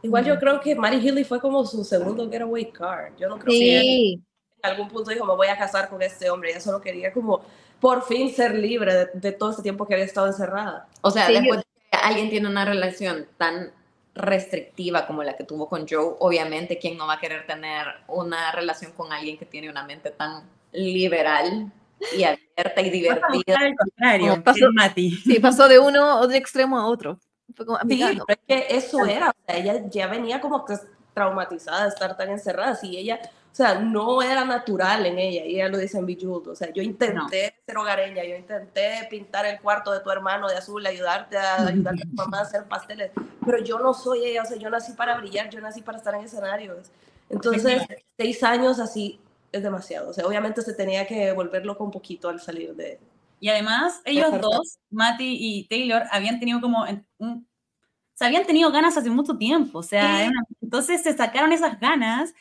Igual 0.03 0.25
yo 0.27 0.39
creo 0.39 0.61
que 0.61 0.75
Mary 0.75 1.01
Healy 1.01 1.25
fue 1.25 1.41
como 1.41 1.65
su 1.65 1.83
segundo 1.83 2.29
getaway 2.31 2.71
car. 2.71 3.13
Yo 3.19 3.29
no 3.29 3.39
creo 3.39 3.47
que 3.47 3.71
ella 3.73 3.81
Sí. 3.81 4.23
en 4.63 4.71
algún 4.71 4.89
punto 4.89 5.11
dijo, 5.11 5.25
me 5.25 5.35
voy 5.35 5.47
a 5.49 5.57
casar 5.57 5.89
con 5.89 6.03
este 6.03 6.29
hombre. 6.29 6.51
Ella 6.51 6.61
solo 6.61 6.81
quería 6.81 7.13
como 7.13 7.41
por 7.81 8.03
fin 8.05 8.33
ser 8.33 8.55
libre 8.55 8.93
de, 8.95 9.09
de 9.15 9.33
todo 9.33 9.51
este 9.51 9.63
tiempo 9.63 9.87
que 9.87 9.95
había 9.95 10.05
estado 10.05 10.27
encerrada. 10.27 10.89
O 11.01 11.11
sea, 11.11 11.27
Sí, 11.27 11.33
después 11.33 11.61
de 11.61 11.65
que 11.91 11.97
alguien 11.99 12.29
tiene 12.31 12.49
una 12.49 12.65
relación 12.65 13.27
tan 13.39 13.73
restrictiva 14.15 15.07
como 15.07 15.23
la 15.25 15.37
que 15.37 15.45
tuvo 15.45 15.69
con 15.69 15.87
Joe, 15.89 16.17
obviamente, 16.21 16.79
¿quién 16.79 16.97
no 16.99 17.07
va 17.07 17.15
a 17.15 17.21
querer 17.21 17.47
tener 17.47 17.87
una 18.09 18.53
relación 18.53 18.93
con 18.93 19.11
alguien 19.13 19.39
que 19.39 19.47
tiene 19.47 19.71
una 19.71 19.85
mente 19.85 20.11
tan 20.11 20.45
liberal 20.73 21.73
y 22.17 22.25
abierta 22.25 22.81
y 22.83 22.91
divertida? 22.91 23.57
Al 23.59 23.75
contrario, 23.75 24.43
pasó- 24.45 24.59
que 24.67 24.69
Mati. 24.75 25.11
Sí, 25.13 25.39
pasó 25.41 25.67
de 25.67 25.79
uno 25.79 26.27
de 26.27 26.37
extremo 26.37 26.79
a 26.79 26.87
otro. 26.87 27.19
Fue 27.55 27.67
como 27.67 27.79
Sí, 27.89 27.99
pero 27.99 28.25
es 28.29 28.39
que 28.47 28.77
eso 28.77 29.05
era, 29.05 29.31
o 29.31 29.35
sea, 29.47 29.57
ella 29.57 29.83
ya 29.89 30.07
venía 30.07 30.41
como 30.41 30.65
que 30.65 30.75
traumatizada 31.15 31.83
de 31.83 31.89
estar 31.89 32.17
tan 32.17 32.31
encerrada. 32.31 32.75
Si 32.75 32.97
ella, 32.97 33.21
o 33.25 33.55
sea, 33.55 33.79
no 33.79 34.23
era 34.23 34.45
natural 34.45 35.05
en 35.07 35.19
ella, 35.19 35.45
y 35.45 35.57
ella 35.57 35.69
lo 35.69 35.79
dice 35.79 35.99
en 35.99 36.07
Bejeweled, 36.07 36.49
o 36.49 36.55
sea, 36.55 36.73
yo 36.73 36.83
intenté 36.83 37.55
ser 37.67 37.77
hogareña, 37.77 38.25
yo 38.25 38.37
intenté 38.37 39.07
pintar 39.11 39.47
el 39.47 39.61
cuarto 39.61 39.93
de 39.93 40.01
tu 40.01 40.11
hermano 40.11 40.49
de 40.49 40.57
azul, 40.57 40.85
ayudarte 40.87 41.37
a 41.37 41.67
ayudar 41.67 41.95
a 41.95 41.99
tu 41.99 42.15
mamá 42.15 42.39
a 42.39 42.43
hacer 42.43 42.65
pasteles, 42.65 43.11
pero 43.45 43.63
yo 43.63 43.79
no 43.79 43.93
soy 43.93 44.25
ella, 44.25 44.43
o 44.43 44.47
sea, 44.47 44.57
yo 44.57 44.71
nací 44.71 44.93
para 44.93 45.17
brillar, 45.19 45.51
yo 45.51 45.61
nací 45.61 45.83
para 45.83 45.99
estar 45.99 46.15
en 46.15 46.23
escenarios. 46.23 46.91
Entonces, 47.29 47.83
seis 48.17 48.43
años 48.43 48.79
así 48.79 49.21
es 49.51 49.63
demasiado, 49.63 50.11
o 50.11 50.13
sea, 50.13 50.27
obviamente 50.27 50.63
se 50.63 50.73
tenía 50.73 51.07
que 51.07 51.33
volver 51.33 51.67
loco 51.67 51.85
un 51.85 51.91
poquito 51.91 52.29
al 52.29 52.41
salir 52.41 52.75
de... 52.75 52.99
Y 53.43 53.49
además, 53.49 54.01
ellos 54.05 54.41
dos, 54.41 54.79
Mati 54.91 55.37
y 55.37 55.67
Taylor, 55.67 56.05
habían 56.13 56.39
tenido 56.39 56.61
como 56.61 56.85
un, 57.19 57.49
o 57.49 58.15
sea, 58.15 58.29
habían 58.29 58.47
tenido 58.47 58.71
ganas 58.71 58.97
hace 58.97 59.11
mucho 59.11 59.37
tiempo. 59.37 59.81
O 59.81 59.83
sea, 59.83 60.29
Sí. 60.29 60.33
entonces 60.61 61.03
se 61.03 61.13
sacaron 61.17 61.51
esas 61.51 61.81
ganas. 61.81 62.33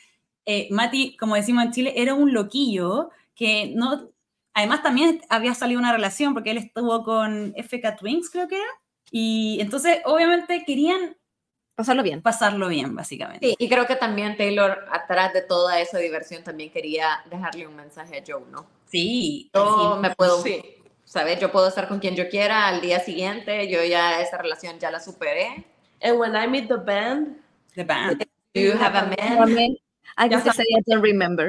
Eh, 0.46 0.68
Mati, 0.70 1.16
como 1.16 1.34
decimos 1.34 1.64
en 1.64 1.72
Chile, 1.72 1.92
era 1.96 2.14
un 2.14 2.32
loquillo 2.32 3.10
que 3.34 3.72
no. 3.74 4.10
Además, 4.54 4.84
también 4.84 5.20
había 5.28 5.54
salido 5.54 5.80
una 5.80 5.90
relación 5.92 6.34
porque 6.34 6.52
él 6.52 6.58
estuvo 6.58 7.02
con 7.02 7.52
FK 7.56 7.96
Twins, 7.96 8.30
creo 8.30 8.46
que 8.46 8.54
era. 8.54 8.70
Y 9.10 9.58
entonces, 9.60 9.98
obviamente, 10.04 10.62
querían 10.64 11.16
Pasarlo 11.74 12.04
bien. 12.04 12.22
pasarlo 12.22 12.68
bien, 12.68 12.94
básicamente. 12.94 13.44
Sí, 13.44 13.56
y 13.58 13.68
creo 13.68 13.88
que 13.88 13.96
también 13.96 14.36
Taylor, 14.36 14.86
atrás 14.92 15.32
de 15.32 15.42
toda 15.42 15.80
esa 15.80 15.98
diversión, 15.98 16.44
también 16.44 16.70
quería 16.70 17.24
dejarle 17.28 17.66
un 17.66 17.74
mensaje 17.74 18.18
a 18.18 18.22
Joe, 18.24 18.44
¿no? 18.52 18.66
Sí. 18.86 19.50
Yo 19.52 19.94
sí. 19.96 20.00
me 20.00 20.14
puedo, 20.14 20.40
Sí. 20.42 20.62
¿Sabes? 21.12 21.38
Yo 21.38 21.52
puedo 21.52 21.68
estar 21.68 21.88
con 21.88 21.98
quien 21.98 22.16
yo 22.16 22.30
quiera 22.30 22.68
al 22.68 22.80
día 22.80 22.98
siguiente, 22.98 23.68
yo 23.68 23.84
ya 23.84 24.22
esa 24.22 24.38
relación 24.38 24.78
ya 24.78 24.90
la 24.90 24.98
superé. 24.98 25.66
And 26.00 26.18
when 26.18 26.34
I 26.34 26.48
meet 26.48 26.68
the 26.68 26.76
band, 26.76 27.36
The 27.74 27.84
band. 27.84 28.24
Do 28.54 28.60
you 28.60 28.72
have 28.72 28.96
a 28.96 29.04
man? 29.04 29.76
I 30.16 30.28
guess 30.28 30.42
que 30.42 30.52
sería 30.52 30.78
Don't 30.86 31.02
Remember. 31.02 31.48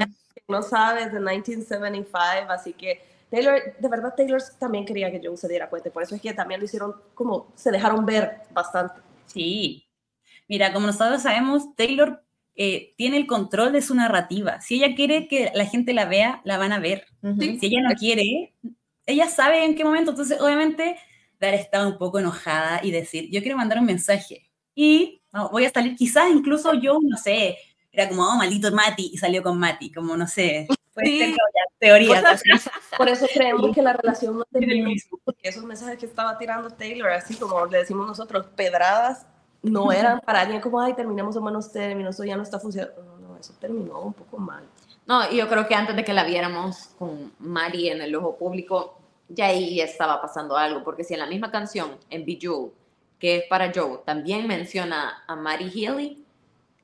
no 0.49 0.61
sabes, 0.61 1.13
de 1.13 1.19
1975, 1.19 2.51
así 2.51 2.73
que 2.73 3.01
Taylor, 3.31 3.61
de 3.79 3.87
verdad 3.87 4.13
Taylor 4.15 4.41
también 4.59 4.85
quería 4.85 5.09
que 5.09 5.21
Joe 5.23 5.37
se 5.37 5.47
diera 5.47 5.69
cuenta, 5.69 5.89
por 5.89 6.03
eso 6.03 6.13
es 6.15 6.21
que 6.21 6.33
también 6.33 6.59
lo 6.59 6.65
hicieron 6.65 6.95
como, 7.13 7.47
se 7.55 7.71
dejaron 7.71 8.05
ver 8.05 8.41
bastante. 8.51 8.99
Sí. 9.27 9.87
Mira, 10.49 10.73
como 10.73 10.87
nosotros 10.87 11.21
sabemos, 11.21 11.73
Taylor 11.77 12.21
eh, 12.57 12.93
tiene 12.97 13.15
el 13.15 13.27
control 13.27 13.71
de 13.71 13.81
su 13.81 13.95
narrativa. 13.95 14.59
Si 14.59 14.75
ella 14.75 14.93
quiere 14.93 15.29
que 15.29 15.51
la 15.55 15.65
gente 15.65 15.93
la 15.93 16.03
vea, 16.05 16.41
la 16.43 16.57
van 16.57 16.73
a 16.73 16.79
ver. 16.79 17.07
Ujú. 17.21 17.41
Sí. 17.41 17.59
Si 17.59 17.65
ella 17.67 17.81
no 17.81 17.95
quiere, 17.95 18.53
ella 19.05 19.27
sabe 19.29 19.63
en 19.63 19.75
qué 19.75 19.83
momento. 19.83 20.11
Entonces, 20.11 20.39
obviamente, 20.41 20.97
Dar 21.39 21.53
estaba 21.53 21.85
un 21.87 21.97
poco 21.97 22.19
enojada 22.19 22.79
y 22.83 22.91
decir, 22.91 23.29
yo 23.29 23.41
quiero 23.41 23.57
mandar 23.57 23.79
un 23.79 23.85
mensaje. 23.85 24.49
Y 24.75 25.21
no, 25.33 25.49
voy 25.49 25.65
a 25.65 25.69
salir, 25.71 25.95
quizás 25.95 26.29
incluso 26.31 26.73
yo, 26.73 26.99
no 27.01 27.17
sé, 27.17 27.57
era 27.91 28.07
como, 28.07 28.23
oh, 28.27 28.35
maldito 28.37 28.71
Mati, 28.71 29.11
y 29.13 29.17
salió 29.17 29.43
con 29.43 29.59
Mati, 29.59 29.91
como, 29.91 30.15
no 30.15 30.27
sé, 30.27 30.67
puede 30.93 31.07
Sí. 31.07 31.19
ser 31.19 31.35
teorías. 31.79 32.41
Por 32.97 33.09
eso 33.09 33.27
creemos 33.33 33.75
que 33.75 33.81
la 33.81 33.93
relación 33.93 34.37
no 34.37 34.45
terminó, 34.45 34.87
mismo. 34.87 35.19
porque 35.25 35.49
esos 35.49 35.63
mensajes 35.65 35.97
que 35.97 36.05
estaba 36.05 36.37
tirando 36.37 36.69
Taylor, 36.69 37.09
así 37.11 37.35
como 37.35 37.65
le 37.65 37.79
decimos 37.79 38.07
nosotros, 38.07 38.47
pedradas, 38.55 39.25
no 39.63 39.91
eran 39.91 40.19
para 40.21 40.41
alguien 40.41 40.61
como, 40.61 40.79
ay, 40.79 40.93
terminemos 40.93 41.35
en 41.35 41.41
buenos 41.41 41.71
términos, 41.71 42.15
eso 42.15 42.23
ya 42.23 42.37
no 42.37 42.43
está 42.43 42.59
funcionando. 42.59 43.03
No, 43.03 43.17
no, 43.17 43.37
eso 43.37 43.53
terminó 43.59 43.99
un 44.01 44.13
poco 44.13 44.37
mal. 44.37 44.63
No, 45.05 45.31
y 45.31 45.37
yo 45.37 45.49
creo 45.49 45.67
que 45.67 45.75
antes 45.75 45.95
de 45.95 46.03
que 46.03 46.13
la 46.13 46.23
viéramos 46.23 46.95
con 46.97 47.33
Mari 47.39 47.89
en 47.89 48.01
el 48.01 48.15
ojo 48.15 48.37
público, 48.37 48.99
ya 49.27 49.47
ahí 49.47 49.81
estaba 49.81 50.21
pasando 50.21 50.55
algo, 50.57 50.83
porque 50.83 51.03
si 51.03 51.13
en 51.13 51.19
la 51.19 51.25
misma 51.27 51.51
canción, 51.51 51.97
en 52.09 52.25
Bejeweled, 52.25 52.71
que 53.19 53.37
es 53.37 53.43
para 53.49 53.71
Joe, 53.73 53.99
también 54.05 54.47
menciona 54.47 55.23
a 55.27 55.35
Mari 55.35 55.69
Healy, 55.69 56.23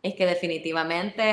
es 0.02 0.16
que 0.16 0.26
definitivamente 0.26 1.24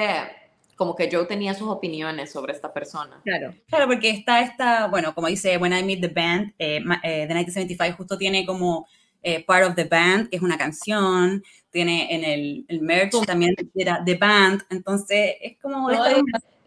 como 0.76 0.94
que 0.94 1.08
Joe 1.10 1.24
tenía 1.24 1.54
sus 1.54 1.68
opiniones 1.68 2.30
sobre 2.30 2.52
esta 2.52 2.72
persona. 2.72 3.20
Claro. 3.24 3.54
Claro, 3.68 3.86
porque 3.86 4.10
está 4.10 4.40
esta, 4.40 4.88
bueno, 4.88 5.14
como 5.14 5.28
dice 5.28 5.56
When 5.56 5.72
I 5.72 5.82
Meet 5.82 6.00
the 6.02 6.08
Band, 6.08 6.54
eh, 6.58 6.82
eh, 7.02 7.26
de 7.26 7.34
1975 7.34 7.96
justo 7.96 8.18
tiene 8.18 8.44
como 8.44 8.86
eh, 9.22 9.42
Part 9.44 9.68
of 9.68 9.74
the 9.74 9.84
Band, 9.84 10.28
que 10.28 10.36
es 10.36 10.42
una 10.42 10.58
canción, 10.58 11.42
tiene 11.70 12.14
en 12.14 12.24
el, 12.24 12.64
el 12.68 12.82
merch 12.82 13.12
también 13.24 13.54
era 13.74 14.02
The 14.04 14.16
Band, 14.16 14.62
entonces 14.70 15.36
es 15.40 15.56
como... 15.60 15.90
No, 15.90 16.04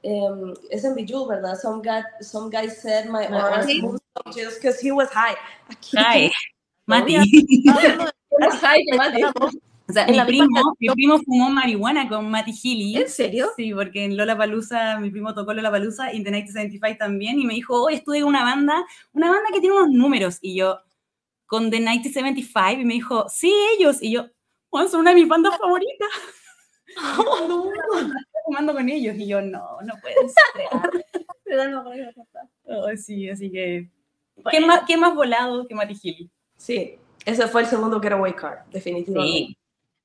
es, 0.03 0.11
em, 0.11 0.53
es 0.69 0.83
en 0.85 0.95
Bejeweled, 0.95 1.27
¿verdad? 1.27 1.57
Some 1.61 1.81
guy, 1.81 2.03
some 2.21 2.49
guy 2.49 2.69
said 2.69 3.05
my 3.05 3.27
No, 3.29 3.39
aura 3.39 3.63
sí. 3.63 3.81
moved 3.81 3.99
just 4.33 4.61
because 4.61 4.79
he 4.81 4.91
was 4.91 5.09
high. 5.11 5.35
Aquí- 5.69 5.97
Hi, 5.97 6.31
Mati. 6.85 7.15
High, 8.61 8.83
Mati. 8.95 9.23
O 9.23 9.91
sea, 9.91 10.05
mi 10.05 10.21
primo, 10.21 10.75
mi 10.79 10.87
primo 10.89 11.17
fumó 11.19 11.49
marihuana 11.49 12.07
con 12.07 12.29
Mati 12.29 12.51
Healy. 12.51 12.95
¿En 12.97 13.09
serio? 13.09 13.49
Sí, 13.55 13.73
porque 13.73 14.05
en 14.05 14.15
Lola 14.15 14.37
Palusa, 14.37 14.99
mi 14.99 15.09
primo 15.09 15.33
tocó 15.33 15.51
Lola 15.53 15.71
Palusa 15.71 16.13
y 16.13 16.23
The 16.23 16.29
1975 16.29 16.97
también, 16.99 17.39
y 17.39 17.45
me 17.45 17.55
dijo, 17.55 17.81
hoy 17.83 17.95
estuve 17.95 18.19
en 18.19 18.25
una 18.25 18.43
banda, 18.43 18.85
una 19.13 19.31
banda 19.31 19.49
que 19.51 19.59
tiene 19.59 19.75
unos 19.75 19.89
números, 19.89 20.37
y 20.41 20.55
yo, 20.55 20.79
con 21.47 21.71
The 21.71 21.77
1975 21.77 22.81
y 22.81 22.85
me 22.85 22.93
dijo, 22.93 23.25
sí, 23.29 23.51
ellos. 23.77 23.97
Y 24.01 24.11
yo, 24.11 24.27
bueno, 24.69 24.87
son 24.89 24.99
una 25.01 25.09
de 25.09 25.15
mis 25.15 25.27
bandas 25.27 25.57
favoritas. 25.57 26.09
Estoy 26.95 28.11
fumando 28.49 28.73
con 28.73 28.89
ellos. 28.89 29.15
Y 29.17 29.27
yo, 29.27 29.41
no, 29.41 29.79
no 29.81 29.93
puedes. 30.01 30.33
Oh, 32.71 32.87
sí, 32.95 33.29
así 33.29 33.51
que. 33.51 33.89
¿Qué 34.51 34.59
más, 34.61 34.83
¿Qué 34.87 34.95
más 34.97 35.15
volado 35.15 35.67
que 35.67 35.75
Matty 35.75 35.95
Healy? 35.95 36.31
Sí, 36.55 36.97
ese 37.25 37.47
fue 37.47 37.61
el 37.61 37.67
segundo 37.67 37.99
Getaway 37.99 38.33
Car, 38.35 38.65
definitivamente. 38.71 39.37
Sí, 39.37 39.57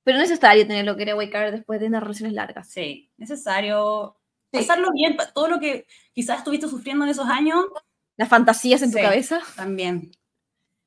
Pero 0.03 0.19
es 0.19 0.29
necesario 0.31 0.67
tenerlo 0.67 0.97
que 0.97 1.03
era 1.03 1.31
Car 1.31 1.53
después 1.53 1.81
de 1.81 1.87
unas 1.87 2.03
relaciones 2.03 2.35
largas. 2.35 2.69
sí, 2.71 3.11
necesario. 3.17 4.17
Sí. 4.53 4.59
Pasarlo 4.61 4.91
bien, 4.93 5.17
todo 5.35 5.49
lo 5.49 5.59
que 5.61 5.87
quizás 6.13 6.39
estuviste 6.39 6.69
sufriendo 6.69 7.05
en 7.05 7.11
esos 7.11 7.27
años, 7.29 7.65
Las 8.17 8.29
fantasías 8.29 8.83
en 8.83 8.93
tu 8.93 8.99
Sí. 8.99 9.03
cabeza. 9.05 9.41
también. 9.57 10.11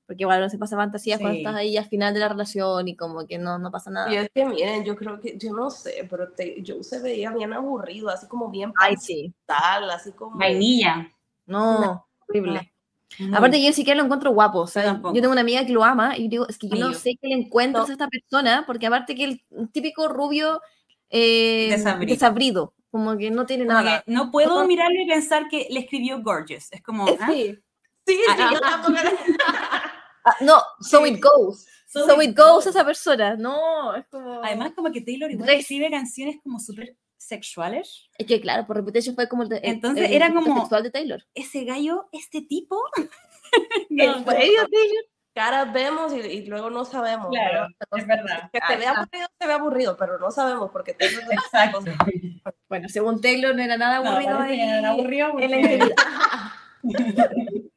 Porque 0.07 0.23
igual 0.23 0.39
no 0.39 0.49
se 0.49 0.57
pasa 0.57 0.77
fantasías 0.77 1.19
cuando 1.19 1.33
Sí. 1.35 1.41
estás 1.41 1.55
ahí 1.55 1.75
al 1.77 1.85
final 1.85 2.13
de 2.13 2.21
la 2.21 2.29
relación 2.29 2.87
y 2.87 2.95
como 2.95 3.27
que 3.27 3.37
no, 3.37 3.59
no 3.59 3.69
pasa 3.69 3.91
nada. 3.91 4.11
Y 4.11 4.15
es 4.15 4.29
que 4.33 4.45
miren, 4.45 4.85
yo 4.85 4.95
creo 4.95 5.19
que, 5.19 5.37
yo 5.37 5.51
no 5.53 5.69
sé, 5.69 6.07
pero 6.09 6.31
te, 6.31 6.63
Joe 6.65 6.81
se 6.83 7.01
veía 7.01 7.29
bien 7.31 7.51
aburrido, 7.53 8.09
así 8.09 8.25
como 8.25 8.49
bien 8.49 8.71
Ay, 8.79 8.95
sí. 8.97 9.33
pastel, 9.45 9.89
así 9.91 10.13
como... 10.13 10.37
Vainilla. 10.37 11.11
No, 11.45 12.07
horrible. 12.27 12.71
Muy- 13.19 13.35
Aparte, 13.35 13.59
yo 13.61 13.67
ni 13.67 13.73
siquiera 13.73 13.97
lo 13.97 14.03
encuentro 14.05 14.31
guapo. 14.31 14.59
O 14.59 14.67
sea, 14.67 14.83
Yo 14.83 14.89
tampoco. 14.93 15.13
yo 15.15 15.21
tengo 15.21 15.31
una 15.33 15.41
amiga 15.41 15.65
que 15.65 15.71
lo 15.73 15.83
ama 15.83 16.17
y 16.17 16.27
digo, 16.29 16.47
es 16.47 16.57
que 16.57 16.67
yo 16.69 16.75
Ay, 16.75 16.79
no 16.79 16.91
yo. 16.91 16.97
sé 16.97 17.11
qué 17.21 17.27
le 17.27 17.35
encuentras 17.35 17.87
No. 17.87 17.91
a 17.91 17.93
esta 17.93 18.07
persona, 18.07 18.63
porque 18.65 18.87
aparte 18.87 19.13
que 19.15 19.23
el 19.25 19.41
típico 19.71 20.07
rubio 20.07 20.61
eh, 21.09 21.67
Desabrido. 21.71 22.13
desabrido, 22.13 22.73
como 22.91 23.17
que 23.17 23.31
no 23.31 23.45
tiene 23.45 23.65
como 23.65 23.77
nada. 23.81 24.03
no 24.07 24.29
puedo 24.31 24.65
mirarlo 24.67 25.01
y 25.01 25.07
pensar 25.07 25.47
que 25.49 25.67
le 25.69 25.79
escribió 25.81 26.21
Gorgeous. 26.21 26.67
Es 26.71 26.81
como, 26.81 27.07
Eh, 27.07 27.17
¿ah? 27.19 27.27
sí. 27.31 27.57
Sí, 28.05 28.13
sí, 28.15 28.21
Ah, 28.29 28.49
yo 28.53 28.59
tampoco- 28.61 28.93
Ah, 29.47 29.81
no, 30.41 30.61
so 30.81 31.05
it 31.05 31.19
goes. 31.21 31.65
So 31.87 32.05
So, 32.05 32.21
it 32.21 32.29
it 32.31 32.37
goes 32.37 32.67
esa 32.67 32.83
persona. 32.83 33.35
No, 33.37 33.95
es 33.95 34.05
como. 34.07 34.43
Además, 34.43 34.73
como 34.75 34.91
que 34.91 35.01
Taylor 35.01 35.31
igual 35.31 35.49
escribe 35.51 35.89
canciones 35.89 36.37
como 36.43 36.59
súper 36.59 36.97
sexuales. 37.17 38.09
es 38.17 38.25
que 38.27 38.39
claro, 38.41 38.65
por 38.67 38.75
Reputation 38.77 39.15
fue 39.15 39.27
como 39.27 39.43
el, 39.43 39.49
de- 39.49 39.57
el- 39.57 39.73
Entonces, 39.75 40.05
el 40.09 40.13
era 40.13 40.33
como- 40.33 40.59
sexual 40.59 40.83
de 40.83 40.91
Taylor. 40.91 41.23
Ese 41.33 41.63
gallo, 41.65 42.07
este 42.11 42.41
tipo. 42.41 42.79
¿En 43.89 43.97
no, 43.97 44.23
serio, 44.25 44.67
Taylor? 44.71 45.05
Caras 45.33 45.71
vemos 45.71 46.13
y, 46.13 46.17
y 46.19 46.45
luego 46.47 46.69
no 46.71 46.83
sabemos. 46.83 47.27
Claro, 47.29 47.67
¿no? 47.91 47.97
es 47.97 48.07
verdad. 48.07 48.49
Que 48.51 48.59
se 48.67 48.75
ve 48.75 48.87
aburrido, 48.87 49.27
se 49.39 49.47
ve 49.47 49.53
aburrido, 49.53 49.95
pero 49.97 50.17
no 50.19 50.31
sabemos 50.31 50.71
porque 50.71 50.93
Taylor 50.93 51.23
es- 51.23 51.29
Exacto. 51.31 51.79
Bueno, 52.67 52.89
según 52.89 53.21
Taylor 53.21 53.55
no 53.55 53.61
era 53.61 53.77
nada 53.77 54.01
No, 54.01 54.09
aburrido. 54.09 54.37
que 54.37 54.43
ahí 54.43 54.59
era 54.61 54.89
aburrido 54.89 55.31
porque-. 55.31 55.95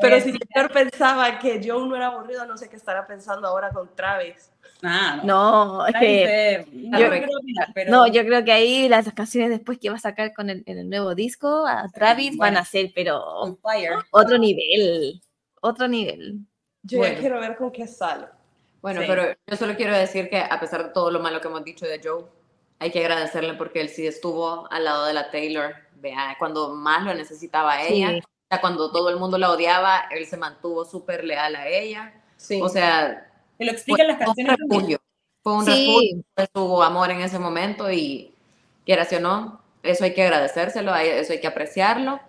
Pero 0.00 0.20
si 0.20 0.32
Taylor 0.38 0.70
pensaba 0.72 1.38
que 1.38 1.60
Joe 1.64 1.86
no 1.88 1.96
era 1.96 2.06
aburrido, 2.06 2.46
no 2.46 2.56
sé 2.56 2.68
qué 2.68 2.76
estará 2.76 3.06
pensando 3.06 3.48
ahora 3.48 3.70
con 3.70 3.94
Travis. 3.94 4.50
Ah, 4.82 5.20
no. 5.24 5.78
No, 5.78 5.86
es 5.86 5.94
que. 5.96 6.66
yo- 6.72 7.08
pero- 7.74 7.90
No, 7.90 8.06
yo 8.06 8.24
creo 8.24 8.44
que 8.44 8.52
ahí 8.52 8.88
las 8.88 9.12
canciones 9.12 9.50
después 9.50 9.78
que 9.78 9.90
va 9.90 9.96
a 9.96 10.00
sacar 10.00 10.32
con 10.32 10.48
el, 10.48 10.62
el 10.66 10.88
nuevo 10.88 11.14
disco 11.14 11.66
a 11.66 11.88
Travis 11.88 12.30
van 12.30 12.52
bueno. 12.54 12.58
a 12.60 12.64
ser, 12.64 12.92
pero 12.94 13.22
otro 14.10 14.38
nivel. 14.38 15.20
Otro 15.60 15.86
nivel. 15.88 16.38
Yo 16.82 16.98
Bueno. 16.98 17.14
ya 17.14 17.20
quiero 17.20 17.40
ver 17.40 17.56
con 17.56 17.70
qué 17.70 17.86
sale. 17.86 18.26
Bueno, 18.80 19.02
Sí. 19.02 19.06
pero 19.06 19.34
yo 19.46 19.56
solo 19.56 19.76
quiero 19.76 19.94
decir 19.94 20.30
que 20.30 20.38
a 20.38 20.58
pesar 20.58 20.84
de 20.86 20.90
todo 20.94 21.10
lo 21.10 21.20
malo 21.20 21.40
que 21.42 21.48
hemos 21.48 21.62
dicho 21.64 21.84
de 21.84 22.00
Joe, 22.02 22.24
hay 22.78 22.90
que 22.90 23.00
agradecerle 23.00 23.52
porque 23.54 23.82
él 23.82 23.90
sí 23.90 24.06
estuvo 24.06 24.66
al 24.72 24.84
lado 24.84 25.04
de 25.04 25.12
la 25.12 25.30
Taylor, 25.30 25.74
vea, 25.96 26.34
cuando 26.38 26.70
más 26.74 27.04
lo 27.04 27.12
necesitaba 27.12 27.82
ella, 27.82 28.12
Sí. 28.12 28.20
Sea, 28.50 28.60
cuando 28.60 28.90
todo 28.90 29.10
el 29.10 29.16
mundo 29.16 29.38
la 29.38 29.50
odiaba, 29.52 30.00
él 30.10 30.26
se 30.26 30.36
mantuvo 30.36 30.84
súper 30.84 31.24
leal 31.24 31.54
a 31.56 31.68
ella, 31.68 32.12
Sí. 32.36 32.60
o 32.62 32.68
sea, 32.68 33.30
Te 33.58 33.64
lo 33.64 33.70
fue 33.72 33.76
explican 33.76 34.08
las 34.08 34.18
un 34.20 34.26
canciones. 34.26 34.56
también. 34.58 34.80
refugio, 34.80 34.98
fue 35.42 35.52
un 35.54 35.64
Sí. 35.64 35.70
refugio 35.70 36.24
de 36.36 36.48
su 36.54 36.82
amor 36.82 37.10
en 37.10 37.20
ese 37.20 37.38
momento 37.38 37.90
y 37.92 38.34
quieras 38.84 39.12
o 39.12 39.20
no, 39.20 39.60
eso 39.82 40.04
hay 40.04 40.14
que 40.14 40.22
agradecérselo, 40.24 40.94
eso 40.96 41.32
hay 41.32 41.40
que 41.40 41.46
apreciarlo, 41.46 42.20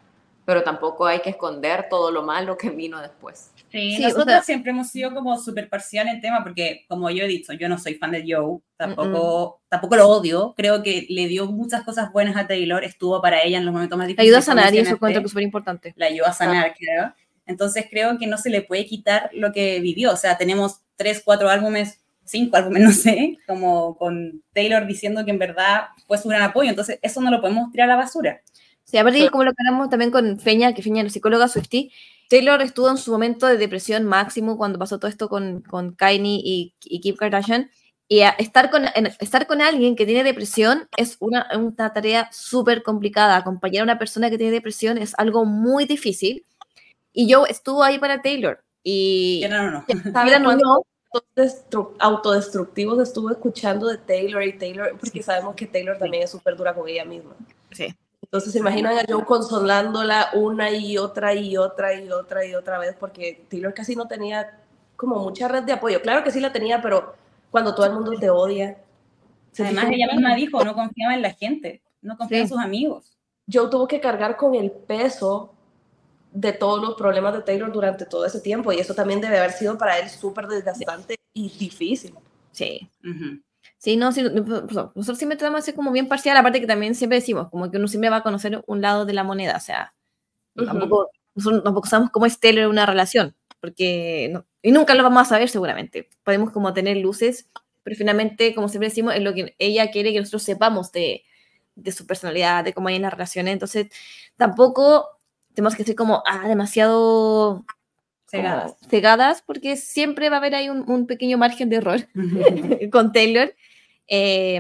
pero 0.46 0.64
tampoco 0.64 1.06
hay 1.08 1.22
que 1.22 1.32
esconder 1.32 1.88
todo 1.90 2.12
lo 2.12 2.24
malo 2.24 2.58
que 2.58 2.70
vino 2.70 3.02
después. 3.02 3.52
Sí, 3.72 3.96
Sí, 3.96 4.04
o 4.04 4.08
nosotros 4.10 4.26
sea- 4.28 4.44
siempre 4.44 4.72
hemos 4.72 4.90
sido 4.90 5.14
como 5.14 5.38
súper 5.40 5.70
parcial 5.70 6.08
en 6.10 6.20
tema 6.20 6.44
porque, 6.44 6.86
como 6.90 7.10
yo 7.10 7.24
he 7.24 7.28
dicho, 7.28 7.54
yo 7.54 7.70
no 7.70 7.78
soy 7.78 7.96
fan 7.96 8.12
de 8.12 8.24
Joe, 8.28 8.60
tampoco, 8.76 9.62
tampoco 9.70 9.96
lo 9.96 10.10
odio, 10.10 10.54
creo 10.58 10.84
que 10.84 11.06
le 11.10 11.28
dio 11.28 11.46
muchas 11.48 11.84
cosas 11.84 12.12
buenas 12.12 12.36
a 12.36 12.48
Taylor, 12.48 12.84
estuvo 12.84 13.22
para 13.22 13.42
ella 13.44 13.58
en 13.60 13.66
los 13.66 13.74
momentos 13.74 13.98
más 13.98 14.08
Le 14.08 14.14
difíciles. 14.14 14.28
ayuda 14.28 14.40
a 14.40 14.42
sanar 14.42 14.74
y 14.76 14.80
eso 14.80 14.94
encuentro 14.96 15.22
que 15.22 15.26
es 15.26 15.32
súper 15.32 15.44
importante. 15.44 15.94
La 15.96 16.08
ayudó 16.08 16.26
a 16.28 16.34
sanar, 16.34 16.74
creo. 16.78 17.14
Entonces 17.46 17.86
creo 17.90 18.18
que 18.18 18.28
no 18.28 18.38
se 18.38 18.50
le 18.50 18.62
puede 18.62 18.86
quitar 18.86 19.30
lo 19.34 19.52
que 19.52 19.80
vivió, 19.80 20.12
o 20.12 20.18
sea, 20.18 20.38
tenemos 20.38 20.82
tres, 20.96 21.22
cuatro 21.24 21.50
álbumes, 21.50 22.00
cinco 22.24 22.56
álbumes, 22.58 22.82
no 22.84 22.92
sé, 22.92 23.38
como 23.48 23.98
con 23.98 24.44
Taylor 24.54 24.86
diciendo 24.86 25.24
que 25.26 25.32
en 25.32 25.40
verdad 25.40 25.86
fue 26.08 26.18
su 26.18 26.30
gran 26.30 26.44
apoyo, 26.44 26.70
entonces 26.70 27.00
eso 27.02 27.20
no 27.22 27.32
lo 27.32 27.42
podemos 27.42 27.72
tirar 27.72 27.90
a 27.90 27.94
la 27.96 28.02
basura. 28.04 28.42
Sí, 28.84 28.98
aparte 28.98 29.30
como 29.30 29.46
lo 29.46 29.52
que 29.54 29.58
hablamos 29.66 29.90
también 29.90 30.12
con 30.12 30.40
Feña, 30.40 30.74
que 30.74 30.82
Feña 30.84 31.00
es 31.02 31.06
la 31.06 31.10
psicóloga 31.12 31.48
Swifty, 31.48 31.92
Taylor 32.32 32.62
estuvo 32.62 32.90
en 32.90 32.96
su 32.96 33.12
momento 33.12 33.46
de 33.46 33.58
depresión 33.58 34.06
máximo 34.06 34.58
cuando 34.58 34.80
pasó 34.80 35.00
todo 35.00 35.10
esto 35.10 35.28
con, 35.28 35.62
con 35.64 35.92
Kanye 35.92 36.40
y, 36.42 36.74
y 36.82 37.02
Kim 37.02 37.18
Kardashian. 37.18 37.70
Y 38.08 38.22
estar, 38.40 38.72
con, 38.72 38.86
en- 38.96 39.12
estar 39.20 39.48
con 39.48 39.62
alguien 39.62 39.98
que 39.98 40.06
tiene 40.06 40.24
depresión 40.24 40.88
es 40.96 41.18
una, 41.20 41.48
una 41.58 41.92
tarea 41.94 42.30
súper 42.32 42.84
complicada. 42.84 43.36
Acompañar 43.36 43.82
a 43.82 43.84
una 43.84 44.00
persona 44.00 44.30
que 44.30 44.38
tiene 44.38 44.54
depresión 44.54 44.98
es 44.98 45.14
algo 45.18 45.44
muy 45.44 45.84
difícil. 45.84 46.46
Y 47.12 47.28
yo 47.28 47.46
estuvo 47.46 47.84
ahí 47.84 48.00
para 48.00 48.22
Taylor. 48.22 48.64
Y 48.82 49.46
no, 49.50 49.64
no, 49.64 49.72
no. 49.72 49.86
¿Sabe 50.14 50.26
Mira, 50.26 50.40
no, 50.40 50.86
autodestructivos 52.00 53.02
estuve 53.02 53.34
escuchando 53.34 53.88
de 53.88 53.98
Taylor 53.98 54.42
y 54.44 54.58
Taylor? 54.58 54.98
Porque 54.98 55.22
sabemos 55.22 55.54
que 55.56 55.68
Taylor 55.68 55.98
también 55.98 56.24
es 56.24 56.32
súper 56.32 56.56
dura 56.56 56.74
con 56.74 56.88
ella 56.88 57.04
misma. 57.04 57.36
sí. 57.72 57.94
Entonces, 58.32 58.54
¿se 58.54 58.60
imaginan 58.60 58.98
a 58.98 59.04
Joe 59.06 59.26
consolándola 59.26 60.30
una 60.34 60.72
y 60.72 60.98
otra 60.98 61.34
y 61.34 61.58
otra 61.58 61.94
y 61.94 62.10
otra 62.10 62.46
y 62.46 62.56
otra 62.56 62.80
vez? 62.80 62.96
Porque 62.98 63.46
Taylor 63.50 63.74
casi 63.74 63.94
no 63.94 64.08
tenía 64.08 64.58
como 64.96 65.18
mucha 65.18 65.50
red 65.50 65.64
de 65.64 65.74
apoyo. 65.74 66.02
Claro 66.02 66.24
que 66.24 66.32
sí 66.32 66.40
la 66.40 66.54
tenía, 66.54 66.82
pero 66.82 67.14
cuando 67.50 67.76
todo 67.76 67.88
el 67.88 67.92
mundo 67.92 68.14
te 68.18 68.30
odia. 68.30 68.78
Además, 69.60 69.88
ella 69.92 70.08
misma 70.14 70.34
dijo, 70.34 70.64
no 70.64 70.74
confiaba 70.74 71.14
en 71.14 71.24
la 71.24 71.34
gente, 71.34 71.82
no 72.02 72.16
confiaba 72.16 72.44
en 72.44 72.48
sus 72.48 72.58
amigos. 72.58 73.18
Joe 73.52 73.70
tuvo 73.70 73.86
que 73.86 74.00
cargar 74.00 74.38
con 74.38 74.56
el 74.56 74.72
peso 74.72 75.54
de 76.32 76.54
todos 76.54 76.82
los 76.82 76.96
problemas 76.96 77.34
de 77.34 77.42
Taylor 77.42 77.70
durante 77.70 78.06
todo 78.06 78.26
ese 78.26 78.40
tiempo 78.40 78.72
y 78.72 78.80
eso 78.80 78.96
también 78.96 79.20
debe 79.20 79.40
haber 79.40 79.52
sido 79.52 79.78
para 79.78 80.00
él 80.00 80.10
súper 80.10 80.48
desgastante 80.48 81.18
y 81.34 81.50
difícil. 81.50 82.14
sí. 82.54 82.90
Ujú. 83.04 83.42
Sí, 83.78 83.98
no, 83.98 84.12
sí, 84.12 84.24
pues, 84.24 84.74
nosotros 84.96 85.18
siempre 85.18 85.38
tratamos 85.38 85.62
de 85.62 85.66
ser 85.66 85.76
como 85.76 85.92
bien 85.92 86.08
parcial, 86.08 86.38
aparte 86.38 86.60
que 86.62 86.68
también 86.68 86.96
siempre 86.96 87.18
decimos, 87.20 87.50
como 87.50 87.70
que 87.72 87.78
uno 87.78 87.88
siempre 87.88 88.10
va 88.10 88.18
a 88.18 88.24
conocer 88.24 88.64
un 88.68 88.82
lado 88.82 89.06
de 89.06 89.14
la 89.14 89.24
moneda, 89.24 89.58
o 89.58 89.60
sea, 89.60 89.94
Ujú. 90.56 90.66
tampoco, 90.68 91.10
nosotros 91.36 91.64
tampoco 91.64 91.88
sabemos 91.90 92.12
cómo 92.12 92.26
es 92.28 92.40
Taylor 92.40 92.68
una 92.70 92.86
relación, 92.86 93.36
porque, 93.62 94.30
no- 94.34 94.46
y 94.64 94.72
nunca 94.72 94.96
lo 94.96 95.04
vamos 95.04 95.24
a 95.24 95.26
saber 95.26 95.50
seguramente, 95.50 96.10
podemos 96.24 96.52
como 96.52 96.74
tener 96.74 96.98
luces, 96.98 97.50
pero 97.84 97.96
finalmente, 97.98 98.56
como 98.56 98.70
siempre 98.70 98.90
decimos, 98.90 99.16
es 99.16 99.22
lo 99.24 99.34
que 99.34 99.56
ella 99.60 99.92
quiere 99.92 100.14
que 100.14 100.20
nosotros 100.20 100.44
sepamos 100.44 100.92
de, 100.92 101.24
de 101.76 101.92
su 101.92 102.06
personalidad, 102.08 102.64
de 102.66 102.74
cómo 102.74 102.90
hay 102.90 102.98
en 102.98 103.04
las 103.04 103.14
relaciones, 103.14 103.54
entonces 103.54 103.88
tampoco 104.38 105.08
tenemos 105.54 105.76
que 105.76 105.84
ser 105.84 105.96
como, 105.96 106.24
ah, 106.28 106.48
demasiado 106.48 107.66
Cegadas. 108.32 108.76
cegadas, 108.90 109.42
porque 109.46 109.76
siempre 109.78 110.30
va 110.30 110.38
a 110.38 110.40
haber 110.40 110.56
ahí 110.56 110.70
un, 110.70 110.90
un 110.90 111.06
pequeño 111.08 111.38
margen 111.38 111.70
de 111.70 111.76
error 111.78 112.00
con 112.92 113.12
Taylor. 113.12 113.54
eh, 114.08 114.60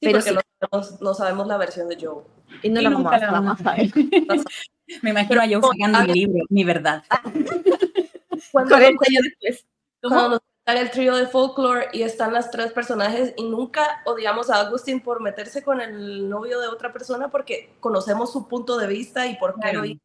Sí, 0.00 0.06
pero 0.06 0.18
porque 0.20 0.30
sí, 0.30 0.34
no, 0.36 0.40
sabemos, 0.70 1.00
no 1.00 1.14
sabemos 1.14 1.46
la 1.48 1.56
versión 1.56 1.88
de 1.88 1.96
Joe. 2.00 2.22
y 2.62 2.68
no 2.70 2.80
Y 2.80 2.84
la 2.84 2.90
nunca 2.90 3.10
vamos, 3.10 3.22
a- 3.22 3.26
la 3.26 3.32
vamos 3.32 3.62
vamos 3.62 3.66
a 3.66 3.76
ver. 3.76 3.90
Me 5.02 5.10
imagino 5.10 5.40
a 5.42 5.44
Joe 5.46 5.60
sacando 5.60 6.04
mi 6.06 6.12
libro, 6.20 6.44
mi 6.48 6.64
verdad. 6.64 7.02
Cuando, 8.52 8.70
40 8.76 9.04
años 9.08 9.22
después. 9.40 9.66
cuando 10.00 10.28
nos 10.30 10.40
sale 10.64 10.80
el 10.80 10.90
trío 10.90 11.16
de 11.16 11.26
folklore 11.26 11.88
y 11.92 12.02
están 12.02 12.32
las 12.32 12.50
tres 12.50 12.72
personajes 12.72 13.34
y 13.36 13.42
nunca 13.42 14.00
odiamos 14.06 14.48
a 14.50 14.60
Agustín 14.60 15.00
por 15.00 15.20
meterse 15.20 15.62
con 15.62 15.80
el 15.80 16.28
novio 16.28 16.60
de 16.60 16.68
otra 16.68 16.92
persona 16.92 17.28
porque 17.28 17.70
conocemos 17.80 18.32
su 18.32 18.46
punto 18.48 18.78
de 18.78 18.86
vista 18.86 19.26
y 19.26 19.36
por 19.36 19.54
qué 19.54 19.60
Claro. 19.62 19.80
lo 19.80 19.84
hizo 19.86 20.00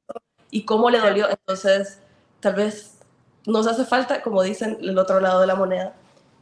y 0.51 0.65
cómo 0.65 0.89
le 0.89 0.99
dolió. 0.99 1.29
Entonces, 1.29 2.01
tal 2.43 2.55
vez 2.55 2.99
nos 3.47 3.67
hace 3.67 3.85
falta, 3.85 4.21
como 4.21 4.43
dicen, 4.43 4.77
el 4.81 4.97
otro 4.97 5.19
lado 5.21 5.41
de 5.41 5.47
la 5.47 5.55
moneda. 5.55 5.95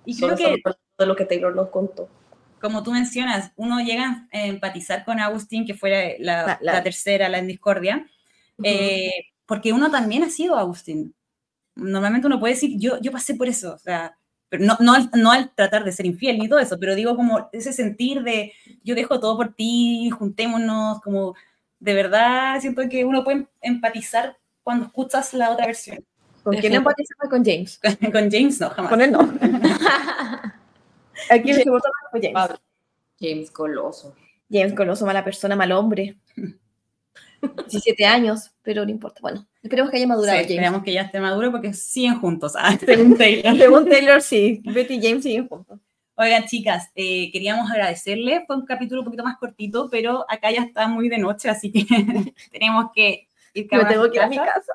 Y 0.06 0.18
creo 0.18 0.36
que, 0.36 0.62
de 0.99 1.06
lo 1.06 1.16
que 1.16 1.26
Taylor 1.26 1.56
nos 1.56 1.70
contó. 1.70 2.10
como 2.62 2.84
tú 2.84 2.91
mencionas, 2.91 3.52
uno 3.56 3.80
llega 3.82 4.28
a 4.34 4.45
empatizar 4.45 5.06
con 5.06 5.20
Agustín, 5.20 5.66
que 5.66 5.74
fue 5.76 6.18
la, 6.20 6.45
La- 6.45 6.60
la- 6.62 6.74
la 6.74 6.84
tercera, 6.84 7.30
la 7.30 7.39
en 7.39 7.47
discordia, 7.47 8.06
eh, 8.64 9.12
porque 9.47 9.74
uno 9.74 9.89
también 9.91 10.24
ha 10.24 10.30
sido 10.30 10.58
Agustín. 10.58 11.16
Normalmente 11.76 12.28
uno 12.28 12.39
puede 12.39 12.54
decir, 12.56 12.78
yo, 12.80 12.99
yo 13.02 13.12
pasé 13.12 13.36
por 13.36 13.47
eso, 13.47 13.74
o 13.76 13.78
sea, 13.80 14.18
pero 14.49 14.66
no, 14.66 14.78
no, 14.82 14.93
al, 14.93 15.10
no 15.16 15.32
al 15.32 15.54
tratar 15.56 15.84
de 15.86 15.91
ser 15.93 16.06
infiel 16.06 16.38
ni 16.39 16.49
todo 16.49 16.60
eso, 16.60 16.78
pero 16.80 16.95
digo 16.95 17.16
como 17.16 17.49
ese 17.54 17.74
sentir 17.74 18.24
de 18.24 18.54
yo 18.84 18.95
dejo 18.95 19.20
todo 19.20 19.38
por 19.38 19.54
ti, 19.56 20.10
juntémonos, 20.12 21.02
como 21.02 21.36
de 21.80 21.93
verdad 21.93 22.60
siento 22.60 22.84
que 22.89 23.06
uno 23.06 23.24
puede 23.24 23.47
empatizar 23.62 24.38
cuando 24.64 24.86
escuchas 24.86 25.34
la 25.34 25.51
otra 25.51 25.66
versión. 25.66 26.05
¿Con 26.43 26.55
quién 26.57 26.74
empatiza 26.74 27.14
más 27.20 27.30
con 27.30 27.45
James? 27.45 27.80
Con 28.12 28.32
James 28.32 28.59
no, 28.59 28.70
jamás. 28.72 28.89
Con 28.89 29.01
él 29.01 29.12
no. 29.12 29.20
Aquí 31.30 31.53
se 31.53 31.70
vota 31.70 31.89
más 31.89 32.12
con 32.12 32.22
James. 32.22 32.34
Pablo. 32.34 32.59
James 33.20 33.51
Coloso. 33.51 34.16
James 34.49 34.74
Coloso, 34.74 35.05
mala 35.05 35.24
persona, 35.24 35.55
mal 35.55 35.72
hombre. 35.72 36.18
17 37.41 38.05
años, 38.05 38.51
pero 38.62 38.86
no 38.86 38.91
importa. 38.91 39.20
Bueno, 39.22 39.47
esperemos 39.64 39.89
que 39.91 39.97
haya 39.97 40.07
madurado 40.07 40.38
Sí, 40.38 40.43
James. 40.43 40.51
esperamos 40.57 40.84
que 40.84 40.93
ya 40.93 41.01
esté 41.01 41.20
maduro 41.20 41.51
porque 41.51 41.74
siguen 41.74 42.20
juntos. 42.20 42.53
Ah, 42.55 42.78
según 42.78 43.18
Taylor. 43.18 43.57
Según 43.57 43.89
Taylor, 43.89 44.22
sí. 44.22 44.62
Betty 44.64 44.95
y 44.95 45.01
James 45.01 45.24
siguen 45.24 45.47
juntos. 45.47 45.80
Oigan, 46.16 46.45
chicas, 46.45 46.89
eh, 46.95 47.32
queríamos 47.32 47.70
agradecerles. 47.72 48.41
Fue 48.45 48.55
un 48.55 48.66
capítulo 48.66 49.01
un 49.01 49.05
poquito 49.05 49.24
más 49.24 49.38
cortito, 49.38 49.89
pero 49.89 50.26
acá 50.30 50.51
ya 50.51 50.62
está 50.62 50.88
muy 50.88 51.09
de 51.09 51.18
noche, 51.18 51.49
así 51.49 51.72
que 51.72 51.86
tenemos 52.51 52.91
que 52.93 53.28
ir 53.54 53.68
cada 53.68 53.84
Me 53.84 53.89
tengo 53.89 54.10
que 54.10 54.18
ir 54.18 54.24
a 54.24 54.28
mi 54.28 54.38
casa. 54.38 54.74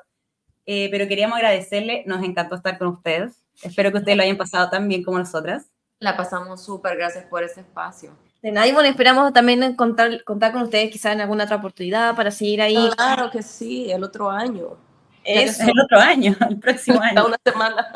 Eh, 0.65 0.89
pero 0.91 1.07
queríamos 1.07 1.37
agradecerle. 1.37 2.03
Nos 2.05 2.23
encantó 2.23 2.55
estar 2.55 2.77
con 2.77 2.87
ustedes. 2.87 3.43
Espero 3.61 3.91
que 3.91 3.99
ustedes 3.99 4.17
lo 4.17 4.23
hayan 4.23 4.37
pasado 4.37 4.69
tan 4.69 4.87
bien 4.87 5.03
como 5.03 5.17
nosotras. 5.17 5.69
La 5.99 6.15
pasamos 6.15 6.63
súper, 6.63 6.95
gracias 6.95 7.25
por 7.25 7.43
ese 7.43 7.61
espacio. 7.61 8.15
De 8.41 8.51
nada, 8.51 8.67
y 8.67 8.71
bueno, 8.71 8.87
esperamos 8.87 9.33
también 9.33 9.75
contar, 9.75 10.23
contar 10.23 10.51
con 10.51 10.61
ustedes 10.61 10.91
quizás 10.91 11.13
en 11.13 11.21
alguna 11.21 11.45
otra 11.45 11.55
oportunidad 11.55 12.15
para 12.15 12.29
seguir 12.29 12.61
ahí. 12.61 12.89
Claro 12.95 13.31
que 13.31 13.41
sí, 13.41 13.91
el 13.91 14.03
otro 14.03 14.29
año. 14.29 14.77
Eso. 15.23 15.63
El 15.63 15.79
otro 15.79 15.99
año, 15.99 16.35
el 16.49 16.59
próximo 16.59 17.01
año. 17.01 17.25
una 17.25 17.37
semana. 17.43 17.87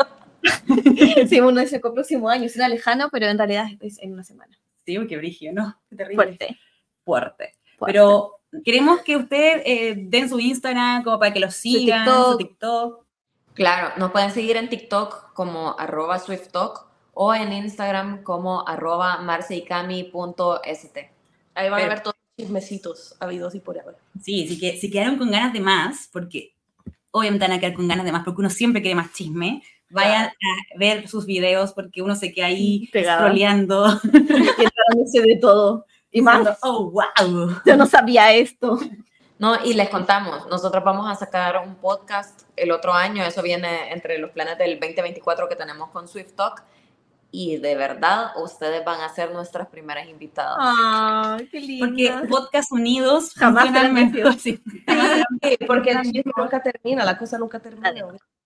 Sí, 1.27 1.39
uno 1.39 1.61
dice 1.61 1.75
el 1.75 1.81
próximo 1.81 2.27
año 2.27 2.49
será 2.49 2.67
lejano, 2.67 3.09
pero 3.11 3.27
en 3.27 3.37
realidad 3.37 3.67
es 3.79 3.99
en 3.99 4.13
una 4.13 4.23
semana. 4.23 4.57
Sí, 4.83 4.97
qué 5.07 5.17
brigio, 5.17 5.53
¿no? 5.53 5.79
Qué 5.89 5.95
terrible. 5.95 6.15
Fuerte. 6.15 6.59
Fuerte. 7.05 7.55
fuerte. 7.77 7.93
Pero 7.93 8.40
queremos 8.63 9.01
que 9.01 9.15
ustedes 9.17 9.61
eh, 9.65 9.95
den 9.97 10.29
su 10.29 10.39
Instagram 10.39 11.03
como 11.03 11.19
para 11.19 11.33
que 11.33 11.39
los 11.39 11.55
sigan, 11.55 12.05
TikTok. 12.05 12.31
su 12.31 12.37
TikTok. 12.37 13.05
Claro, 13.53 13.91
nos 13.97 14.11
pueden 14.11 14.31
seguir 14.31 14.57
en 14.57 14.69
TikTok 14.69 15.33
como 15.33 15.75
arroba 15.77 16.17
SwiftTalk 16.19 16.85
o 17.13 17.33
en 17.33 17.51
Instagram 17.51 18.23
como 18.23 18.67
arroba 18.67 19.17
marceicami.st. 19.21 21.11
Ahí 21.55 21.69
van 21.69 21.79
Pero- 21.79 21.91
a 21.91 21.93
ver 21.95 22.03
todos 22.03 22.15
los 22.15 22.45
chismecitos 22.45 23.15
habidos 23.19 23.53
y 23.55 23.59
por 23.59 23.77
haber. 23.79 23.95
Sí, 24.21 24.47
si, 24.47 24.59
que, 24.59 24.77
si 24.77 24.89
quedaron 24.89 25.17
con 25.17 25.29
ganas 25.31 25.51
de 25.53 25.59
más, 25.59 26.09
porque 26.11 26.55
obviamente 27.11 27.45
van 27.45 27.57
a 27.57 27.59
quedar 27.59 27.73
con 27.73 27.87
ganas 27.87 28.05
de 28.05 28.11
más, 28.13 28.23
porque 28.23 28.39
uno 28.41 28.49
siempre 28.49 28.81
quiere 28.81 28.95
más 28.95 29.11
chisme, 29.13 29.61
vayan 29.89 30.27
a 30.27 30.77
ver 30.77 31.09
sus 31.09 31.25
videos 31.25 31.73
porque 31.73 32.01
uno 32.01 32.15
se 32.15 32.31
queda 32.31 32.45
ahí 32.45 32.89
enterándose 34.57 35.21
de 35.21 35.37
todo. 35.41 35.85
Y 36.11 36.21
más, 36.21 36.57
oh, 36.61 36.91
wow. 36.91 37.61
yo 37.65 37.77
no 37.77 37.85
sabía 37.85 38.33
esto. 38.33 38.77
No, 39.39 39.57
y 39.65 39.73
les 39.73 39.89
contamos, 39.89 40.47
nosotros 40.49 40.83
vamos 40.83 41.09
a 41.09 41.15
sacar 41.15 41.65
un 41.65 41.73
podcast 41.75 42.43
el 42.55 42.71
otro 42.71 42.93
año, 42.93 43.23
eso 43.23 43.41
viene 43.41 43.91
entre 43.91 44.19
los 44.19 44.29
planes 44.29 44.57
del 44.59 44.79
2024 44.79 45.49
que 45.49 45.55
tenemos 45.55 45.89
con 45.89 46.07
Swift 46.07 46.33
Talk, 46.33 46.63
y 47.31 47.57
de 47.57 47.75
verdad 47.75 48.33
ustedes 48.35 48.83
van 48.85 49.01
a 49.01 49.09
ser 49.09 49.31
nuestras 49.31 49.67
primeras 49.69 50.07
invitadas. 50.07 50.57
Ay, 50.59 51.47
qué 51.47 51.59
lindo. 51.59 51.87
Porque 51.87 52.27
podcast 52.27 52.71
unidos 52.71 53.33
Jamás 53.33 53.71
mejor. 53.91 54.33
sí. 54.39 54.61
Sí, 55.41 55.57
porque 55.65 55.95
nunca 56.35 56.61
termina, 56.61 57.05
la 57.05 57.17
cosa 57.17 57.37
nunca 57.39 57.59
termina. 57.59 57.89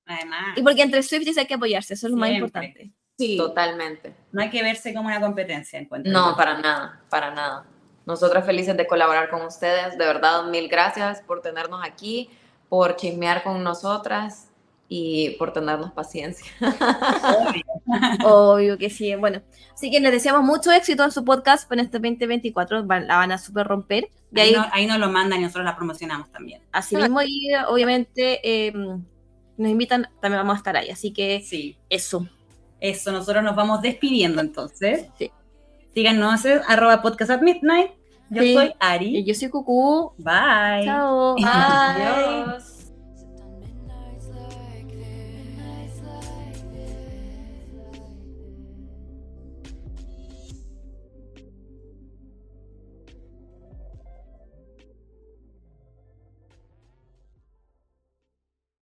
Además, 0.05 0.55
Y 0.55 0.61
porque 0.61 0.84
entre 0.84 1.01
Swifties 1.01 1.39
hay 1.39 1.47
que 1.47 1.55
apoyarse, 1.55 1.95
eso 1.95 2.07
es 2.07 2.11
lo 2.11 2.18
más 2.18 2.30
Siempre. 2.30 2.45
importante. 2.45 2.93
Sí, 3.18 3.38
Totalmente. 3.38 4.13
no 4.32 4.41
hay 4.41 4.49
que 4.49 4.61
verse 4.61 4.93
como 4.93 5.07
una 5.07 5.22
competencia, 5.22 5.80
encuentro. 5.80 6.11
No, 6.11 6.36
para 6.36 6.57
nada, 6.59 7.01
para 7.09 7.32
nada. 7.34 7.66
Nosotras 8.05 8.45
felices 8.45 8.76
de 8.78 8.86
colaborar 8.88 9.30
con 9.30 9.41
ustedes, 9.43 9.97
de 9.97 10.05
verdad, 10.05 10.43
mil 10.45 10.68
gracias 10.68 11.22
por 11.22 11.41
tenernos 11.41 11.82
aquí, 11.84 12.30
por 12.70 12.95
chismear 12.97 13.41
con 13.43 13.63
nosotras 13.63 14.49
y 14.89 15.32
por 15.39 15.53
tenernos 15.53 15.91
paciencia. 15.93 16.45
Obvio 18.24 18.78
que 18.78 18.89
sí. 18.89 19.16
Bueno, 19.16 19.41
así 19.74 19.89
que 19.89 19.99
les 19.99 20.11
deseamos 20.11 20.43
mucho 20.43 20.72
éxito 20.72 21.03
en 21.03 21.11
su 21.11 21.24
podcast 21.26 21.72
en 21.72 21.80
este 21.80 21.97
2024. 21.99 22.84
van- 22.86 23.07
la 23.07 23.18
van 23.18 23.32
a 23.32 23.38
super 23.38 23.66
romper. 23.68 24.09
Y 24.34 24.39
Ahí, 24.39 24.49
ahí, 24.49 24.55
no- 24.55 24.68
ahí 24.72 24.86
nos 24.88 24.99
lo 24.99 25.09
mandan 25.09 25.39
y 25.39 25.43
nosotros 25.43 25.66
la 25.66 25.76
promocionamos 25.76 26.30
también. 26.32 26.61
así 26.72 26.95
mismo, 26.95 27.22
y 27.22 27.49
obviamente 27.70 28.39
eh, 28.43 28.74
nos 29.57 29.70
invitan, 29.72 30.09
también 30.22 30.41
vamos 30.41 30.55
a 30.55 30.57
estar 30.57 30.76
ahí. 30.78 30.89
Así 30.89 31.11
que 31.13 31.41
Sí. 31.41 31.78
eso. 31.89 32.28
Eso, 32.90 33.12
nosotros 33.12 33.44
nos 33.44 33.56
vamos 33.56 33.82
despidiendo 33.82 34.42
entonces. 34.42 35.08
Sí. 35.18 35.32
Síganos, 35.94 36.46
arroba 36.68 37.02
podcast 37.02 37.32
at 37.32 37.42
midnight. 37.42 37.92
Yo 38.30 38.42
Sí. 38.42 38.54
soy 38.54 38.66
Y 38.68 38.74
Ari. 38.80 39.24
yo 39.24 39.34
soy 39.34 39.50
Cucú. 39.50 40.14
Bye. 40.18 40.84
Chao. 40.86 41.36
Adiós. 41.46 42.74